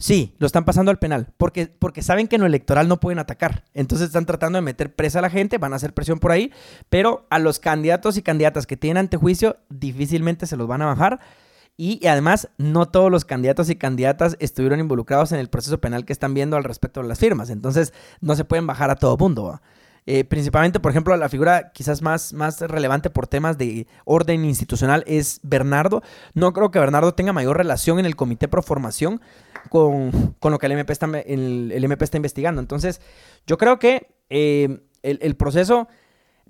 Sí, 0.00 0.34
lo 0.38 0.46
están 0.46 0.64
pasando 0.64 0.90
al 0.90 0.98
penal, 0.98 1.28
porque, 1.36 1.66
porque 1.66 2.00
saben 2.00 2.26
que 2.26 2.36
en 2.36 2.40
lo 2.40 2.46
electoral 2.46 2.88
no 2.88 3.00
pueden 3.00 3.18
atacar. 3.18 3.64
Entonces 3.74 4.06
están 4.06 4.24
tratando 4.24 4.56
de 4.56 4.62
meter 4.62 4.94
presa 4.94 5.18
a 5.18 5.22
la 5.22 5.28
gente, 5.28 5.58
van 5.58 5.74
a 5.74 5.76
hacer 5.76 5.92
presión 5.92 6.18
por 6.18 6.32
ahí, 6.32 6.52
pero 6.88 7.26
a 7.28 7.38
los 7.38 7.58
candidatos 7.58 8.16
y 8.16 8.22
candidatas 8.22 8.66
que 8.66 8.78
tienen 8.78 8.96
antejuicio 8.96 9.58
difícilmente 9.68 10.46
se 10.46 10.56
los 10.56 10.66
van 10.66 10.80
a 10.80 10.86
bajar. 10.86 11.20
Y, 11.76 12.06
además, 12.06 12.48
no 12.58 12.88
todos 12.88 13.10
los 13.10 13.24
candidatos 13.24 13.70
y 13.70 13.76
candidatas 13.76 14.36
estuvieron 14.38 14.80
involucrados 14.80 15.32
en 15.32 15.38
el 15.38 15.48
proceso 15.48 15.80
penal 15.80 16.04
que 16.04 16.12
están 16.12 16.34
viendo 16.34 16.56
al 16.56 16.64
respecto 16.64 17.00
de 17.00 17.08
las 17.08 17.18
firmas. 17.18 17.48
Entonces, 17.48 17.94
no 18.20 18.36
se 18.36 18.44
pueden 18.44 18.66
bajar 18.66 18.90
a 18.90 18.96
todo 18.96 19.16
mundo. 19.16 19.60
Eh, 20.06 20.24
principalmente, 20.24 20.80
por 20.80 20.90
ejemplo, 20.90 21.16
la 21.16 21.28
figura 21.28 21.72
quizás 21.72 22.02
más, 22.02 22.32
más 22.32 22.60
relevante 22.60 23.10
por 23.10 23.26
temas 23.26 23.58
de 23.58 23.86
orden 24.04 24.44
institucional 24.44 25.04
es 25.06 25.40
Bernardo. 25.42 26.02
No 26.34 26.52
creo 26.52 26.70
que 26.70 26.78
Bernardo 26.78 27.14
tenga 27.14 27.32
mayor 27.32 27.56
relación 27.56 27.98
en 27.98 28.06
el 28.06 28.16
comité 28.16 28.48
pro 28.48 28.62
formación 28.62 29.20
con, 29.68 30.34
con 30.38 30.52
lo 30.52 30.58
que 30.58 30.66
el 30.66 30.72
MP, 30.72 30.92
está, 30.92 31.06
el, 31.06 31.72
el 31.72 31.84
MP 31.84 32.04
está 32.04 32.16
investigando. 32.16 32.60
Entonces, 32.60 33.00
yo 33.46 33.56
creo 33.56 33.78
que 33.78 34.08
eh, 34.30 34.80
el 35.02 35.36
proceso, 35.36 35.88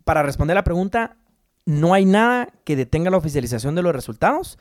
para 0.04 0.22
responder 0.22 0.54
la 0.54 0.64
pregunta, 0.64 1.16
no 1.66 1.94
hay 1.94 2.04
nada 2.04 2.48
que 2.64 2.76
detenga 2.76 3.10
la 3.10 3.16
oficialización 3.16 3.74
de 3.74 3.82
los 3.82 3.94
resultados. 3.94 4.58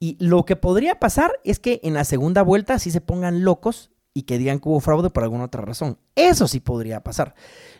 Y 0.00 0.16
lo 0.18 0.44
que 0.46 0.56
podría 0.56 0.98
pasar 0.98 1.38
es 1.44 1.58
que 1.60 1.78
en 1.84 1.94
la 1.94 2.04
segunda 2.04 2.42
vuelta 2.42 2.78
sí 2.78 2.90
se 2.90 3.00
pongan 3.02 3.44
locos 3.44 3.90
y 4.12 4.22
que 4.22 4.38
digan 4.38 4.58
que 4.58 4.68
hubo 4.68 4.80
fraude 4.80 5.08
por 5.10 5.22
alguna 5.22 5.44
otra 5.44 5.62
razón. 5.62 5.96
Eso 6.16 6.48
sí 6.48 6.58
podría 6.58 7.00
pasar. 7.04 7.34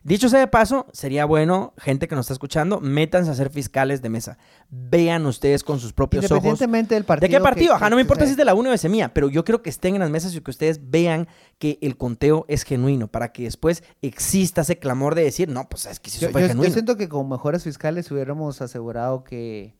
Dicho 0.05 0.29
sea 0.29 0.39
de 0.39 0.47
paso, 0.47 0.87
sería 0.93 1.25
bueno, 1.25 1.75
gente 1.77 2.07
que 2.07 2.15
nos 2.15 2.27
está 2.27 2.35
escuchando, 2.35 2.79
métanse 2.81 3.31
a 3.31 3.35
ser 3.35 3.51
fiscales 3.51 4.01
de 4.01 4.11
mesa. 4.11 4.39
Vean 4.69 5.27
ustedes 5.27 5.65
con 5.65 5.81
sus 5.81 5.93
propios 5.93 6.27
ojos. 6.27 6.37
Independientemente 6.37 6.95
del 6.95 7.05
partido. 7.05 7.29
¿De 7.29 7.37
qué 7.37 7.43
partido? 7.43 7.71
que- 7.73 7.77
Ajá, 7.77 7.91
no 7.91 7.97
me 7.97 8.03
importa 8.03 8.23
que 8.25 8.27
si 8.29 8.33
es 8.33 8.37
de 8.37 8.45
la 8.45 8.55
UNE 8.55 8.69
o 8.69 8.73
de 8.73 8.79
Semilla, 8.79 9.13
pero 9.13 9.29
yo 9.29 9.45
quiero 9.45 9.63
que 9.63 9.71
estén 9.71 9.95
en 9.97 10.01
las 10.03 10.11
mesas 10.11 10.33
y 10.35 10.41
que 10.41 10.51
ustedes 10.53 10.91
vean 10.91 11.27
que 11.59 11.79
el 11.83 11.97
conteo 11.97 12.45
es 12.49 12.63
genuino, 12.63 13.09
para 13.09 13.33
que 13.33 13.43
después 13.45 13.83
exista 14.01 14.61
ese 14.61 14.79
clamor 14.79 15.15
de 15.17 15.25
decir, 15.25 15.49
no, 15.49 15.69
pues 15.69 15.87
es 15.87 15.99
que 15.99 16.11
eso 16.11 16.21
Yo, 16.21 16.31
fue 16.31 16.43
yo- 16.43 16.47
yo 16.47 16.53
genuino. 16.53 16.73
siento 16.73 16.97
que 16.97 17.09
con 17.09 17.29
mejores 17.29 17.65
fiscales 17.65 18.09
hubiéramos 18.13 18.61
asegurado 18.63 19.25
que, 19.25 19.75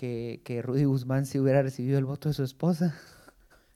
que, 0.00 0.40
que 0.44 0.62
Rudy 0.62 0.84
Guzmán 0.84 1.26
sí 1.26 1.38
hubiera 1.38 1.60
recibido 1.60 1.98
el 1.98 2.06
voto 2.06 2.30
de 2.30 2.34
su 2.34 2.42
esposa. 2.42 2.94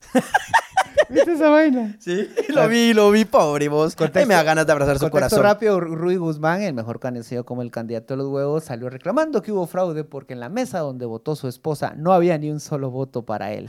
¿Viste 1.10 1.32
esa 1.32 1.50
vaina? 1.50 1.96
Sí, 2.00 2.28
lo 2.48 2.66
vi, 2.66 2.94
lo 2.94 3.10
vi, 3.10 3.26
pobre 3.26 3.68
vos. 3.68 3.94
Contexto- 3.94 4.26
me 4.26 4.32
da 4.34 4.42
ganas 4.42 4.64
de 4.64 4.72
abrazar 4.72 4.98
su 4.98 5.10
corazón. 5.10 5.42
rápido, 5.42 5.78
Ru- 5.78 5.94
Rudy 5.96 6.16
Guzmán, 6.16 6.62
el 6.62 6.72
mejor 6.72 6.98
conocido 6.98 7.44
como 7.44 7.60
el 7.60 7.70
candidato 7.70 8.14
de 8.14 8.18
los 8.18 8.28
huevos, 8.28 8.64
salió 8.64 8.88
reclamando 8.88 9.42
que 9.42 9.52
hubo 9.52 9.66
fraude 9.66 10.04
porque 10.04 10.32
en 10.32 10.40
la 10.40 10.48
mesa 10.48 10.78
donde 10.78 11.04
votó 11.04 11.36
su 11.36 11.46
esposa 11.46 11.92
no 11.96 12.12
había 12.14 12.38
ni 12.38 12.50
un 12.50 12.58
solo 12.58 12.90
voto 12.90 13.22
para 13.26 13.52
él. 13.52 13.68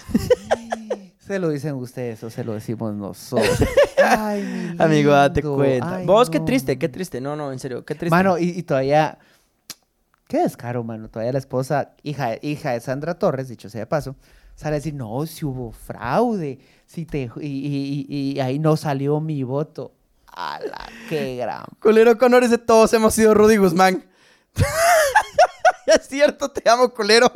se 1.20 1.40
lo 1.40 1.50
dicen 1.50 1.76
ustedes 1.76 2.24
o 2.24 2.30
se 2.30 2.46
lo 2.46 2.54
decimos 2.54 2.94
nosotros. 2.96 3.60
Ay, 4.08 4.44
mi 4.78 4.82
Amigo, 4.84 5.12
date 5.12 5.42
cuenta. 5.42 5.98
Ay, 5.98 6.06
vos, 6.06 6.30
qué 6.30 6.40
triste, 6.40 6.78
qué 6.80 6.88
triste. 6.88 7.20
No, 7.20 7.36
no, 7.36 7.52
en 7.52 7.60
serio, 7.60 7.84
qué 7.84 7.96
triste. 7.96 8.12
Mano, 8.16 8.38
y, 8.38 8.50
y 8.52 8.64
todavía. 8.64 9.18
Qué 10.28 10.40
descaro, 10.40 10.84
mano. 10.84 11.10
Todavía 11.10 11.34
la 11.34 11.40
esposa, 11.40 11.92
hija, 12.04 12.36
hija 12.42 12.72
de 12.72 12.80
Sandra 12.80 13.20
Torres, 13.20 13.48
dicho 13.48 13.70
sea 13.70 13.82
de 13.82 13.86
paso, 13.88 14.16
sale 14.56 14.76
a 14.76 14.80
decir: 14.80 14.94
No, 14.94 15.26
si 15.26 15.46
hubo 15.46 15.72
fraude. 15.72 16.60
Si 16.86 17.06
te, 17.06 17.30
y, 17.42 17.48
y- 17.48 18.06
y- 18.34 18.40
ahí 18.40 18.60
no 18.60 18.76
salió 18.78 19.20
mi 19.20 19.44
voto. 19.44 19.94
¡Hala! 20.28 20.88
¡Qué 21.10 21.36
gran! 21.38 21.64
Culero 21.80 22.18
con 22.18 22.28
honores 22.34 22.50
de 22.50 22.58
todos 22.58 22.92
hemos 22.94 23.14
sido 23.14 23.34
Rudy 23.34 23.58
Guzmán. 23.58 24.04
es 25.88 26.08
cierto, 26.08 26.50
te 26.52 26.68
amo, 26.70 26.90
culero. 26.94 27.32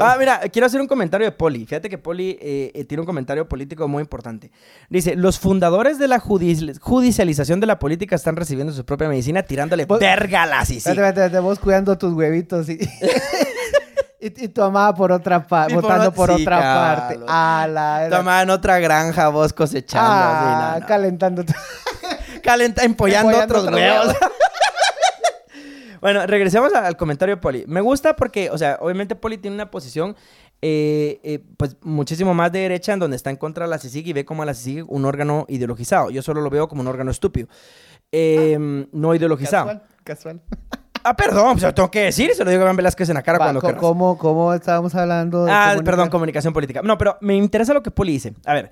Ah, 0.00 0.16
mira, 0.18 0.40
quiero 0.52 0.66
hacer 0.66 0.80
un 0.80 0.86
comentario 0.86 1.26
de 1.26 1.32
Poli. 1.32 1.66
Fíjate 1.66 1.88
que 1.88 1.98
Poli 1.98 2.38
eh, 2.40 2.72
eh, 2.74 2.84
tiene 2.84 3.00
un 3.02 3.06
comentario 3.06 3.48
político 3.48 3.86
muy 3.88 4.00
importante. 4.00 4.50
Dice, 4.90 5.14
los 5.16 5.38
fundadores 5.38 5.98
de 5.98 6.08
la 6.08 6.18
judici- 6.20 6.78
judicialización 6.80 7.60
de 7.60 7.66
la 7.66 7.78
política 7.78 8.16
están 8.16 8.36
recibiendo 8.36 8.72
su 8.72 8.84
propia 8.84 9.08
medicina 9.08 9.42
tirándole 9.42 9.86
verga 9.86 10.46
la 10.46 10.64
sí, 10.64 10.78
espérate, 10.78 11.38
vos 11.40 11.58
cuidando 11.58 11.96
tus 11.96 12.12
huevitos 12.14 12.68
y, 12.68 12.78
y, 14.20 14.44
y 14.44 14.48
tu 14.48 14.62
amada 14.62 14.94
por 14.94 15.12
otra 15.12 15.46
parte, 15.46 15.74
votando 15.74 16.10
ot- 16.10 16.14
por 16.14 16.34
sí, 16.34 16.42
otra 16.42 16.58
parte. 16.60 17.20
¡Hala! 17.28 18.08
Toma 18.10 18.42
en 18.42 18.50
otra 18.50 18.78
granja 18.80 19.28
vos 19.28 19.52
cosechando. 19.52 20.10
Ah, 20.10 20.70
así, 20.72 20.74
no, 20.74 20.80
no. 20.80 20.86
calentando. 20.86 21.44
Calenta, 22.42 22.82
empollando, 22.84 23.30
Empollando 23.30 23.54
otros 23.58 23.64
otros 23.64 23.80
huevos. 23.80 24.06
huevos. 24.06 24.32
Bueno, 26.00 26.26
regresemos 26.26 26.72
al 26.74 26.96
comentario 26.96 27.36
de 27.36 27.40
Poli. 27.40 27.64
Me 27.66 27.80
gusta 27.80 28.16
porque, 28.16 28.50
o 28.50 28.58
sea, 28.58 28.78
obviamente 28.80 29.14
Poli 29.16 29.38
tiene 29.38 29.54
una 29.54 29.70
posición 29.70 30.16
eh, 30.60 31.20
eh, 31.22 31.40
pues 31.56 31.76
muchísimo 31.82 32.34
más 32.34 32.50
de 32.52 32.58
derecha 32.60 32.92
en 32.92 32.98
donde 32.98 33.16
está 33.16 33.30
en 33.30 33.36
contra 33.36 33.64
de 33.66 33.70
la 33.70 33.78
CICIG 33.78 34.08
y 34.08 34.12
ve 34.12 34.24
como 34.24 34.42
a 34.42 34.46
la 34.46 34.54
CICIG 34.54 34.84
un 34.90 35.04
órgano 35.04 35.44
ideologizado. 35.48 36.10
Yo 36.10 36.22
solo 36.22 36.40
lo 36.40 36.50
veo 36.50 36.68
como 36.68 36.80
un 36.80 36.88
órgano 36.88 37.10
estúpido. 37.10 37.48
Eh, 38.12 38.56
no 38.92 39.14
ideologizado. 39.14 39.66
Casual, 39.66 39.82
casual. 40.04 40.40
Ah, 41.04 41.14
perdón, 41.16 41.52
pues 41.52 41.62
lo 41.62 41.72
tengo 41.72 41.90
que 41.92 42.00
decir 42.02 42.34
se 42.34 42.44
lo 42.44 42.50
digo 42.50 42.60
a 42.62 42.64
Iván 42.66 42.76
Velázquez 42.76 43.08
en 43.08 43.14
la 43.14 43.22
cara 43.22 43.38
Va, 43.38 43.44
cuando 43.46 43.60
quieras. 43.60 43.80
¿cómo, 43.80 44.18
¿Cómo 44.18 44.52
estábamos 44.52 44.94
hablando? 44.96 45.44
de 45.44 45.52
Ah, 45.52 45.66
comunicar? 45.68 45.84
perdón, 45.84 46.08
comunicación 46.10 46.52
política. 46.52 46.82
No, 46.82 46.98
pero 46.98 47.16
me 47.20 47.34
interesa 47.36 47.72
lo 47.72 47.82
que 47.84 47.92
Poli 47.92 48.12
dice. 48.12 48.34
A 48.44 48.52
ver, 48.52 48.70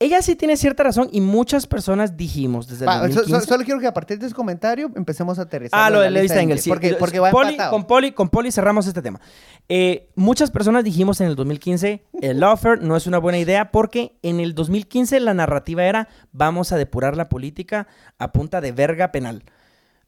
ella 0.00 0.20
sí 0.22 0.34
tiene 0.36 0.56
cierta 0.56 0.82
razón 0.82 1.08
y 1.12 1.20
muchas 1.20 1.66
personas 1.66 2.16
dijimos 2.16 2.68
desde 2.68 2.84
el 2.84 2.88
Va, 2.88 2.94
so- 2.94 3.00
so- 3.08 3.14
2015... 3.20 3.46
solo 3.46 3.64
quiero 3.64 3.80
que 3.80 3.86
a 3.86 3.94
partir 3.94 4.18
de 4.18 4.26
ese 4.26 4.34
comentario 4.34 4.90
empecemos 4.96 5.38
a 5.38 5.42
aterrizar. 5.42 5.78
Ah, 5.80 5.88
lo 5.88 6.00
de 6.00 6.10
Levi 6.10 6.28
Stengel, 6.28 6.58
sí. 6.58 6.68
Porque, 6.68 6.94
porque 6.94 7.20
va 7.20 7.30
Poli- 7.30 7.56
con 7.70 7.84
Poli, 7.86 8.12
con 8.12 8.28
Poli 8.28 8.50
cerramos 8.52 8.86
este 8.86 9.02
tema. 9.02 9.20
Eh, 9.68 10.10
muchas 10.16 10.50
personas 10.50 10.84
dijimos 10.84 11.20
en 11.20 11.28
el 11.28 11.36
2015, 11.36 12.04
el 12.20 12.40
lawfare 12.40 12.80
no 12.82 12.96
es 12.96 13.06
una 13.06 13.18
buena 13.18 13.38
idea 13.38 13.70
porque 13.70 14.16
en 14.22 14.40
el 14.40 14.54
2015 14.54 15.20
la 15.20 15.32
narrativa 15.32 15.84
era 15.84 16.08
vamos 16.32 16.72
a 16.72 16.76
depurar 16.76 17.16
la 17.16 17.28
política 17.28 17.86
a 18.18 18.32
punta 18.32 18.60
de 18.60 18.72
verga 18.72 19.12
penal. 19.12 19.44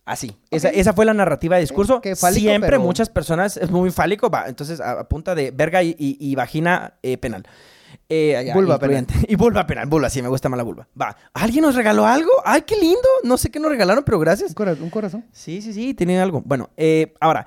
Así. 0.05 0.37
Esa, 0.51 0.69
esa 0.69 0.93
fue 0.93 1.05
la 1.05 1.15
narrativa 1.15 1.57
de 1.57 1.63
discurso. 1.63 2.01
fálico, 2.17 2.41
Siempre 2.41 2.71
pero- 2.71 2.81
muchas 2.83 3.09
personas, 3.09 3.57
es 3.57 3.71
muy 3.71 3.91
fálico, 3.91 4.31
va, 4.31 4.47
entonces 4.47 4.81
a, 4.81 5.01
a 5.01 5.09
punta 5.09 5.35
de 5.35 5.51
verga 5.51 5.83
y, 5.83 5.97
y- 5.99 6.17
y 6.21 6.35
vagina 6.35 6.95
eh, 7.03 7.17
penal. 7.19 7.45
Eh, 8.09 8.41
ya, 8.47 8.55
Vulva 8.55 8.75
incluyente. 8.77 9.15
Y 9.29 9.35
vulva 9.37 9.67
penal, 9.67 9.87
vulva, 9.89 10.09
sí, 10.09 10.23
me 10.23 10.29
gusta 10.29 10.49
más 10.49 10.57
la 10.59 10.63
vulva. 10.63 10.87
Va. 11.01 11.17
¿Alguien 11.35 11.63
nos 11.63 11.75
regaló 11.75 12.07
algo? 12.07 12.31
¡Ay, 12.45 12.63
qué 12.63 12.77
lindo! 12.77 13.09
No 13.25 13.37
sé 13.37 13.51
qué 13.51 13.59
nos 13.59 13.71
regalaron, 13.71 14.05
pero 14.05 14.19
gracias. 14.21 14.51
Un, 14.51 14.55
cora- 14.55 14.77
un 14.81 14.91
corazón. 14.91 15.25
Sí, 15.33 15.61
sí, 15.61 15.73
sí, 15.73 15.93
tienen 15.95 16.21
algo. 16.21 16.43
Bueno, 16.45 16.71
eh, 16.77 17.15
ahora, 17.21 17.47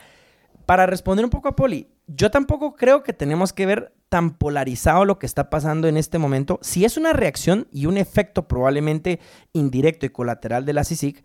para 0.66 0.86
responder 0.86 1.24
un 1.24 1.32
poco 1.32 1.48
a 1.48 1.56
Poli, 1.56 1.88
yo 2.08 2.30
tampoco 2.30 2.76
creo 2.76 3.04
que 3.04 3.14
tenemos 3.14 3.54
que 3.54 3.66
ver 3.66 3.94
tan 4.10 4.32
polarizado 4.32 5.06
lo 5.06 5.18
que 5.20 5.26
está 5.28 5.50
pasando 5.50 5.88
en 5.88 5.96
este 5.96 6.18
momento. 6.18 6.60
Si 6.62 6.84
es 6.84 6.98
una 6.98 7.14
reacción 7.14 7.68
y 7.72 7.86
un 7.86 7.98
efecto 7.98 8.48
probablemente 8.48 9.20
indirecto 9.54 10.06
y 10.06 10.10
colateral 10.10 10.66
de 10.66 10.74
la 10.74 10.84
CICIG, 10.84 11.24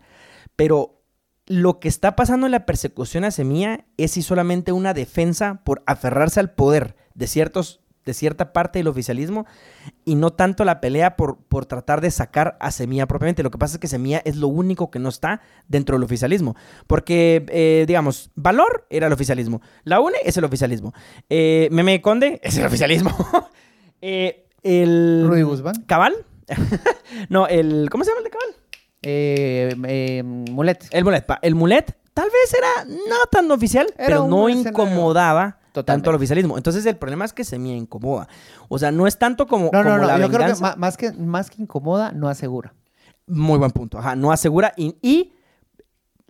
pero 0.55 1.01
lo 1.47 1.79
que 1.79 1.87
está 1.87 2.15
pasando 2.15 2.45
en 2.47 2.51
la 2.51 2.65
persecución 2.65 3.23
a 3.23 3.31
Semilla 3.31 3.85
es 3.97 4.11
si 4.11 4.21
solamente 4.21 4.71
una 4.71 4.93
defensa 4.93 5.61
por 5.63 5.83
aferrarse 5.85 6.39
al 6.39 6.51
poder 6.53 6.95
de 7.15 7.27
ciertos 7.27 7.81
de 8.05 8.13
cierta 8.13 8.53
parte 8.53 8.79
del 8.79 8.87
oficialismo 8.87 9.45
y 10.05 10.15
no 10.15 10.31
tanto 10.31 10.63
la 10.63 10.79
pelea 10.81 11.15
por, 11.15 11.37
por 11.37 11.65
tratar 11.65 12.01
de 12.01 12.11
sacar 12.11 12.57
a 12.59 12.71
Semilla 12.71 13.07
propiamente. 13.07 13.43
Lo 13.43 13.51
que 13.51 13.57
pasa 13.57 13.75
es 13.75 13.79
que 13.79 13.87
Semilla 13.87 14.21
es 14.25 14.35
lo 14.35 14.47
único 14.47 14.91
que 14.91 14.99
no 14.99 15.09
está 15.09 15.41
dentro 15.67 15.95
del 15.95 16.03
oficialismo. 16.03 16.55
Porque, 16.87 17.45
eh, 17.49 17.85
digamos, 17.87 18.31
Valor 18.35 18.85
era 18.89 19.07
el 19.07 19.13
oficialismo. 19.13 19.61
La 19.83 19.99
UNE 19.99 20.17
es 20.23 20.37
el 20.37 20.43
oficialismo. 20.43 20.93
Eh, 21.29 21.67
Meme 21.71 22.01
Conde 22.01 22.39
es 22.43 22.57
el 22.57 22.65
oficialismo. 22.65 23.11
Eh, 24.07 24.49
el... 24.61 25.23
Rudy 25.25 25.41
Guzmán. 25.41 25.83
¿Cabal? 25.87 26.13
no, 27.29 27.47
el... 27.47 27.87
¿Cómo 27.89 28.03
se 28.03 28.11
llama 28.11 28.19
el 28.19 28.23
de 28.25 28.29
Cabal? 28.29 28.55
Eh, 29.01 29.75
eh, 29.87 30.23
mulet. 30.23 30.85
El 30.91 31.03
mulet. 31.03 31.25
El 31.41 31.55
mulet 31.55 31.97
tal 32.15 32.29
vez 32.29 32.53
era 32.53 32.85
no 32.85 33.25
tan 33.29 33.51
oficial, 33.51 33.87
Era 33.97 34.07
pero 34.07 34.27
no 34.27 34.47
escenario. 34.49 34.73
Incomodaba 35.79 35.85
tanto 35.85 36.03
Totalmente. 36.03 36.09
al 36.09 36.15
oficialismo. 36.15 36.57
Entonces 36.57 36.85
el 36.85 36.97
problema 36.97 37.25
es 37.25 37.33
que 37.33 37.43
se 37.43 37.59
me 37.59 37.75
incomoda. 37.75 38.27
O 38.69 38.77
sea, 38.79 38.91
no 38.91 39.07
es 39.07 39.17
tanto 39.19 39.47
como, 39.47 39.69
No, 39.73 39.83
no, 39.83 39.89
como 39.91 39.97
no. 39.97 40.07
la 40.07 40.19
Yo 40.19 40.29
creo 40.31 40.53
que 40.55 40.75
más, 40.77 40.97
que 40.97 41.11
más 41.13 41.49
que 41.49 41.61
incomoda, 41.61 42.11
no 42.11 42.29
asegura. 42.29 42.73
Muy 43.27 43.57
buen 43.57 43.71
punto. 43.71 43.97
Ajá, 43.97 44.15
no 44.15 44.31
asegura 44.31 44.73
y, 44.77 44.95
y 45.01 45.33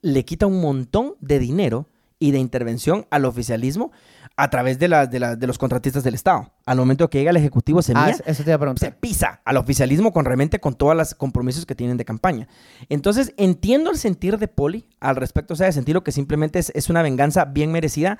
le 0.01 0.23
quita 0.25 0.45
un 0.47 0.61
montón 0.61 1.15
de 1.19 1.39
dinero 1.39 1.87
y 2.19 2.31
de 2.31 2.39
intervención 2.39 3.05
al 3.09 3.25
oficialismo 3.25 3.91
a 4.37 4.49
través 4.49 4.79
de, 4.79 4.87
las 4.87 5.09
de, 5.11 5.19
las- 5.19 5.39
de 5.39 5.47
los 5.47 5.57
contratistas 5.57 6.03
del 6.03 6.13
Estado. 6.13 6.51
Al 6.65 6.77
momento 6.77 7.09
que 7.09 7.17
llega 7.19 7.31
el 7.31 7.37
Ejecutivo, 7.37 7.81
se 7.81 7.93
Ah, 7.95 8.05
mía, 8.05 8.15
eso 8.25 8.43
te 8.43 8.51
iba 8.51 8.71
a 8.71 8.75
se 8.77 8.91
pisa 8.91 9.41
al 9.45 9.57
oficialismo 9.57 10.11
con 10.13 10.25
realmente 10.25 10.59
con 10.59 10.75
todos 10.75 10.95
los 10.95 11.13
compromisos 11.15 11.65
que 11.65 11.75
tienen 11.75 11.97
de 11.97 12.05
campaña. 12.05 12.47
Entonces, 12.89 13.33
entiendo 13.37 13.91
el 13.91 13.97
sentir 13.97 14.37
de 14.37 14.47
Poli 14.47 14.87
al 14.99 15.15
respecto, 15.17 15.53
o 15.53 15.57
sea, 15.57 15.67
de 15.67 15.73
sentir 15.73 15.95
lo 15.95 16.03
que 16.03 16.11
simplemente 16.11 16.59
es, 16.59 16.71
es 16.75 16.89
una 16.89 17.01
venganza 17.01 17.45
bien 17.45 17.71
merecida, 17.71 18.17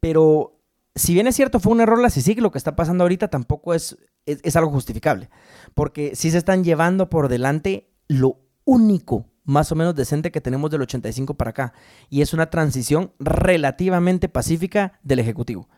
pero 0.00 0.55
si 0.96 1.12
bien 1.12 1.26
es 1.26 1.36
cierto, 1.36 1.60
fue 1.60 1.72
un 1.72 1.82
error 1.82 2.00
la 2.00 2.10
CICIG, 2.10 2.40
lo 2.40 2.50
que 2.50 2.58
está 2.58 2.74
pasando 2.74 3.04
ahorita 3.04 3.28
tampoco 3.28 3.74
es, 3.74 3.98
es, 4.24 4.56
algo 4.56 4.70
justificable. 4.70 5.28
Porque 5.74 6.16
sí 6.16 6.30
se 6.30 6.38
están 6.38 6.64
llevando 6.64 7.10
por 7.10 7.28
delante 7.28 7.90
lo 8.08 8.40
único 8.64 9.26
más 9.44 9.70
o 9.70 9.76
menos 9.76 9.94
decente 9.94 10.32
que 10.32 10.40
tenemos 10.40 10.70
del 10.70 10.82
85 10.82 11.34
para 11.34 11.50
acá. 11.50 11.74
Y 12.08 12.22
es 12.22 12.32
una 12.32 12.48
transición 12.48 13.12
relativamente 13.20 14.30
pacífica 14.30 14.98
del 15.02 15.18
Ejecutivo. 15.18 15.68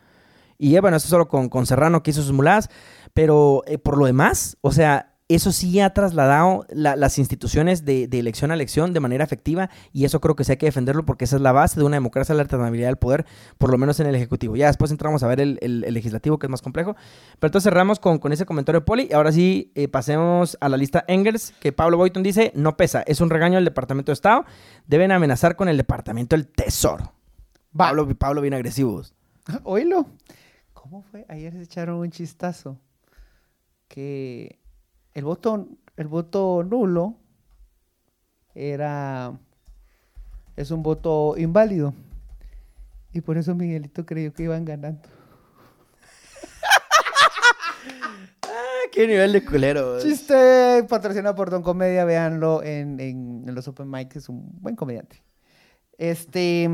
Y 0.57 0.75
eh, 0.75 0.79
bueno, 0.79 0.97
eso 0.97 1.09
solo 1.09 1.27
con, 1.27 1.49
con 1.49 1.65
Serrano 1.65 2.01
que 2.01 2.11
hizo 2.11 2.21
sus 2.21 2.31
muladas. 2.31 2.69
Pero 3.13 3.63
eh, 3.67 3.77
por 3.77 3.97
lo 3.97 4.05
demás, 4.05 4.57
o 4.61 4.71
sea, 4.71 5.08
eso 5.29 5.51
sí 5.51 5.79
ha 5.79 5.93
trasladado 5.93 6.65
la- 6.69 6.95
las 6.95 7.17
instituciones 7.19 7.85
de, 7.85 8.07
de 8.07 8.19
elección 8.19 8.49
a 8.51 8.55
elección 8.55 8.93
de 8.93 8.99
manera 8.99 9.23
efectiva. 9.23 9.69
Y 9.93 10.03
eso 10.05 10.19
creo 10.19 10.35
que 10.35 10.43
sí 10.43 10.51
hay 10.53 10.57
que 10.57 10.65
defenderlo 10.65 11.05
porque 11.05 11.25
esa 11.25 11.35
es 11.35 11.41
la 11.41 11.51
base 11.51 11.79
de 11.79 11.85
una 11.85 11.97
democracia, 11.97 12.33
la 12.35 12.41
alternabilidad 12.41 12.87
del 12.89 12.97
poder, 12.97 13.25
por 13.59 13.69
lo 13.71 13.77
menos 13.77 13.99
en 13.99 14.07
el 14.07 14.15
Ejecutivo. 14.15 14.55
Ya 14.55 14.67
después 14.67 14.89
entramos 14.91 15.21
a 15.23 15.27
ver 15.27 15.39
el, 15.39 15.59
el- 15.61 15.83
el 15.85 15.93
legislativo, 15.93 16.39
que 16.39 16.47
es 16.47 16.49
más 16.49 16.61
complejo. 16.63 16.95
Pero 17.39 17.47
entonces 17.47 17.63
cerramos 17.63 17.99
con, 17.99 18.17
con 18.17 18.33
ese 18.33 18.45
comentario 18.45 18.81
de 18.81 18.85
Poli. 18.85 19.07
Y 19.09 19.13
ahora 19.13 19.31
sí, 19.31 19.71
eh, 19.75 19.87
pasemos 19.87 20.57
a 20.59 20.67
la 20.67 20.77
lista 20.77 21.05
Engels, 21.07 21.53
que 21.59 21.71
Pablo 21.71 21.97
Boyton 21.97 22.23
dice, 22.23 22.51
no 22.55 22.75
pesa, 22.75 23.03
es 23.03 23.21
un 23.21 23.29
regaño 23.29 23.55
del 23.55 23.65
Departamento 23.65 24.11
de 24.11 24.15
Estado. 24.15 24.45
Deben 24.87 25.11
amenazar 25.11 25.55
con 25.55 25.69
el 25.69 25.77
Departamento 25.77 26.35
del 26.35 26.47
Tesoro. 26.47 27.13
Pablo, 27.77 28.07
Pablo 28.17 28.41
bien 28.41 28.55
agresivos. 28.55 29.13
Oílo. 29.63 30.07
¿Cómo 30.73 31.03
fue? 31.03 31.25
Ayer 31.29 31.53
se 31.53 31.61
echaron 31.61 31.99
un 31.99 32.09
chistazo. 32.09 32.79
Que 33.87 34.58
el 35.19 35.25
voto, 35.25 35.67
el 35.97 36.07
voto 36.07 36.63
nulo 36.63 37.17
era. 38.55 39.37
Es 40.55 40.71
un 40.71 40.81
voto 40.81 41.35
inválido. 41.37 41.93
Y 43.13 43.21
por 43.21 43.37
eso 43.37 43.53
Miguelito 43.53 44.05
creyó 44.05 44.33
que 44.33 44.43
iban 44.43 44.63
ganando. 44.65 45.07
Ah, 48.43 48.87
qué 48.91 49.07
nivel 49.07 49.33
de 49.33 49.43
culero. 49.45 49.99
Chiste 50.01 50.85
patrocinado 50.89 51.35
por 51.35 51.49
Don 51.49 51.63
Comedia, 51.63 52.05
véanlo 52.05 52.63
en, 52.63 52.99
en- 52.99 53.43
en 53.47 53.55
los 53.55 53.67
Open 53.67 53.89
Mic, 53.89 54.15
es 54.15 54.29
un 54.29 54.49
buen 54.61 54.75
comediante. 54.75 55.21
Este, 55.97 56.69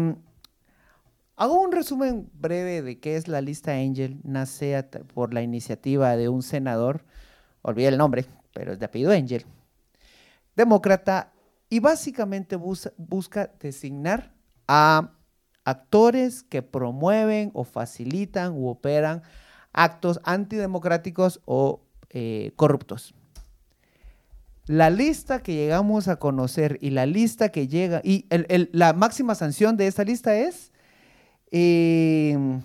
hago 1.36 1.62
un 1.62 1.72
resumen 1.72 2.30
breve 2.34 2.82
de 2.82 3.00
qué 3.00 3.16
es 3.16 3.28
la 3.28 3.42
lista 3.42 3.72
Angel. 3.74 4.20
Nace 4.24 4.84
por 5.14 5.34
la 5.34 5.42
iniciativa 5.42 6.16
de 6.16 6.30
un 6.30 6.42
senador, 6.44 7.06
olvidé 7.66 7.90
el 7.90 7.98
nombre, 7.98 8.26
pero 8.54 8.74
es 8.74 8.80
de 8.80 8.86
apellido 8.86 9.12
Angel, 9.12 9.46
demócrata, 10.56 11.34
y 11.68 11.80
básicamente 11.80 12.56
bus- 12.56 12.92
busca 12.96 13.52
designar 13.60 14.34
a 14.68 15.12
actores 15.66 16.44
que 16.44 16.62
promueven 16.62 17.50
o 17.54 17.64
facilitan 17.64 18.54
u 18.54 18.70
operan 18.70 19.24
actos 19.74 20.22
antidemocráticos 20.24 21.42
o 21.46 21.82
eh, 22.12 22.52
corruptos. 22.56 23.16
La 24.68 24.90
lista 24.90 25.42
que 25.42 25.54
llegamos 25.54 26.08
a 26.08 26.18
conocer 26.18 26.78
y 26.82 26.92
la 26.92 27.06
lista 27.06 27.50
que 27.50 27.68
llega, 27.68 28.02
y 28.04 28.28
la 28.72 28.94
máxima 28.94 29.36
sanción 29.36 29.76
de 29.76 29.88
esta 29.88 30.04
lista 30.04 30.36
es, 30.36 30.72
eh, 31.52 32.62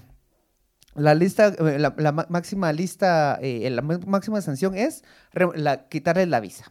la 1.01 1.15
lista, 1.15 1.49
eh, 1.49 1.79
la, 1.79 1.95
la 1.97 2.13
ma- 2.13 2.27
máxima 2.29 2.73
lista, 2.73 3.39
eh, 3.41 3.69
la 3.71 3.83
ma- 3.83 3.99
máxima 4.07 4.41
sanción 4.41 4.75
es 4.77 5.03
quitarles 5.89 6.29
la 6.29 6.41
visa. 6.41 6.71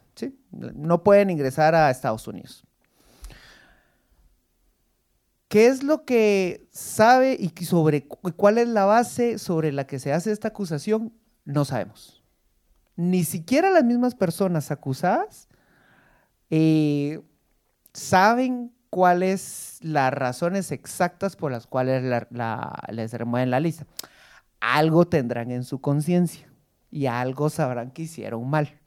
No 0.50 1.02
pueden 1.02 1.30
ingresar 1.30 1.74
a 1.74 1.90
Estados 1.90 2.26
Unidos. 2.28 2.64
¿Qué 5.48 5.66
es 5.66 5.82
lo 5.82 6.04
que 6.04 6.68
sabe 6.70 7.36
y 7.38 7.50
sobre 7.64 8.06
cu- 8.06 8.32
cuál 8.36 8.58
es 8.58 8.68
la 8.68 8.84
base 8.84 9.38
sobre 9.38 9.72
la 9.72 9.84
que 9.86 9.98
se 9.98 10.12
hace 10.12 10.30
esta 10.30 10.48
acusación? 10.48 11.12
No 11.44 11.64
sabemos. 11.64 12.22
Ni 12.96 13.24
siquiera 13.24 13.70
las 13.70 13.82
mismas 13.84 14.14
personas 14.14 14.70
acusadas 14.70 15.48
eh, 16.50 17.20
saben 17.92 18.72
cuáles 18.90 19.78
las 19.82 20.12
razones 20.12 20.70
exactas 20.70 21.34
por 21.36 21.50
las 21.50 21.66
cuales 21.66 22.02
les 22.90 23.12
remueven 23.12 23.50
la 23.50 23.58
lista. 23.60 23.86
Algo 24.60 25.06
tendrán 25.06 25.50
en 25.50 25.64
su 25.64 25.80
conciencia 25.80 26.46
y 26.90 27.06
algo 27.06 27.50
sabrán 27.50 27.90
que 27.90 28.02
hicieron 28.02 28.48
mal. 28.48 28.78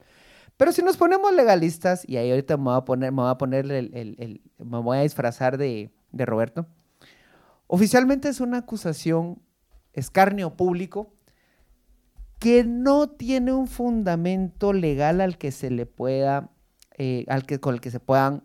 Pero 0.56 0.70
si 0.72 0.82
nos 0.82 0.96
ponemos 0.96 1.34
legalistas, 1.34 2.08
y 2.08 2.16
ahí 2.16 2.30
ahorita 2.30 2.56
me 2.56 2.64
voy 2.64 2.76
a 2.76 2.84
poner, 2.84 3.10
me 3.10 3.22
voy 3.22 3.30
a 3.30 3.38
poner 3.38 3.70
el, 3.70 4.40
me 4.58 4.78
voy 4.78 4.98
a 4.98 5.00
disfrazar 5.00 5.58
de, 5.58 5.90
Roberto. 6.12 6.66
Oficialmente 7.66 8.28
es 8.28 8.40
una 8.40 8.58
acusación, 8.58 9.42
escarnio 9.92 10.54
público, 10.54 11.12
que 12.38 12.62
no 12.62 13.08
tiene 13.08 13.52
un 13.52 13.66
fundamento 13.66 14.72
legal 14.72 15.20
al 15.20 15.38
que 15.38 15.50
se 15.50 15.70
le 15.70 15.86
pueda, 15.86 16.50
eh, 16.98 17.24
al 17.28 17.46
que, 17.46 17.58
con 17.58 17.74
el 17.74 17.80
que 17.80 17.90
se 17.90 18.00
puedan, 18.00 18.42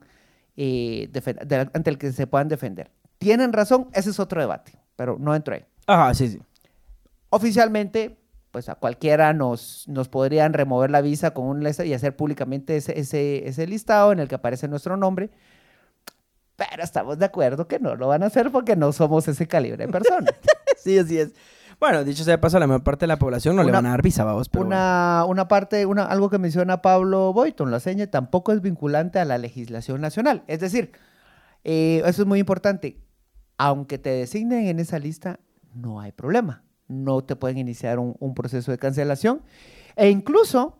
eh, 0.55 1.09
defen- 1.11 1.45
de- 1.45 1.69
ante 1.73 1.89
el 1.89 1.97
que 1.97 2.11
se 2.11 2.25
puedan 2.25 2.47
defender. 2.47 2.91
¿Tienen 3.17 3.53
razón? 3.53 3.89
Ese 3.93 4.09
es 4.09 4.19
otro 4.19 4.39
debate, 4.41 4.71
pero 4.95 5.17
no 5.19 5.35
entro 5.35 5.53
ahí. 5.53 5.65
Ajá, 5.85 6.13
sí, 6.13 6.29
sí. 6.29 6.41
Oficialmente, 7.29 8.17
pues 8.51 8.69
a 8.69 8.75
cualquiera 8.75 9.33
nos, 9.33 9.87
nos 9.87 10.09
podrían 10.09 10.53
remover 10.53 10.89
la 10.89 11.01
visa 11.01 11.31
con 11.31 11.45
un 11.45 11.61
y 11.63 11.93
hacer 11.93 12.15
públicamente 12.15 12.77
ese, 12.77 12.99
ese, 12.99 13.47
ese 13.47 13.67
listado 13.67 14.11
en 14.11 14.19
el 14.19 14.27
que 14.27 14.35
aparece 14.35 14.67
nuestro 14.67 14.97
nombre. 14.97 15.29
Pero 16.55 16.83
estamos 16.83 17.17
de 17.19 17.25
acuerdo 17.25 17.67
que 17.67 17.79
no 17.79 17.95
lo 17.95 18.07
van 18.07 18.23
a 18.23 18.27
hacer 18.27 18.51
porque 18.51 18.75
no 18.75 18.91
somos 18.91 19.27
ese 19.27 19.47
calibre 19.47 19.85
de 19.85 19.91
personas. 19.91 20.33
Sí, 20.81 20.97
así 20.97 21.19
es. 21.19 21.33
Bueno, 21.77 22.05
dicho 22.05 22.23
sea 22.23 22.35
de 22.35 22.37
paso, 22.37 22.55
a 22.55 22.61
la 22.61 22.67
mayor 22.67 22.83
parte 22.83 23.03
de 23.03 23.07
la 23.07 23.19
población 23.19 23.57
no 23.57 23.63
le 23.63 23.71
van 23.73 23.85
a 23.85 23.89
dar 23.89 24.01
visa, 24.01 24.23
vamos, 24.23 24.47
pero 24.47 24.63
bueno. 24.63 24.77
una, 24.77 25.25
una 25.27 25.47
parte, 25.49 25.85
una, 25.85 26.05
algo 26.05 26.29
que 26.29 26.37
menciona 26.37 26.81
Pablo 26.81 27.33
Boyton, 27.33 27.69
la 27.69 27.81
seña 27.81 28.07
tampoco 28.07 28.53
es 28.53 28.61
vinculante 28.61 29.19
a 29.19 29.25
la 29.25 29.37
legislación 29.37 29.99
nacional. 29.99 30.43
Es 30.47 30.61
decir, 30.61 30.93
eh, 31.65 32.01
eso 32.05 32.21
es 32.21 32.27
muy 32.27 32.39
importante. 32.39 32.97
Aunque 33.57 33.97
te 33.97 34.09
designen 34.09 34.67
en 34.67 34.79
esa 34.79 34.99
lista, 34.99 35.39
no 35.73 35.99
hay 35.99 36.13
problema. 36.13 36.63
No 36.89 37.23
te 37.23 37.37
pueden 37.37 37.57
iniciar 37.57 37.97
un, 37.99 38.15
un 38.19 38.33
proceso 38.35 38.71
de 38.71 38.77
cancelación. 38.77 39.41
E 39.95 40.09
incluso 40.09 40.75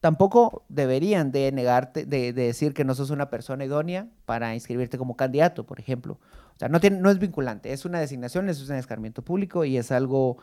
tampoco 0.00 0.64
deberían 0.68 1.32
de 1.32 1.50
negarte, 1.50 2.04
de, 2.06 2.32
de 2.32 2.42
decir 2.44 2.74
que 2.74 2.84
no 2.84 2.94
sos 2.94 3.10
una 3.10 3.30
persona 3.30 3.64
idónea 3.64 4.06
para 4.26 4.54
inscribirte 4.54 4.98
como 4.98 5.16
candidato, 5.16 5.64
por 5.66 5.80
ejemplo. 5.80 6.20
O 6.54 6.58
sea, 6.58 6.68
no, 6.68 6.78
tiene, 6.78 7.00
no 7.00 7.10
es 7.10 7.18
vinculante, 7.18 7.72
es 7.72 7.84
una 7.84 7.98
designación, 7.98 8.48
es 8.48 8.68
un 8.68 8.76
escarmiento 8.76 9.22
público 9.22 9.64
y 9.64 9.76
es 9.76 9.90
algo... 9.90 10.36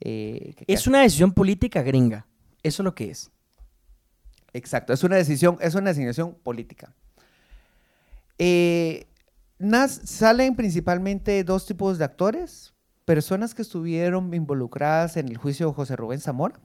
eh, 0.00 0.54
que- 0.56 0.64
Es 0.66 0.86
una 0.88 1.00
decisión 1.02 1.32
política 1.32 1.82
gringa. 1.82 2.26
Eso 2.62 2.82
es 2.82 2.84
lo 2.84 2.94
que 2.94 3.10
es. 3.10 3.30
Exacto, 4.52 4.92
es 4.92 5.04
una 5.04 5.16
decisión, 5.16 5.58
es 5.60 5.74
una 5.74 5.90
designación 5.90 6.34
política. 6.42 6.92
Eh, 8.38 9.06
nas- 9.58 10.00
salen 10.04 10.56
principalmente 10.56 11.44
dos 11.44 11.66
tipos 11.66 11.98
de 11.98 12.04
actores, 12.04 12.73
personas 13.04 13.54
que 13.54 13.62
estuvieron 13.62 14.32
involucradas 14.34 15.16
en 15.16 15.28
el 15.28 15.36
juicio 15.36 15.68
de 15.68 15.74
José 15.74 15.96
Rubén 15.96 16.20
Zamora, 16.20 16.58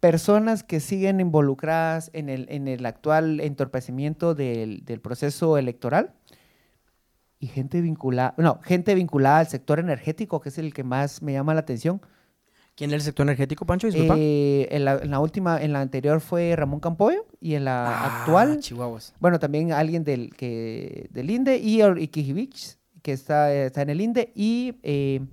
personas 0.00 0.62
que 0.62 0.80
siguen 0.80 1.20
involucradas 1.20 2.10
en 2.12 2.28
el, 2.28 2.46
en 2.50 2.68
el 2.68 2.86
actual 2.86 3.40
entorpecimiento 3.40 4.34
del, 4.34 4.84
del 4.84 5.00
proceso 5.00 5.58
electoral 5.58 6.14
y 7.40 7.48
gente 7.48 7.80
vinculada, 7.80 8.34
no, 8.38 8.60
gente 8.62 8.94
vinculada 8.94 9.38
al 9.40 9.48
sector 9.48 9.78
energético, 9.80 10.40
que 10.40 10.48
es 10.50 10.58
el 10.58 10.72
que 10.72 10.84
más 10.84 11.22
me 11.22 11.32
llama 11.32 11.54
la 11.54 11.60
atención. 11.60 12.00
¿Quién 12.76 12.90
es 12.90 12.94
el 12.94 13.02
sector 13.02 13.24
energético, 13.26 13.66
Pancho? 13.66 13.88
Disculpa. 13.88 14.14
Eh, 14.16 14.68
en, 14.70 14.84
la, 14.84 14.98
en 15.02 15.10
la 15.10 15.18
última, 15.18 15.60
en 15.60 15.72
la 15.72 15.80
anterior 15.80 16.20
fue 16.20 16.54
Ramón 16.54 16.78
Campoyo 16.78 17.26
y 17.40 17.54
en 17.54 17.64
la 17.64 17.88
Ah, 17.88 18.20
actual, 18.20 18.60
Chihuahuas. 18.60 19.14
bueno, 19.18 19.40
también 19.40 19.72
alguien 19.72 20.04
del, 20.04 20.32
que, 20.36 21.08
del 21.10 21.28
INDE 21.28 21.58
y, 21.58 21.82
y 21.82 22.06
Kijivich, 22.06 22.77
que 23.08 23.14
está, 23.14 23.50
está 23.54 23.80
en 23.80 23.88
el 23.88 24.02
INDE 24.02 24.32
y 24.34 24.74
eh, 24.82 25.24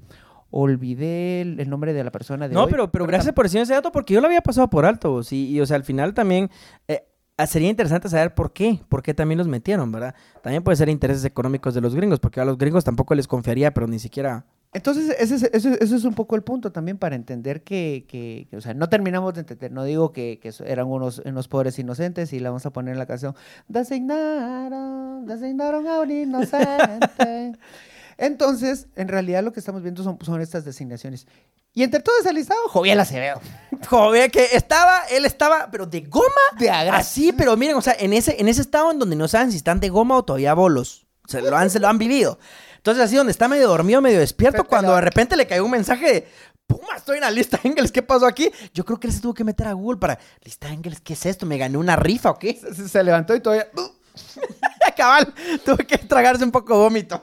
olvidé 0.49 1.41
el, 1.41 1.69
nombre 1.69 1.91
de 1.91 2.05
la 2.05 2.11
persona 2.11 2.47
de 2.47 2.53
No, 2.53 2.63
hoy, 2.63 2.71
pero, 2.71 2.89
pero 2.89 3.05
gracias 3.05 3.33
por 3.33 3.43
decirme 3.43 3.63
ese 3.63 3.73
dato 3.73 3.91
porque 3.91 4.13
yo 4.13 4.21
lo 4.21 4.27
había 4.27 4.39
pasado 4.39 4.69
por 4.69 4.85
alto. 4.85 5.23
Sí, 5.23 5.49
y 5.49 5.59
o 5.59 5.65
sea, 5.65 5.75
al 5.75 5.83
final 5.83 6.13
también 6.13 6.49
eh, 6.87 7.05
ah, 7.35 7.45
sería 7.45 7.69
interesante 7.69 8.07
saber 8.07 8.33
por 8.33 8.53
qué, 8.53 8.79
por 8.87 9.03
qué 9.03 9.13
también 9.13 9.39
los 9.39 9.49
metieron, 9.49 9.91
¿verdad? 9.91 10.15
También 10.41 10.63
puede 10.63 10.77
ser 10.77 10.87
intereses 10.87 11.25
económicos 11.25 11.73
de 11.73 11.81
los 11.81 11.93
gringos, 11.93 12.21
porque 12.21 12.39
a 12.39 12.45
los 12.45 12.57
gringos 12.57 12.85
tampoco 12.85 13.13
les 13.13 13.27
confiaría, 13.27 13.73
pero 13.73 13.87
ni 13.87 13.99
siquiera. 13.99 14.45
Entonces, 14.75 15.15
ese, 15.17 15.35
es- 15.35 15.43
ese- 15.43 15.77
ese 15.81 15.95
es 15.95 16.03
un 16.03 16.13
poco 16.13 16.35
el 16.35 16.43
punto 16.43 16.69
también 16.71 16.97
para 16.97 17.15
entender 17.15 17.63
que, 17.63 18.05
que- 18.09 18.45
que, 18.49 18.57
o 18.57 18.61
sea, 18.61 18.73
no 18.73 18.89
terminamos 18.89 19.33
de 19.33 19.39
entender, 19.39 19.71
no 19.71 19.85
digo 19.85 20.11
que, 20.11 20.39
eran 20.65 20.87
unos, 20.87 21.19
unos 21.25 21.47
pobres 21.47 21.79
inocentes 21.79 22.33
y 22.33 22.39
la 22.41 22.49
vamos 22.49 22.65
a 22.65 22.71
poner 22.71 22.91
en 22.91 22.99
la 22.99 23.05
canción, 23.05 23.35
designaron, 23.69 25.25
designaron 25.25 25.87
a 25.87 25.99
un 26.01 26.11
inocente. 26.11 27.53
Entonces, 28.17 28.87
en 28.95 29.07
realidad 29.07 29.43
lo 29.43 29.51
que 29.51 29.59
estamos 29.59 29.81
viendo 29.81 30.03
son, 30.03 30.17
son 30.21 30.41
estas 30.41 30.63
designaciones. 30.65 31.27
Y 31.73 31.83
entre 31.83 31.99
todo 32.01 32.15
ese 32.21 32.31
listado, 32.31 32.59
Joviel 32.69 32.99
Acevedo. 32.99 33.41
Joder, 33.89 34.31
que 34.31 34.45
estaba, 34.53 34.99
él 35.11 35.25
estaba, 35.25 35.69
pero 35.71 35.85
de 35.85 36.01
goma. 36.01 36.25
De. 36.57 36.69
Así, 36.69 37.33
pero 37.33 37.57
miren, 37.57 37.75
o 37.75 37.81
sea, 37.81 37.95
en 37.99 38.13
ese, 38.13 38.39
en 38.39 38.47
ese 38.47 38.61
estado 38.61 38.91
en 38.91 38.99
donde 38.99 39.15
no 39.17 39.27
saben 39.27 39.51
si 39.51 39.57
están 39.57 39.79
de 39.81 39.89
goma 39.89 40.15
o 40.15 40.23
todavía 40.23 40.53
bolos. 40.53 41.05
se 41.27 41.41
lo 41.41 41.55
han, 41.57 41.69
se 41.69 41.79
lo 41.79 41.87
han 41.89 41.97
vivido. 41.97 42.39
Entonces, 42.85 43.03
así 43.03 43.15
donde 43.15 43.31
está 43.31 43.47
medio 43.47 43.67
dormido, 43.67 43.99
medio 43.99 44.19
despierto, 44.19 44.63
cuando 44.63 44.93
de 44.93 45.01
repente 45.01 45.35
le 45.35 45.47
cayó 45.47 45.65
un 45.65 45.71
mensaje 45.71 46.05
de, 46.13 46.27
Puma, 46.67 46.95
estoy 46.97 47.15
en 47.17 47.21
la 47.21 47.31
lista 47.31 47.59
Engels, 47.63 47.91
¿qué 47.91 48.03
pasó 48.03 48.27
aquí? 48.27 48.51
Yo 48.75 48.85
creo 48.85 48.99
que 48.99 49.07
él 49.07 49.13
se 49.13 49.21
tuvo 49.21 49.33
que 49.33 49.43
meter 49.43 49.65
a 49.67 49.73
Google 49.73 49.97
para, 49.99 50.19
lista 50.43 50.71
Engels, 50.71 51.01
¿qué 51.01 51.13
es 51.13 51.25
esto? 51.25 51.47
¿Me 51.47 51.57
gané 51.57 51.79
una 51.79 51.95
rifa 51.95 52.29
o 52.29 52.37
qué? 52.37 52.53
Se, 52.53 52.87
se 52.87 53.03
levantó 53.03 53.35
y 53.35 53.39
todavía... 53.39 53.67
Cabal, 54.95 55.33
tuve 55.65 55.85
que 55.87 55.97
tragarse 55.97 56.43
un 56.43 56.51
poco 56.51 56.73
de 56.73 56.79
vómito. 56.79 57.19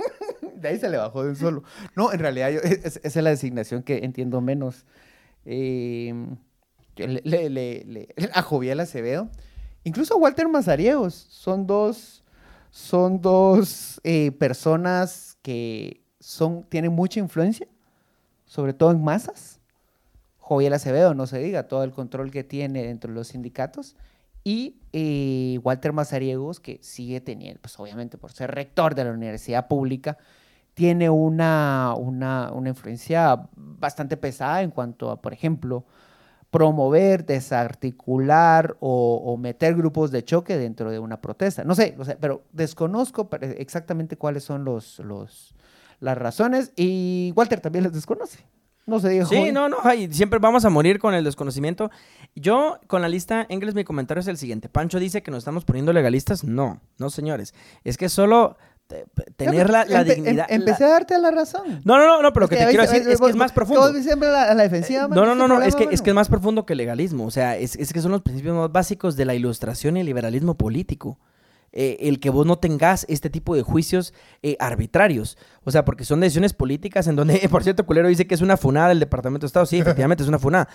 De 0.56 0.68
ahí 0.68 0.78
se 0.80 0.90
le 0.90 0.96
bajó 0.98 1.22
de 1.22 1.30
un 1.30 1.36
solo. 1.36 1.62
No, 1.94 2.12
en 2.12 2.18
realidad 2.18 2.50
yo- 2.50 2.60
es- 2.62 2.96
esa 2.96 3.00
es 3.02 3.16
la 3.16 3.30
designación 3.30 3.82
que 3.84 3.98
entiendo 3.98 4.40
menos. 4.40 4.84
Eh, 5.44 6.12
yo 6.96 7.06
le, 7.06 7.20
le- 7.24 7.48
le- 7.48 7.84
le- 7.86 8.08
a 8.34 8.42
Joviel 8.42 8.80
Acevedo, 8.80 9.30
incluso 9.84 10.14
a 10.14 10.16
Walter 10.18 10.48
Mazariegos, 10.48 11.14
son 11.14 11.66
dos, 11.66 12.19
son 12.70 13.20
dos 13.20 14.00
eh, 14.04 14.32
personas 14.32 15.38
que 15.42 16.04
son, 16.20 16.64
tienen 16.64 16.92
mucha 16.92 17.20
influencia, 17.20 17.66
sobre 18.44 18.72
todo 18.72 18.90
en 18.90 19.02
masas. 19.02 19.60
Joviel 20.38 20.72
Acevedo, 20.72 21.14
no 21.14 21.26
se 21.26 21.38
diga, 21.38 21.68
todo 21.68 21.84
el 21.84 21.92
control 21.92 22.30
que 22.30 22.44
tiene 22.44 22.84
dentro 22.84 23.10
de 23.10 23.14
los 23.14 23.28
sindicatos. 23.28 23.96
Y 24.42 24.80
eh, 24.92 25.60
Walter 25.62 25.92
Mazariegos, 25.92 26.60
que 26.60 26.78
sigue 26.82 27.20
teniendo, 27.20 27.60
pues 27.60 27.78
obviamente 27.78 28.18
por 28.18 28.32
ser 28.32 28.50
rector 28.52 28.94
de 28.94 29.04
la 29.04 29.12
universidad 29.12 29.68
pública, 29.68 30.16
tiene 30.74 31.10
una, 31.10 31.94
una, 31.96 32.50
una 32.52 32.70
influencia 32.70 33.48
bastante 33.54 34.16
pesada 34.16 34.62
en 34.62 34.70
cuanto 34.70 35.10
a, 35.10 35.20
por 35.20 35.32
ejemplo, 35.32 35.84
promover, 36.50 37.24
desarticular 37.24 38.76
o, 38.80 39.22
o 39.24 39.36
meter 39.36 39.74
grupos 39.76 40.10
de 40.10 40.24
choque 40.24 40.56
dentro 40.56 40.90
de 40.90 40.98
una 40.98 41.20
protesta. 41.20 41.64
No 41.64 41.74
sé, 41.74 41.94
o 41.98 42.04
sea, 42.04 42.16
pero 42.20 42.42
desconozco 42.52 43.28
exactamente 43.56 44.16
cuáles 44.16 44.44
son 44.44 44.64
los, 44.64 44.98
los, 45.00 45.54
las 46.00 46.18
razones 46.18 46.72
y 46.76 47.32
Walter 47.36 47.60
también 47.60 47.84
las 47.84 47.92
desconoce. 47.92 48.40
No 48.86 48.98
se 48.98 49.10
diga. 49.10 49.26
Sí, 49.26 49.52
no, 49.52 49.68
no, 49.68 49.76
ay, 49.84 50.12
siempre 50.12 50.40
vamos 50.40 50.64
a 50.64 50.70
morir 50.70 50.98
con 50.98 51.14
el 51.14 51.22
desconocimiento. 51.22 51.90
Yo, 52.34 52.80
con 52.88 53.02
la 53.02 53.08
lista 53.08 53.46
Engels, 53.48 53.74
mi 53.74 53.84
comentario 53.84 54.20
es 54.20 54.26
el 54.26 54.36
siguiente. 54.36 54.68
Pancho 54.68 54.98
dice 54.98 55.22
que 55.22 55.30
nos 55.30 55.38
estamos 55.38 55.64
poniendo 55.64 55.92
legalistas. 55.92 56.42
No, 56.42 56.80
no, 56.98 57.10
señores. 57.10 57.54
Es 57.84 57.96
que 57.96 58.08
solo 58.08 58.56
te- 58.90 59.30
tener 59.36 59.70
la, 59.70 59.84
la 59.84 60.02
Empe- 60.02 60.10
em- 60.10 60.14
dignidad... 60.24 60.46
la- 60.48 60.54
empecé 60.54 60.84
a 60.84 60.88
darte 60.88 61.18
la 61.18 61.30
razón. 61.30 61.80
No, 61.84 61.96
no, 61.98 62.06
no, 62.06 62.22
no, 62.22 62.32
pero 62.32 62.44
lo 62.44 62.48
que 62.48 62.56
te 62.56 62.66
quiero 62.66 62.82
decir 62.82 63.08
es 63.08 63.20
que 63.20 63.26
es 63.30 63.36
más 63.36 63.52
profundo. 63.52 63.80
Todo 63.82 64.02
siempre 64.02 64.28
la, 64.30 64.54
defensiva. 64.54 65.08
No, 65.08 65.24
no, 65.24 65.34
no, 65.34 65.48
no, 65.48 65.62
es 65.62 65.74
que, 65.76 65.84
es 65.84 65.88
que 66.02 66.10
es 66.10 66.14
mano. 66.14 66.14
más 66.16 66.28
profundo 66.28 66.66
que 66.66 66.74
el 66.74 66.78
legalismo. 66.78 67.24
O 67.26 67.30
sea, 67.30 67.56
es, 67.56 67.76
es 67.76 67.92
que 67.92 68.00
son 68.00 68.10
los 68.12 68.22
principios 68.22 68.56
más 68.56 68.70
básicos 68.72 69.16
de 69.16 69.24
la 69.24 69.34
ilustración 69.34 69.96
y 69.96 70.00
el 70.00 70.06
liberalismo 70.06 70.54
político. 70.54 71.18
Eh, 71.72 71.98
el 72.08 72.18
que 72.18 72.30
vos 72.30 72.46
no 72.46 72.58
tengas 72.58 73.06
este 73.08 73.30
tipo 73.30 73.54
de 73.54 73.62
juicios 73.62 74.12
eh, 74.42 74.56
arbitrarios. 74.58 75.38
O 75.62 75.70
sea, 75.70 75.84
porque 75.84 76.04
son 76.04 76.18
decisiones 76.18 76.52
políticas 76.52 77.06
en 77.06 77.14
donde, 77.14 77.38
por 77.50 77.62
cierto, 77.62 77.86
Culero 77.86 78.08
dice 78.08 78.26
que 78.26 78.34
es 78.34 78.40
una 78.40 78.56
funada 78.56 78.88
del 78.88 78.98
Departamento 78.98 79.44
de 79.44 79.48
Estado. 79.48 79.66
Sí, 79.66 79.78
efectivamente 79.78 80.24
es 80.24 80.28
una 80.28 80.40
funada. 80.40 80.68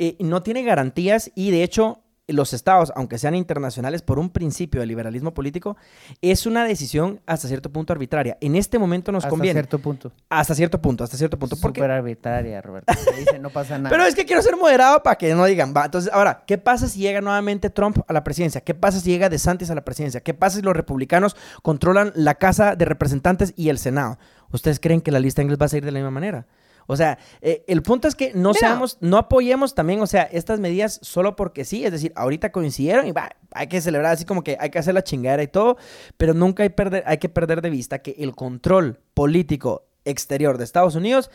Eh, 0.00 0.16
no 0.18 0.42
tiene 0.42 0.64
garantías 0.64 1.30
y, 1.36 1.52
de 1.52 1.62
hecho, 1.62 2.00
los 2.32 2.52
estados, 2.52 2.92
aunque 2.96 3.18
sean 3.18 3.34
internacionales, 3.34 4.02
por 4.02 4.18
un 4.18 4.30
principio 4.30 4.80
de 4.80 4.86
liberalismo 4.86 5.34
político, 5.34 5.76
es 6.20 6.46
una 6.46 6.64
decisión 6.64 7.20
hasta 7.26 7.48
cierto 7.48 7.70
punto 7.70 7.92
arbitraria. 7.92 8.36
En 8.40 8.56
este 8.56 8.78
momento 8.78 9.12
nos 9.12 9.24
Hasta 9.24 9.30
conviene. 9.30 9.60
cierto 9.60 9.78
punto. 9.78 10.12
Hasta 10.28 10.54
cierto 10.54 10.80
punto, 10.80 11.04
hasta 11.04 11.16
cierto 11.16 11.38
punto. 11.38 11.56
Porque 11.60 11.80
Súper 11.80 11.90
arbitraria, 11.90 12.60
Roberto. 12.62 12.92
Dice, 13.18 13.38
no 13.38 13.50
pasa 13.50 13.78
nada. 13.78 13.90
pero 13.90 14.04
es 14.04 14.14
que 14.14 14.24
quiero 14.24 14.42
ser 14.42 14.56
moderado 14.56 15.02
para 15.02 15.16
que 15.16 15.34
no 15.34 15.44
digan, 15.44 15.72
va. 15.76 15.84
Entonces, 15.86 16.10
ahora, 16.12 16.44
¿qué 16.46 16.58
pasa 16.58 16.88
si 16.88 17.00
llega 17.00 17.20
nuevamente 17.20 17.70
Trump 17.70 17.98
a 18.06 18.12
la 18.12 18.24
presidencia? 18.24 18.60
¿Qué 18.60 18.74
pasa 18.74 19.00
si 19.00 19.10
llega 19.10 19.28
DeSantis 19.28 19.70
a 19.70 19.74
la 19.74 19.84
presidencia? 19.84 20.20
¿Qué 20.20 20.34
pasa 20.34 20.56
si 20.56 20.62
los 20.62 20.74
republicanos 20.76 21.36
controlan 21.62 22.12
la 22.14 22.34
Casa 22.36 22.76
de 22.76 22.84
Representantes 22.84 23.52
y 23.56 23.68
el 23.68 23.78
Senado? 23.78 24.18
¿Ustedes 24.52 24.80
creen 24.80 25.00
que 25.00 25.10
la 25.12 25.20
lista 25.20 25.42
inglés 25.42 25.58
va 25.60 25.66
a 25.66 25.68
salir 25.68 25.84
de 25.84 25.92
la 25.92 25.98
misma 26.00 26.10
manera? 26.10 26.46
O 26.86 26.96
sea, 26.96 27.18
eh, 27.40 27.64
el 27.68 27.82
punto 27.82 28.08
es 28.08 28.14
que 28.14 28.32
no 28.34 28.50
Mira. 28.50 28.60
seamos, 28.60 28.98
no 29.00 29.16
apoyemos 29.16 29.74
también, 29.74 30.00
o 30.00 30.06
sea, 30.06 30.22
estas 30.22 30.60
medidas 30.60 30.98
solo 31.02 31.36
porque 31.36 31.64
sí, 31.64 31.84
es 31.84 31.92
decir, 31.92 32.12
ahorita 32.16 32.52
coincidieron 32.52 33.06
y 33.06 33.12
va, 33.12 33.30
hay 33.52 33.68
que 33.68 33.80
celebrar 33.80 34.12
así 34.12 34.24
como 34.24 34.42
que 34.42 34.56
hay 34.60 34.70
que 34.70 34.78
hacer 34.78 34.94
la 34.94 35.04
chingadera 35.04 35.42
y 35.42 35.48
todo, 35.48 35.76
pero 36.16 36.34
nunca 36.34 36.62
hay, 36.62 36.70
perder, 36.70 37.04
hay 37.06 37.18
que 37.18 37.28
perder 37.28 37.62
de 37.62 37.70
vista 37.70 38.00
que 38.00 38.16
el 38.18 38.34
control 38.34 39.00
político 39.14 39.86
exterior 40.04 40.58
de 40.58 40.64
Estados 40.64 40.94
Unidos 40.94 41.30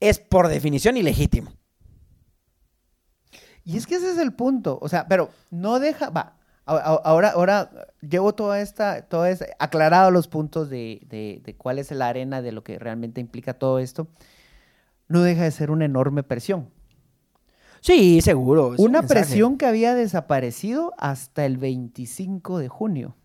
es 0.00 0.18
por 0.18 0.48
definición 0.48 0.96
ilegítimo. 0.96 1.52
Y 3.64 3.76
es 3.76 3.86
que 3.86 3.96
ese 3.96 4.10
es 4.10 4.18
el 4.18 4.32
punto. 4.32 4.78
O 4.80 4.88
sea, 4.88 5.06
pero 5.08 5.28
no 5.50 5.78
deja. 5.78 6.08
Va. 6.08 6.38
Ahora, 6.64 7.30
ahora 7.30 7.70
llevo 8.00 8.34
toda 8.34 8.60
esta, 8.60 9.02
todo 9.02 9.26
esta, 9.26 9.46
aclarado 9.58 10.10
los 10.10 10.28
puntos 10.28 10.70
de, 10.70 11.00
de, 11.06 11.40
de 11.44 11.54
cuál 11.54 11.78
es 11.78 11.90
la 11.90 12.08
arena 12.08 12.40
de 12.42 12.52
lo 12.52 12.62
que 12.62 12.78
realmente 12.78 13.20
implica 13.20 13.54
todo 13.54 13.78
esto. 13.78 14.08
No 15.08 15.22
deja 15.22 15.42
de 15.44 15.50
ser 15.50 15.70
una 15.70 15.84
enorme 15.86 16.22
presión. 16.22 16.70
Sí, 17.80 18.20
seguro. 18.20 18.74
Una 18.78 19.00
mensaje. 19.00 19.20
presión 19.22 19.56
que 19.56 19.66
había 19.66 19.94
desaparecido 19.94 20.92
hasta 20.98 21.44
el 21.46 21.56
25 21.58 22.58
de 22.58 22.68
junio. 22.68 23.16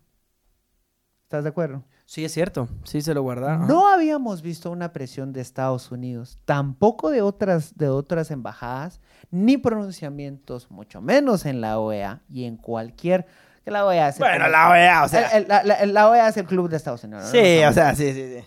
¿Estás 1.24 1.42
de 1.44 1.50
acuerdo? 1.50 1.84
Sí, 2.06 2.24
es 2.24 2.32
cierto. 2.32 2.68
Sí, 2.84 3.00
se 3.00 3.14
lo 3.14 3.22
guardaron. 3.22 3.66
No 3.66 3.88
habíamos 3.88 4.42
visto 4.42 4.70
una 4.70 4.92
presión 4.92 5.32
de 5.32 5.40
Estados 5.40 5.90
Unidos, 5.90 6.38
tampoco 6.44 7.10
de 7.10 7.22
otras, 7.22 7.76
de 7.76 7.88
otras 7.88 8.30
embajadas, 8.30 9.00
ni 9.30 9.56
pronunciamientos, 9.56 10.70
mucho 10.70 11.00
menos 11.00 11.46
en 11.46 11.60
la 11.60 11.78
OEA 11.78 12.22
y 12.28 12.44
en 12.44 12.56
cualquier... 12.56 13.26
Que 13.64 13.70
la 13.70 13.86
OEA 13.86 14.10
es 14.10 14.16
el- 14.16 14.20
Bueno, 14.20 14.46
la 14.48 14.68
OEA, 14.70 15.04
o 15.04 15.08
sea. 15.08 15.28
el- 15.28 15.42
el- 15.44 15.48
la, 15.48 15.62
la- 15.64 15.86
la 15.86 16.10
OEA 16.10 16.28
es 16.28 16.36
el 16.36 16.44
club 16.44 16.68
de 16.68 16.76
Estados 16.76 17.02
Unidos. 17.04 17.24
¿no? 17.24 17.30
sí, 17.30 17.60
No 17.62 17.70
o 17.70 17.72
sea, 17.72 17.94
sí, 17.94 18.12
sí, 18.12 18.38
sí. 18.38 18.44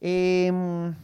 Em, 0.00 0.94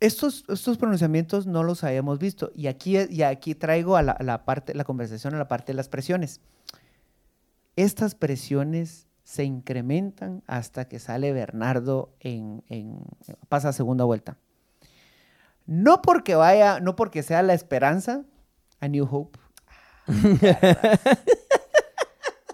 estos, 0.00 0.44
estos 0.48 0.78
pronunciamientos 0.78 1.46
no 1.46 1.62
los 1.62 1.84
habíamos 1.84 2.18
visto. 2.18 2.50
Y 2.54 2.66
aquí, 2.66 2.98
y 3.08 3.22
aquí 3.22 3.54
traigo 3.54 3.96
a 3.96 4.02
la, 4.02 4.16
la 4.20 4.44
parte, 4.44 4.74
la 4.74 4.84
conversación 4.84 5.34
a 5.34 5.38
la 5.38 5.48
parte 5.48 5.72
de 5.72 5.76
las 5.76 5.88
presiones. 5.88 6.40
Estas 7.76 8.14
presiones 8.14 9.06
se 9.24 9.44
incrementan 9.44 10.42
hasta 10.46 10.86
que 10.88 10.98
sale 10.98 11.32
Bernardo 11.32 12.14
en, 12.20 12.62
en- 12.68 13.00
pasa 13.48 13.70
a 13.70 13.72
segunda 13.72 14.04
vuelta. 14.04 14.38
No 15.66 16.00
porque 16.00 16.36
vaya, 16.36 16.78
no 16.80 16.94
porque 16.94 17.22
sea 17.22 17.42
la 17.42 17.54
esperanza, 17.54 18.22
a 18.80 18.88
New 18.88 19.08
Hope. 19.10 19.38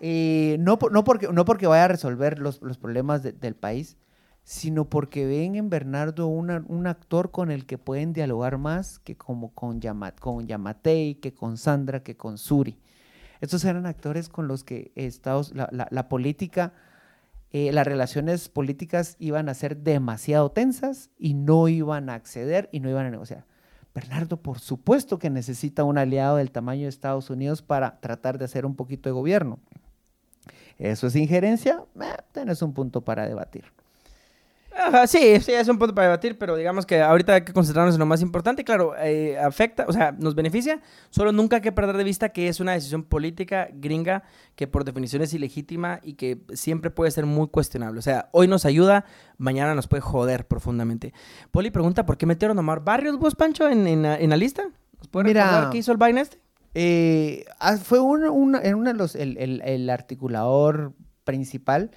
Eh, 0.05 0.57
no, 0.59 0.79
no, 0.91 1.05
porque, 1.05 1.29
no 1.29 1.45
porque 1.45 1.69
vaya 1.69 1.85
a 1.85 1.89
resolver 1.89 2.41
los, 2.41 2.61
los 2.61 2.77
problemas 2.77 3.23
de- 3.23 3.31
del 3.33 3.55
país, 3.55 3.97
sino 4.45 4.87
porque 4.87 5.25
ven 5.27 5.55
en 5.55 5.71
Bernardo 5.71 6.27
un 6.27 6.87
actor 6.87 7.31
con 7.31 7.51
el 7.51 7.65
que 7.65 7.79
pueden 7.79 8.13
dialogar 8.13 8.59
más 8.59 8.99
que 8.99 9.17
como 9.17 9.53
con, 9.55 9.81
con 10.21 10.47
Yamatei, 10.47 11.15
que 11.17 11.33
con 11.33 11.57
Sandra, 11.57 12.03
que 12.03 12.17
con 12.17 12.39
Suri. 12.39 12.79
Estos 13.41 13.65
eran 13.65 13.87
actores 13.87 14.29
con 14.29 14.49
los 14.49 14.65
que 14.65 14.93
Estados, 14.95 15.53
la, 15.55 15.69
la- 15.91 16.09
política, 16.09 16.73
eh, 17.51 17.73
las 17.73 17.87
relaciones 17.87 18.49
políticas 18.49 19.17
iban 19.19 19.49
a 19.49 19.55
ser 19.55 19.77
demasiado 19.79 20.51
tensas 20.51 21.11
y 21.19 21.35
no 21.35 21.69
iban 21.69 22.09
a 22.09 22.15
acceder 22.15 22.69
y 22.73 22.81
no 22.81 22.89
iban 22.89 23.07
a 23.07 23.11
negociar. 23.11 23.45
Bernardo, 23.95 24.39
por 24.39 24.59
supuesto 24.59 25.19
que 25.19 25.29
necesita 25.29 25.85
un 25.85 25.99
aliado 25.99 26.37
del 26.37 26.51
tamaño 26.51 26.83
de 26.83 26.89
Estados 26.89 27.31
Unidos 27.31 27.63
para 27.63 28.01
tratar 28.01 28.39
de 28.39 28.47
hacer 28.47 28.65
un 28.65 28.75
poquito 28.75 29.09
de 29.09 29.13
gobierno. 29.13 29.59
¿Eso 30.79 31.07
es 31.07 31.15
injerencia? 31.17 31.85
Eh, 32.01 32.17
tienes 32.33 32.63
un 32.63 32.73
punto 32.73 33.03
para 33.03 33.27
debatir. 33.29 33.65
Ajá, 34.75 35.07
sí, 35.07 35.39
sí, 35.41 35.53
es 35.53 35.69
un 35.69 35.79
punto 35.79 35.95
para 35.95 36.07
debatir, 36.09 36.39
pero 36.39 36.57
digamos 36.57 36.87
que 36.87 37.01
ahorita 37.03 37.35
hay 37.35 37.45
que 37.45 37.53
concentrarnos 37.53 37.95
en 37.95 37.99
lo 37.99 38.07
más 38.07 38.23
importante. 38.23 38.65
Claro, 38.65 38.95
eh, 38.99 39.39
afecta, 39.39 39.85
o 39.87 39.93
sea, 39.93 40.13
nos 40.13 40.35
beneficia, 40.35 40.81
solo 41.11 41.31
nunca 41.31 41.57
hay 41.57 41.63
que 41.63 41.73
perder 41.73 41.97
de 41.97 42.05
vista 42.05 42.31
que 42.31 42.49
es 42.49 42.59
una 42.59 42.73
decisión 42.73 43.03
política 43.03 43.69
gringa 43.73 44.23
que 44.57 44.67
por 44.67 44.85
definición 44.85 45.21
es 45.23 45.35
ilegítima 45.35 46.01
y 46.03 46.15
que 46.15 46.39
siempre 46.55 46.91
puede 46.91 47.11
ser 47.11 47.27
muy 47.27 47.49
cuestionable. 47.49 47.99
O 47.99 48.03
sea, 48.03 48.29
hoy 48.33 48.49
nos 48.49 48.65
ayuda, 48.65 49.05
mañana 49.37 49.75
nos 49.75 49.89
puede 49.89 50.01
joder 50.01 50.47
profundamente. 50.47 51.13
Poli 51.51 51.71
pregunta, 51.71 52.07
¿por 52.07 52.17
qué 52.17 52.25
metieron 52.27 52.57
a 52.57 52.61
Omar 52.61 52.81
Barrios 52.83 53.19
vos, 53.19 53.35
Pancho, 53.35 53.69
en, 53.69 53.87
en 53.87 54.03
la, 54.03 54.17
en 54.19 54.31
la 54.31 54.37
lista? 54.37 54.65
¿Nos 54.99 55.09
puede 55.09 55.27
Mira. 55.27 55.45
recordar 55.45 55.71
qué 55.71 55.79
hizo 55.79 55.93
el 55.93 55.99
vaina 55.99 56.23
este? 56.23 56.41
Eh, 56.75 57.45
ah, 57.61 57.77
fue 57.77 58.01
uno, 58.01 58.33
uno- 58.33 58.59
en 58.63 58.75
uno 58.77 58.91
de 58.91 58.95
los, 58.97 59.15
el, 59.17 59.37
el- 59.37 59.61
el 59.63 59.91
articulador 59.91 60.95
principal 61.25 61.91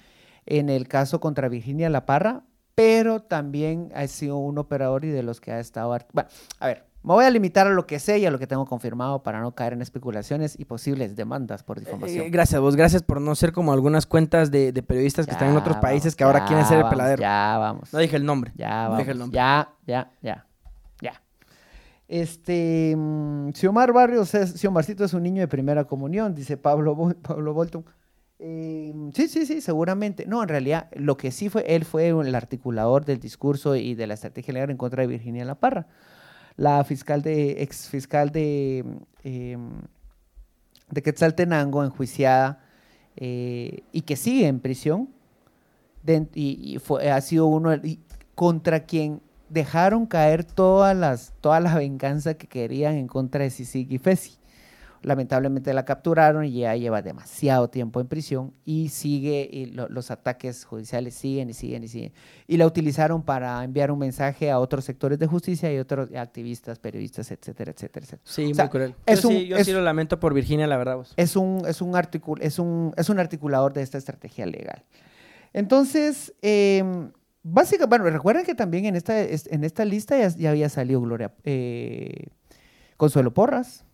en 0.44 0.68
el 0.68 0.86
caso 0.88 1.18
contra 1.20 1.48
Virginia 1.48 1.88
La 1.88 2.04
Parra, 2.06 2.42
pero 2.76 3.20
también 3.22 3.90
ha 3.94 4.06
sido 4.06 4.36
un 4.36 4.58
operador 4.58 5.04
y 5.04 5.08
de 5.08 5.22
los 5.24 5.40
que 5.40 5.50
ha 5.50 5.58
estado... 5.58 5.96
Bueno, 6.12 6.28
a 6.60 6.66
ver, 6.66 6.84
me 7.02 7.14
voy 7.14 7.24
a 7.24 7.30
limitar 7.30 7.66
a 7.66 7.70
lo 7.70 7.86
que 7.86 7.98
sé 7.98 8.18
y 8.18 8.26
a 8.26 8.30
lo 8.30 8.38
que 8.38 8.46
tengo 8.46 8.66
confirmado 8.66 9.22
para 9.22 9.40
no 9.40 9.54
caer 9.54 9.72
en 9.72 9.80
especulaciones 9.80 10.58
y 10.60 10.66
posibles 10.66 11.16
demandas 11.16 11.62
por 11.62 11.80
difamación. 11.80 12.26
Eh, 12.26 12.30
gracias 12.30 12.60
vos, 12.60 12.76
gracias 12.76 13.02
por 13.02 13.20
no 13.20 13.34
ser 13.34 13.52
como 13.52 13.72
algunas 13.72 14.04
cuentas 14.06 14.50
de, 14.50 14.72
de 14.72 14.82
periodistas 14.82 15.24
que 15.24 15.32
están 15.32 15.48
en 15.50 15.56
otros 15.56 15.78
países 15.78 16.14
que 16.14 16.24
ahora 16.24 16.44
quieren 16.44 16.66
ser 16.66 16.80
el 16.80 16.88
peladero. 16.88 17.20
Ya 17.22 17.56
vamos. 17.58 17.92
No 17.92 17.98
dije 17.98 18.16
el 18.16 18.26
nombre. 18.26 18.52
Ya, 18.56 18.68
No 18.68 18.82
vamos. 18.90 18.98
dije 18.98 19.10
el 19.12 19.18
nombre. 19.18 19.36
Ya, 19.36 19.70
ya, 19.86 20.10
ya, 20.20 20.46
ya. 21.00 21.22
Este, 22.08 22.94
mm, 22.96 23.50
Xiomar 23.52 23.92
Barrios 23.92 24.34
es, 24.34 24.52
Xiomarcito 24.60 25.04
es 25.04 25.14
un 25.14 25.22
niño 25.22 25.40
de 25.40 25.48
primera 25.48 25.84
comunión, 25.84 26.34
dice 26.34 26.56
Pablo, 26.56 27.14
Pablo 27.22 27.54
Bolton. 27.54 27.84
Eh, 28.38 28.92
sí, 29.14 29.28
sí, 29.28 29.46
sí, 29.46 29.60
seguramente. 29.60 30.26
No, 30.26 30.42
en 30.42 30.48
realidad, 30.48 30.90
lo 30.94 31.16
que 31.16 31.30
sí 31.30 31.48
fue, 31.48 31.64
él 31.74 31.84
fue 31.84 32.08
el 32.08 32.34
articulador 32.34 33.04
del 33.04 33.18
discurso 33.18 33.76
y 33.76 33.94
de 33.94 34.06
la 34.06 34.14
estrategia 34.14 34.54
legal 34.54 34.70
en 34.70 34.76
contra 34.76 35.02
de 35.02 35.06
Virginia 35.06 35.44
La 35.44 35.54
Parra, 35.54 35.86
la 36.56 36.82
fiscal 36.84 37.22
de, 37.22 37.62
ex 37.62 37.88
fiscal 37.88 38.30
de, 38.30 38.84
de 39.22 41.02
Quetzaltenango, 41.02 41.84
enjuiciada 41.84 42.62
eh, 43.16 43.82
y 43.92 44.02
que 44.02 44.16
sigue 44.16 44.46
en 44.46 44.60
prisión. 44.60 45.08
y 46.34 46.78
fue, 46.82 47.10
ha 47.10 47.20
sido 47.20 47.46
uno 47.46 47.70
contra 48.34 48.80
quien 48.80 49.22
dejaron 49.48 50.06
caer 50.06 50.44
todas 50.44 50.96
las, 50.96 51.32
toda 51.40 51.60
la 51.60 51.74
venganza 51.74 52.34
que 52.34 52.46
querían 52.46 52.94
en 52.96 53.06
contra 53.06 53.44
de 53.44 53.50
Sisig 53.50 53.92
y 53.92 53.98
Fesi. 53.98 54.38
Lamentablemente 55.02 55.72
la 55.74 55.84
capturaron 55.84 56.44
y 56.44 56.60
ya 56.60 56.74
lleva 56.76 57.02
demasiado 57.02 57.68
tiempo 57.70 58.00
en 58.00 58.08
prisión 58.08 58.52
y 58.64 58.88
sigue, 58.88 59.48
y 59.50 59.66
lo- 59.66 59.88
los 59.88 60.10
ataques 60.10 60.64
judiciales 60.64 61.14
siguen 61.14 61.50
y 61.50 61.52
siguen 61.54 61.84
y 61.84 61.88
siguen. 61.88 62.12
Y 62.46 62.56
la 62.56 62.66
utilizaron 62.66 63.22
para 63.22 63.62
enviar 63.62 63.90
un 63.90 63.98
mensaje 63.98 64.50
a 64.50 64.58
otros 64.58 64.84
sectores 64.84 65.18
de 65.18 65.26
justicia 65.26 65.72
y 65.72 65.78
otros 65.78 66.10
activistas, 66.14 66.78
periodistas, 66.78 67.30
etcétera, 67.30 67.70
etcétera, 67.72 68.04
etcétera. 68.04 68.22
Sí, 68.24 68.50
O 68.50 68.54
sea, 68.54 68.64
muy 68.64 68.70
cruel. 68.70 68.94
es 69.06 69.22
yo 69.22 69.28
un- 69.28 69.34
sí, 69.36 69.46
yo 69.46 69.56
es- 69.56 69.66
sí 69.66 69.72
lo 69.72 69.80
lamento 69.80 70.20
por 70.20 70.34
Virginia, 70.34 70.66
la 70.66 70.76
verdad. 70.76 70.96
vos. 70.96 71.14
Es 71.16 71.36
un, 71.36 71.62
es 71.66 71.80
un, 71.80 71.92
articul- 71.94 72.38
es 72.42 72.58
un, 72.58 72.92
es 72.96 73.08
un 73.08 73.18
articulador 73.18 73.72
de 73.72 73.82
esta 73.82 73.98
estrategia 73.98 74.44
legal. 74.46 74.84
Entonces, 75.52 76.34
eh, 76.42 76.82
básicamente, 77.42 77.88
bueno, 78.02 78.10
recuerden 78.16 78.44
que 78.44 78.54
también 78.54 78.84
en 78.84 78.96
esta, 78.96 79.18
es- 79.20 79.46
en 79.50 79.64
esta 79.64 79.84
lista 79.84 80.18
ya, 80.18 80.28
ya 80.28 80.50
había 80.50 80.68
salido 80.68 81.00
Gloria 81.00 81.32
eh, 81.44 82.26
Consuelo 82.98 83.32
Porras, 83.32 83.84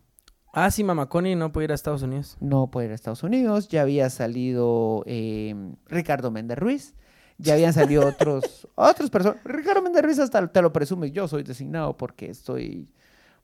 Ah, 0.55 0.69
sí, 0.69 0.83
Mamaconi 0.83 1.33
no 1.35 1.51
puede 1.51 1.65
ir 1.65 1.71
a 1.71 1.75
Estados 1.75 2.03
Unidos. 2.03 2.37
no 2.39 2.67
puede 2.67 2.85
ir 2.85 2.91
a 2.91 2.95
Estados 2.95 3.23
Unidos, 3.23 3.69
ya 3.69 3.81
había 3.81 4.09
salido 4.11 5.03
eh, 5.07 5.55
Ricardo 5.87 6.29
Méndez 6.29 6.59
Ruiz, 6.59 6.93
ya 7.39 7.53
habían 7.55 7.73
salido 7.73 8.07
otros, 8.07 8.67
otras 8.75 9.09
personas. 9.09 9.43
Ricardo 9.43 9.81
Méndez 9.81 10.03
Ruiz 10.03 10.19
hasta 10.19 10.45
te 10.47 10.61
lo 10.61 10.71
presume, 10.71 11.09
yo 11.11 11.27
soy 11.27 11.41
designado 11.41 11.97
porque 11.97 12.29
estoy, 12.29 12.87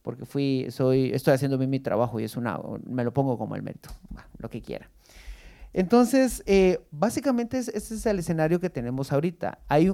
porque 0.04 0.26
fui, 0.28 0.68
soy, 0.70 1.10
estoy 1.12 1.34
haciendo 1.34 1.58
bien 1.58 1.72
mi 1.72 1.80
trabajo 1.80 2.20
y 2.20 2.26
es 2.26 2.38
una, 2.38 2.60
me 2.86 3.04
lo 3.04 3.12
pongo 3.12 3.40
como 3.40 3.56
el 3.56 3.64
mérito, 3.64 3.90
lo 4.38 4.50
que 4.52 4.62
quiera. 4.62 4.88
Entonces, 5.74 6.44
eh, 6.46 6.80
básicamente 6.92 7.58
es- 7.58 7.70
ese 7.70 7.96
es 7.96 8.06
el 8.06 8.20
escenario 8.20 8.60
que 8.60 8.70
tenemos 8.70 9.12
ahorita. 9.12 9.58
Hay 9.68 9.92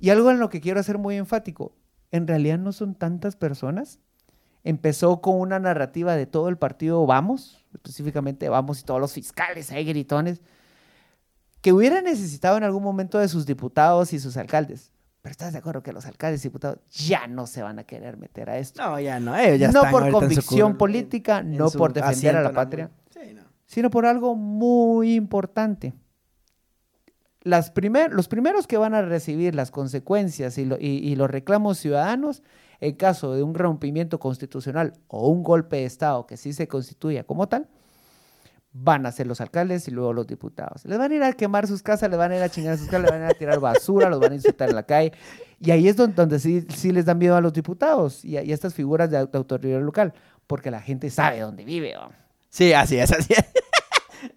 y 0.00 0.10
algo 0.10 0.30
en 0.32 0.38
lo 0.40 0.50
que 0.50 0.60
quiero 0.60 0.80
hacer 0.80 0.98
muy 0.98 1.16
enfático, 1.16 1.76
en 2.10 2.26
realidad 2.26 2.58
no 2.58 2.72
son 2.72 2.94
tantas 2.96 3.36
personas. 3.36 4.00
Empezó 4.64 5.20
con 5.20 5.38
una 5.38 5.58
narrativa 5.58 6.16
de 6.16 6.26
todo 6.26 6.48
el 6.48 6.56
partido 6.56 7.04
Vamos, 7.06 7.64
específicamente 7.74 8.48
Vamos 8.48 8.80
y 8.80 8.84
todos 8.84 8.98
los 9.00 9.12
fiscales 9.12 9.70
ahí 9.70 9.84
gritones, 9.84 10.40
que 11.60 11.72
hubiera 11.72 12.00
necesitado 12.02 12.56
en 12.56 12.64
algún 12.64 12.82
momento 12.82 13.18
de 13.18 13.28
sus 13.28 13.44
diputados 13.46 14.12
y 14.12 14.18
sus 14.18 14.36
alcaldes. 14.36 14.90
Pero 15.22 15.30
estás 15.32 15.52
de 15.52 15.58
acuerdo 15.58 15.82
que 15.82 15.92
los 15.92 16.04
alcaldes 16.06 16.44
y 16.44 16.48
diputados 16.48 16.78
ya 16.90 17.26
no 17.26 17.46
se 17.46 17.62
van 17.62 17.78
a 17.78 17.84
querer 17.84 18.16
meter 18.18 18.50
a 18.50 18.58
esto. 18.58 18.82
No, 18.82 18.98
ya 19.00 19.20
no. 19.20 19.36
ellos 19.36 19.58
ya 19.60 19.70
no 19.72 19.78
están 19.80 19.92
por 19.92 20.06
en 20.06 20.12
convicción 20.12 20.76
política, 20.76 21.38
en 21.38 21.56
no 21.56 21.70
su 21.70 21.78
por 21.78 21.92
defender 21.94 22.36
a 22.36 22.42
la 22.42 22.48
en 22.50 22.54
patria 22.54 22.90
Sí, 23.10 23.32
no. 23.34 23.42
sino 23.66 23.88
por 23.90 24.04
algo 24.06 24.34
muy 24.34 25.14
importante. 25.14 25.94
Las 27.42 27.70
primer- 27.70 28.12
los 28.12 28.28
primeros 28.28 28.66
que 28.66 28.78
van 28.78 28.94
a 28.94 29.02
recibir 29.02 29.54
las 29.54 29.70
consecuencias 29.70 30.56
y, 30.56 30.64
lo- 30.64 30.78
y- 30.78 30.86
y 31.06 31.16
los 31.16 31.30
reclamos 31.30 31.78
ciudadanos 31.78 32.42
en 32.80 32.94
caso 32.96 33.32
de 33.34 33.42
un 33.42 33.54
rompimiento 33.54 34.18
constitucional 34.18 34.94
o 35.08 35.28
un 35.28 35.42
golpe 35.42 35.76
de 35.76 35.84
Estado 35.84 36.26
que 36.26 36.36
sí 36.36 36.52
se 36.52 36.68
constituya 36.68 37.24
como 37.24 37.48
tal, 37.48 37.68
van 38.76 39.06
a 39.06 39.12
ser 39.12 39.28
los 39.28 39.40
alcaldes 39.40 39.86
y 39.86 39.92
luego 39.92 40.12
los 40.12 40.26
diputados. 40.26 40.84
Les 40.84 40.98
van 40.98 41.12
a 41.12 41.14
ir 41.14 41.22
a 41.22 41.32
quemar 41.32 41.68
sus 41.68 41.80
casas, 41.82 42.10
les 42.10 42.18
van 42.18 42.32
a 42.32 42.36
ir 42.36 42.42
a 42.42 42.48
chingar 42.48 42.76
sus 42.76 42.86
casas, 42.88 43.02
les 43.02 43.10
van 43.12 43.22
a 43.22 43.26
ir 43.26 43.30
a 43.30 43.38
tirar 43.38 43.60
basura, 43.60 44.10
los 44.10 44.18
van 44.18 44.32
a 44.32 44.34
insultar 44.34 44.68
en 44.68 44.74
la 44.74 44.82
calle. 44.82 45.12
Y 45.60 45.70
ahí 45.70 45.86
es 45.86 45.94
donde, 45.96 46.16
donde 46.16 46.40
sí, 46.40 46.66
sí 46.74 46.90
les 46.90 47.04
dan 47.04 47.18
miedo 47.18 47.36
a 47.36 47.40
los 47.40 47.52
diputados 47.52 48.24
y 48.24 48.36
a, 48.36 48.42
y 48.42 48.50
a 48.50 48.54
estas 48.54 48.74
figuras 48.74 49.08
de, 49.10 49.18
au- 49.20 49.30
de 49.30 49.38
autoridad 49.38 49.80
local, 49.80 50.12
porque 50.48 50.72
la 50.72 50.80
gente 50.80 51.08
sabe 51.10 51.38
dónde 51.40 51.64
vive. 51.64 51.94
Sí, 52.50 52.72
así 52.72 52.96
es, 52.98 53.12
así 53.12 53.32
es. 53.32 53.44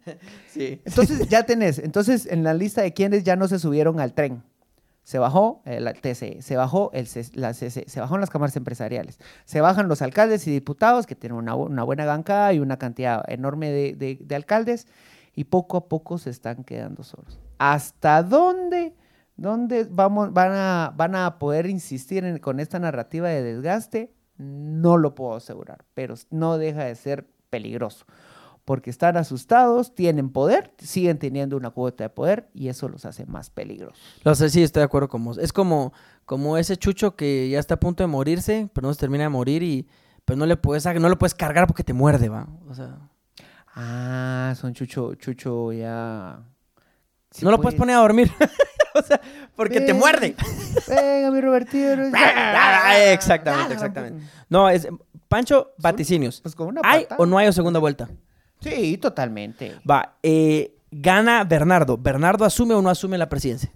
sí. 0.53 0.81
Entonces 0.85 1.27
ya 1.29 1.43
tenés, 1.43 1.79
entonces 1.79 2.27
en 2.27 2.43
la 2.43 2.53
lista 2.53 2.83
de 2.83 2.93
quienes 2.93 3.23
ya 3.23 3.35
no 3.35 3.47
se 3.47 3.57
subieron 3.57 3.99
al 3.99 4.13
tren. 4.13 4.43
Se 5.07 5.19
bajó 5.19 5.61
eh, 5.63 5.79
la 5.79 5.93
TCE, 5.93 6.41
se 6.41 6.57
bajó 6.57 6.91
el 6.91 7.07
la 7.35 7.53
CC, 7.53 7.85
se 7.87 8.01
bajaron 8.01 8.19
las 8.19 8.29
cámaras 8.29 8.57
empresariales, 8.57 9.19
se 9.45 9.61
bajan 9.61 9.87
los 9.87 10.01
alcaldes 10.01 10.45
y 10.47 10.51
diputados 10.51 11.07
que 11.07 11.15
tienen 11.15 11.37
una, 11.37 11.55
bu- 11.55 11.67
una 11.69 11.83
buena 11.83 12.03
bancada 12.05 12.51
y 12.51 12.59
una 12.59 12.75
cantidad 12.75 13.23
enorme 13.29 13.71
de, 13.71 13.93
de- 13.93 14.17
de 14.19 14.35
alcaldes 14.35 14.85
y 15.33 15.45
poco 15.45 15.77
a 15.77 15.87
poco 15.87 16.17
se 16.17 16.29
están 16.29 16.65
quedando 16.65 17.03
solos. 17.03 17.39
¿Hasta 17.57 18.21
dónde, 18.21 18.95
dónde 19.37 19.87
vamos, 19.89 20.33
van, 20.33 20.51
a, 20.51 20.91
van 20.93 21.15
a 21.15 21.39
poder 21.39 21.67
insistir 21.67 22.25
en- 22.25 22.39
con 22.39 22.59
esta 22.59 22.77
narrativa 22.77 23.29
de 23.29 23.41
desgaste? 23.43 24.11
No 24.37 24.97
lo 24.97 25.15
puedo 25.15 25.35
asegurar, 25.37 25.85
pero 25.93 26.15
no 26.31 26.57
deja 26.57 26.83
de 26.83 26.95
ser 26.95 27.25
peligroso 27.49 28.05
porque 28.67 28.89
están 28.89 29.15
asustados, 29.15 29.95
tienen 29.95 30.29
poder, 30.29 30.73
siguen 30.77 31.17
teniendo 31.19 31.55
una 31.55 31.69
cuota 31.69 32.03
de 32.03 32.09
poder 32.09 32.49
y 32.53 32.67
eso 32.67 32.89
los 32.89 33.05
hace 33.05 33.25
más 33.25 33.49
peligrosos. 33.49 33.97
Lo 34.25 34.35
sé, 34.35 34.49
sí, 34.49 34.61
estoy 34.61 34.81
de 34.81 34.85
acuerdo 34.85 35.07
con 35.07 35.23
vos. 35.23 35.37
Es 35.37 35.53
como, 35.53 35.93
como 36.25 36.57
ese 36.57 36.75
chucho 36.75 37.15
que 37.15 37.47
ya 37.47 37.59
está 37.59 37.75
a 37.75 37.79
punto 37.79 38.03
de 38.03 38.07
morirse, 38.07 38.69
pero 38.73 38.85
no 38.85 38.93
se 38.93 38.99
termina 38.99 39.23
de 39.23 39.29
morir 39.29 39.63
y 39.63 39.87
pues 40.25 40.37
no 40.37 40.45
le 40.45 40.57
puedes 40.57 40.85
no 40.99 41.07
lo 41.07 41.17
puedes 41.17 41.33
cargar 41.33 41.65
porque 41.65 41.85
te 41.85 41.93
muerde, 41.93 42.27
va. 42.27 42.45
O 42.69 42.75
sea, 42.75 42.97
Ah, 43.73 44.53
son 44.59 44.73
chucho, 44.73 45.15
chucho 45.15 45.71
ya. 45.71 46.41
Sí, 47.31 47.45
no 47.45 47.51
lo 47.51 47.61
puedes 47.61 47.79
poner 47.79 47.95
a 47.95 47.99
dormir. 47.99 48.29
o 48.95 49.01
sea, 49.01 49.21
porque 49.55 49.79
te 49.79 49.93
muerde. 49.93 50.35
Venga, 50.89 51.31
mi 51.31 51.39
Robertito. 51.39 52.01
Ah, 52.13 52.99
exactamente, 53.13 53.75
exactamente. 53.75 54.25
No, 54.49 54.67
es 54.67 54.89
Pancho, 55.29 55.71
vaticinios. 55.77 56.41
Pues 56.41 56.53
con 56.53 56.67
una 56.67 56.81
¿Hay 56.83 57.07
o 57.17 57.25
no 57.25 57.37
hay 57.37 57.47
o 57.47 57.53
segunda 57.53 57.79
vuelta? 57.79 58.09
Sí, 58.61 58.97
totalmente. 58.97 59.79
Va, 59.89 60.17
eh, 60.23 60.75
gana 60.91 61.43
Bernardo. 61.43 61.97
¿Bernardo 61.97 62.43
asume 62.45 62.73
o 62.73 62.81
no 62.81 62.89
asume 62.89 63.17
la 63.17 63.29
presidencia? 63.29 63.71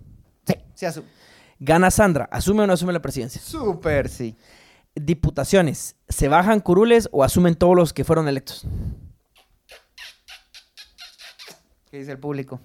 Sí, 0.48 0.56
sí, 0.76 0.86
asu- 0.86 1.04
Gana 1.60 1.92
Sandra. 1.92 2.28
¿Asume 2.32 2.64
o 2.64 2.68
no 2.68 2.74
asume 2.74 2.92
la 2.94 3.02
presidencia? 3.02 3.40
Súper, 3.42 4.10
sí. 4.10 4.36
Diputaciones. 4.96 5.96
¿Se 6.10 6.28
bajan 6.28 6.60
curules 6.60 7.08
o 7.12 7.24
asumen 7.24 7.56
todos 7.56 7.76
los 7.76 7.94
que 7.94 8.04
fueron 8.04 8.28
electos? 8.28 8.66
¿Qué 11.90 11.98
dice 12.00 12.12
el 12.12 12.20
público? 12.20 12.60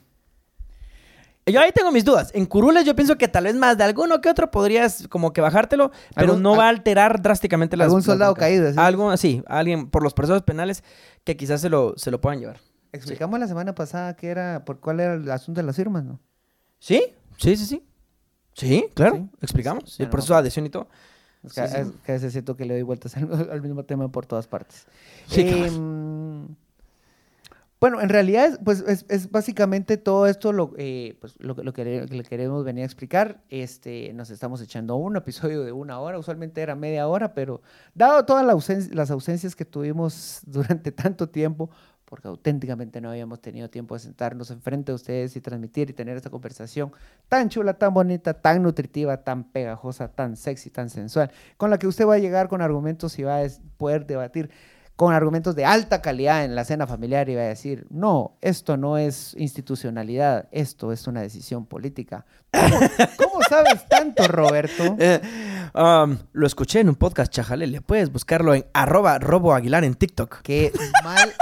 Yo 1.49 1.61
ahí 1.61 1.71
tengo 1.73 1.93
mis 1.93 2.05
dudas. 2.05 2.33
En 2.35 2.45
curules 2.45 2.85
yo 2.85 2.97
pienso 2.97 3.17
que 3.17 3.29
tal 3.29 3.45
vez 3.45 3.55
más 3.55 3.79
de 3.79 3.85
alguno 3.85 4.21
que 4.21 4.29
otro 4.29 4.51
podrías 4.51 5.07
como 5.09 5.33
que 5.33 5.41
bajártelo, 5.41 5.93
pero 6.17 6.37
no 6.37 6.57
va 6.57 6.65
a 6.65 6.69
al- 6.71 6.77
alterar 6.77 7.23
drásticamente 7.23 7.77
las 7.77 7.87
algún 7.87 8.03
soldado 8.03 8.35
caído, 8.35 8.69
¿sí? 8.73 8.77
Algo 8.79 9.11
así, 9.11 9.45
alguien 9.47 9.89
por 9.89 10.03
los 10.03 10.13
procesos 10.13 10.43
penales 10.43 10.83
que 11.23 11.37
quizás 11.37 11.61
se 11.61 11.69
lo, 11.69 11.95
se 11.97 12.11
lo 12.11 12.21
puedan 12.21 12.41
llevar. 12.41 12.59
Explicamos 12.93 13.39
la 13.39 13.47
semana 13.47 13.77
pasada 13.77 14.17
que 14.17 14.27
era, 14.29 14.65
por 14.65 14.81
cuál 14.81 14.99
era 14.99 15.15
el 15.15 15.31
asunto 15.31 15.61
de 15.61 15.67
las 15.67 15.77
firmas, 15.77 16.03
¿no? 16.03 16.19
¿Sí? 16.81 17.15
Sí, 17.37 17.57
sí, 17.57 17.65
sí. 17.67 17.87
Sí, 18.55 18.87
claro. 18.95 19.17
Sí. 19.17 19.29
Explicamos. 19.43 19.85
Sí, 19.93 20.03
el 20.03 20.09
no, 20.09 20.11
proceso 20.11 20.35
de 20.35 20.41
adhesión 20.41 20.67
y 20.67 20.71
todo. 20.71 20.89
Es 21.45 21.53
que, 21.53 21.61
es 21.63 21.71
que 22.05 22.13
a 22.13 22.15
veces 22.15 22.33
siento 22.33 22.57
que 22.57 22.65
le 22.65 22.75
doy 22.75 22.83
vueltas 22.83 23.17
al, 23.17 23.31
al 23.53 23.63
mismo 23.63 23.85
tema 23.85 24.09
por 24.11 24.27
todas 24.27 24.49
partes. 24.49 24.87
Sí, 25.29 25.43
Em, 25.43 26.49
bueno, 27.79 28.01
en 28.01 28.09
realidad, 28.09 28.47
es, 28.47 28.59
pues 28.65 28.83
es, 29.09 29.31
básicamente 29.31 29.97
todo 29.99 30.27
esto 30.27 30.53
lo, 30.53 30.73
eh, 30.79 31.19
pues, 31.21 31.35
que- 31.75 32.07
le- 32.11 32.23
queremos 32.25 32.65
venir 32.65 32.83
a 32.83 32.87
explicar. 32.87 33.43
Este, 33.51 34.13
nos 34.15 34.31
estamos 34.31 34.63
echando 34.63 34.97
un 34.97 35.17
episodio 35.17 35.63
de 35.63 35.73
una 35.73 36.01
hora, 36.01 36.19
usualmente 36.19 36.63
era 36.63 36.75
media 36.75 37.07
hora, 37.07 37.35
pero 37.35 37.61
dado 37.95 38.25
todas 38.25 38.45
las 38.47 39.11
ausencias 39.11 39.55
que 39.55 39.65
tuvimos 39.67 40.41
durante 40.47 40.91
tanto 40.91 41.29
tiempo, 41.29 41.69
porque 42.07 42.29
auténticamente 42.29 43.01
no 43.01 43.11
habíamos 43.11 43.41
tenido 43.43 43.69
tiempo 43.69 43.95
de 43.95 43.99
sentarnos 44.01 44.51
enfrente 44.53 44.93
de 44.93 44.97
ustedes 44.97 45.37
y 45.37 45.41
transmitir 45.41 45.91
y 45.91 45.93
tener 45.93 46.17
esta 46.17 46.31
conversación 46.31 46.93
tan 47.29 47.49
chula, 47.49 47.75
tan 47.75 47.93
bonita, 47.93 48.33
tan 48.35 48.63
nutritiva, 48.63 49.25
tan 49.25 49.45
pegajosa, 49.51 50.09
tan 50.09 50.37
sexy, 50.37 50.71
tan 50.71 50.89
sensual, 50.89 51.31
con 51.57 51.69
la 51.69 51.79
que 51.79 51.89
usted 51.89 52.07
va 52.07 52.15
a 52.15 52.19
llegar 52.19 52.49
con 52.49 52.63
argumentos 52.63 53.19
y 53.19 53.25
va 53.25 53.41
a 53.41 53.47
poder 53.77 54.07
debatir 54.07 54.51
con 54.97 55.13
argumentos 55.13 55.55
de 55.55 55.67
alta 55.67 56.01
calidad 56.01 56.45
en 56.45 56.55
la 56.55 56.65
cena 56.65 56.87
familiar 56.87 57.29
y 57.29 57.35
va 57.35 57.43
a 57.43 57.47
decir, 57.47 57.87
no, 57.91 58.39
esto 58.41 58.79
no 58.79 58.97
es 58.97 59.35
institucionalidad, 59.39 60.49
esto 60.51 60.91
es 60.91 61.07
una 61.07 61.21
decisión 61.21 61.67
política. 61.67 62.25
¿Cómo, 62.51 62.81
cómo 63.19 63.43
sabes 63.49 63.87
tanto, 63.89 64.27
Roberto? 64.27 64.97
Eh, 65.09 65.21
um, 65.75 66.17
lo 66.33 66.47
escuché 66.47 66.81
en 66.81 66.89
un 66.89 66.95
podcast, 66.95 67.31
Chajalele. 67.31 67.83
Puedes 67.83 68.11
buscarlo 68.11 68.55
en 68.55 68.65
arroba 68.73 69.19
robo 69.19 69.55
aguilar 69.55 69.85
en 69.85 69.95
TikTok. 69.95 70.41
Qué 70.43 70.73
mal 71.05 71.35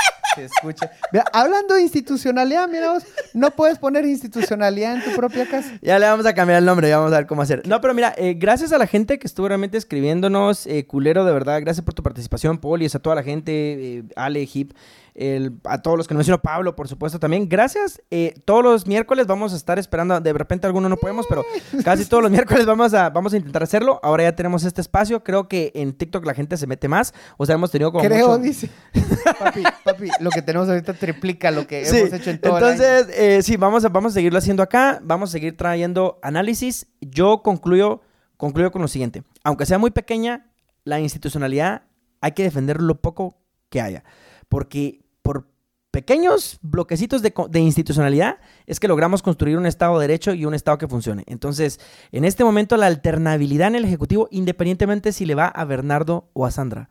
Vea, 1.13 1.25
hablando 1.33 1.75
de 1.75 1.83
institucionalidad, 1.83 2.69
mira 2.69 2.93
vos, 2.93 3.05
no 3.33 3.51
puedes 3.51 3.79
poner 3.79 4.05
institucionalidad 4.05 4.95
en 4.95 5.05
tu 5.05 5.17
propia 5.17 5.47
casa. 5.49 5.79
Ya 5.83 5.99
le 5.99 6.07
vamos 6.07 6.27
a 6.27 6.35
cambiar 6.35 6.59
el 6.59 6.65
nombre, 6.65 6.89
ya 6.89 6.99
vamos 6.99 7.13
a 7.13 7.17
ver 7.17 7.27
cómo 7.27 7.43
hacer. 7.43 7.67
No, 7.67 7.81
pero 7.81 7.95
mira, 7.95 8.15
eh, 8.17 8.35
gracias 8.35 8.73
a 8.73 8.79
la 8.79 8.87
gente 8.87 9.19
que 9.19 9.27
estuvo 9.27 9.49
realmente 9.49 9.77
escribiéndonos, 9.79 10.67
eh, 10.67 10.87
culero, 10.87 11.25
de 11.25 11.33
verdad, 11.33 11.61
gracias 11.61 11.85
por 11.85 11.95
tu 11.95 12.03
participación, 12.03 12.59
Poli, 12.59 12.87
a 12.87 12.99
toda 12.99 13.17
la 13.17 13.23
gente, 13.23 13.53
eh, 13.53 14.05
Ale, 14.17 14.49
Hip. 14.53 14.73
El- 15.15 15.61
a 15.65 15.81
todos 15.81 15.97
los 15.97 16.09
que 16.09 16.15
nos 16.15 16.19
mencionó 16.21 16.43
Pablo, 16.43 16.75
por 16.75 16.89
supuesto, 16.89 17.21
también. 17.21 17.49
Gracias. 17.49 18.03
Eh, 18.11 18.35
todos 18.45 18.65
los 18.65 18.87
miércoles 18.87 19.27
vamos 19.29 19.53
a 19.53 19.57
estar 19.57 19.79
esperando, 19.79 20.21
de 20.21 20.33
repente 20.33 20.67
alguno 20.67 20.89
no 20.89 20.97
podemos, 20.97 21.27
pero 21.29 21.45
casi 21.85 22.05
todos 22.07 22.23
los 22.23 22.33
miércoles 22.33 22.67
vamos 22.67 22.95
a, 22.95 23.11
vamos 23.11 23.33
a 23.33 23.37
intentar 23.37 23.63
hacerlo. 23.63 24.01
Ahora 24.03 24.25
ya 24.25 24.35
tenemos 24.35 24.65
este 24.65 24.81
espacio. 24.81 25.23
Creo 25.23 25.47
que 25.49 25.71
en 25.77 25.93
TikTok 25.93 26.25
la 26.27 26.35
gente 26.35 26.57
se 26.57 26.67
mete 26.67 26.89
más. 26.89 27.15
O 27.37 27.47
sea, 27.47 27.55
hemos 27.55 27.71
tenido 27.71 27.93
como 27.93 28.03
Creo, 28.05 28.29
mucho- 28.31 28.39
dice. 28.43 28.71
papi, 29.39 29.63
papi, 29.85 30.09
lo 30.21 30.31
que 30.31 30.43
tenemos 30.43 30.69
ahorita 30.69 30.95
triplica 30.95 31.51
lo 31.53 31.67
que 31.67 31.85
Sí, 31.85 31.99
hemos 31.99 32.13
hecho 32.13 32.31
en 32.31 32.41
todo 32.41 32.59
el 32.59 32.65
año. 32.65 32.73
entonces, 32.73 33.17
eh, 33.17 33.43
sí, 33.43 33.57
vamos 33.57 33.85
a, 33.85 33.89
vamos 33.91 34.13
a 34.13 34.15
seguirlo 34.15 34.39
haciendo 34.39 34.63
acá. 34.65 35.01
Vamos 35.03 35.31
a 35.31 35.33
seguir 35.33 35.57
trayendo 35.57 36.19
análisis. 36.23 36.89
Yo 37.01 37.43
concluyo, 37.43 38.01
concluyo 38.37 38.73
con 38.73 38.83
lo 38.83 38.89
siguiente. 38.89 39.23
Aunque 39.45 39.65
sea 39.67 39.79
muy 39.79 39.93
pequeña, 39.93 40.51
la 40.83 40.99
institucionalidad 40.99 41.83
hay 42.21 42.33
que 42.33 42.43
defender 42.43 42.83
lo 42.83 43.01
poco 43.01 43.39
que 43.71 43.81
haya. 43.81 44.03
Porque 44.49 45.04
por 45.25 45.49
pequeños 45.91 46.59
bloquecitos 46.61 47.23
de, 47.23 47.33
de 47.49 47.61
institucionalidad 47.61 48.39
es 48.67 48.79
que 48.79 48.89
logramos 48.89 49.23
construir 49.23 49.57
un 49.57 49.65
Estado 49.65 49.99
de 49.99 50.07
Derecho 50.07 50.35
y 50.35 50.45
un 50.45 50.53
Estado 50.53 50.77
que 50.77 50.87
funcione. 50.87 51.25
Entonces, 51.27 51.81
en 52.13 52.25
este 52.25 52.45
momento, 52.45 52.77
la 52.77 52.87
alternabilidad 52.87 53.69
en 53.69 53.77
el 53.77 53.85
Ejecutivo, 53.87 54.29
independientemente 54.31 55.13
si 55.13 55.25
le 55.25 55.35
va 55.35 55.47
a 55.47 55.65
Bernardo 55.65 56.29
o 56.35 56.45
a 56.47 56.51
Sandra, 56.51 56.91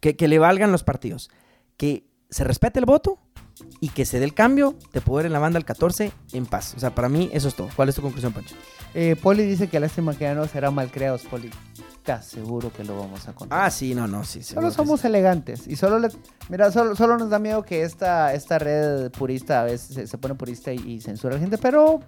que, 0.00 0.16
que 0.16 0.28
le 0.28 0.38
valgan 0.38 0.72
los 0.72 0.82
partidos, 0.82 1.30
que 1.76 2.06
se 2.30 2.44
respete 2.44 2.78
el 2.78 2.86
voto 2.86 3.18
y 3.80 3.90
que 3.90 4.06
se 4.06 4.18
dé 4.18 4.24
el 4.24 4.34
cambio 4.34 4.76
de 4.92 5.00
poder 5.00 5.26
en 5.26 5.32
la 5.32 5.40
banda 5.40 5.58
al 5.58 5.64
14 5.64 6.12
en 6.32 6.46
paz. 6.46 6.74
O 6.76 6.80
sea, 6.80 6.94
para 6.94 7.08
mí 7.08 7.30
eso 7.32 7.48
es 7.48 7.54
todo. 7.54 7.68
¿Cuál 7.76 7.90
es 7.90 7.96
tu 7.96 8.02
conclusión, 8.02 8.32
Pancho? 8.32 8.54
Eh, 8.94 9.16
Poli 9.20 9.44
dice 9.44 9.68
que 9.68 9.78
lástima 9.78 10.14
que 10.14 10.24
ya 10.24 10.34
no 10.34 10.46
serán 10.46 10.74
malcriados, 10.74 11.22
Poli. 11.24 11.50
Te 12.04 12.12
aseguro 12.12 12.70
que 12.70 12.84
lo 12.84 12.98
vamos 12.98 13.26
a 13.28 13.32
contar. 13.32 13.58
Ah, 13.64 13.70
sí, 13.70 13.94
no, 13.94 14.06
no, 14.06 14.24
sí. 14.24 14.42
Solo 14.42 14.70
somos 14.70 15.02
elegantes 15.06 15.66
y 15.66 15.74
solo 15.76 15.98
le, 15.98 16.08
mira, 16.50 16.70
solo, 16.70 16.94
solo 16.94 17.16
nos 17.16 17.30
da 17.30 17.38
miedo 17.38 17.62
que 17.62 17.82
esta, 17.82 18.34
esta 18.34 18.58
red 18.58 19.10
purista 19.10 19.62
a 19.62 19.64
veces 19.64 19.94
se, 19.94 20.06
se 20.06 20.18
pone 20.18 20.34
purista 20.34 20.70
y, 20.70 20.76
y 20.80 21.00
censura 21.00 21.34
a 21.34 21.38
la 21.38 21.40
gente, 21.40 21.56
pero 21.56 22.00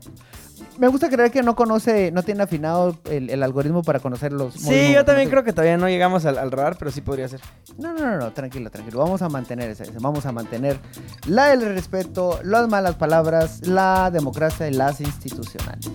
me 0.79 0.89
gusta 0.89 1.09
creer 1.09 1.31
que 1.31 1.43
no 1.43 1.57
conoce, 1.57 2.11
no 2.13 2.23
tiene 2.23 2.43
afinado 2.43 2.99
el, 3.07 3.31
el 3.31 3.43
algoritmo 3.43 3.83
para 3.83 3.99
conocer 4.01 4.33
los. 4.35 4.53
Sí, 4.53 4.69
Sí, 4.69 4.93
yo 4.93 5.05
también 5.07 5.31
creo 5.31 5.45
que 5.45 5.53
todavía 5.55 5.79
no 5.79 5.89
llegamos 5.89 6.27
al, 6.27 6.37
al 6.37 6.51
radar, 6.53 6.77
pero 6.79 6.91
sí 6.91 7.01
podría 7.01 7.27
ser. 7.29 7.41
No, 7.79 7.95
no, 7.95 8.01
no, 8.05 8.19
no, 8.19 8.33
tranquilo, 8.35 8.69
tranquilo. 8.71 8.99
Vamos 8.99 9.23
a 9.23 9.31
mantener 9.31 9.71
ese, 9.71 9.85
ese, 9.85 9.99
vamos 9.99 10.27
a 10.27 10.33
mantener 10.33 10.79
la 11.27 11.55
el 11.55 11.63
respeto, 11.63 12.39
las 12.43 12.69
malas 12.69 12.97
palabras, 12.97 13.67
la 13.67 14.11
democracia 14.11 14.69
y 14.69 14.75
las 14.75 15.01
institucionales. 15.01 15.91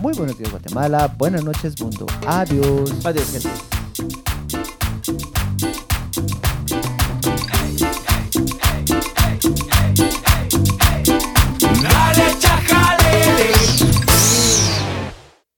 Muy 0.00 0.14
buenos 0.14 0.38
días 0.38 0.50
Guatemala, 0.50 1.12
buenas 1.18 1.42
noches 1.44 1.80
mundo, 1.80 2.06
adiós. 2.26 3.04
Adiós 3.04 3.30
gente. 3.32 4.27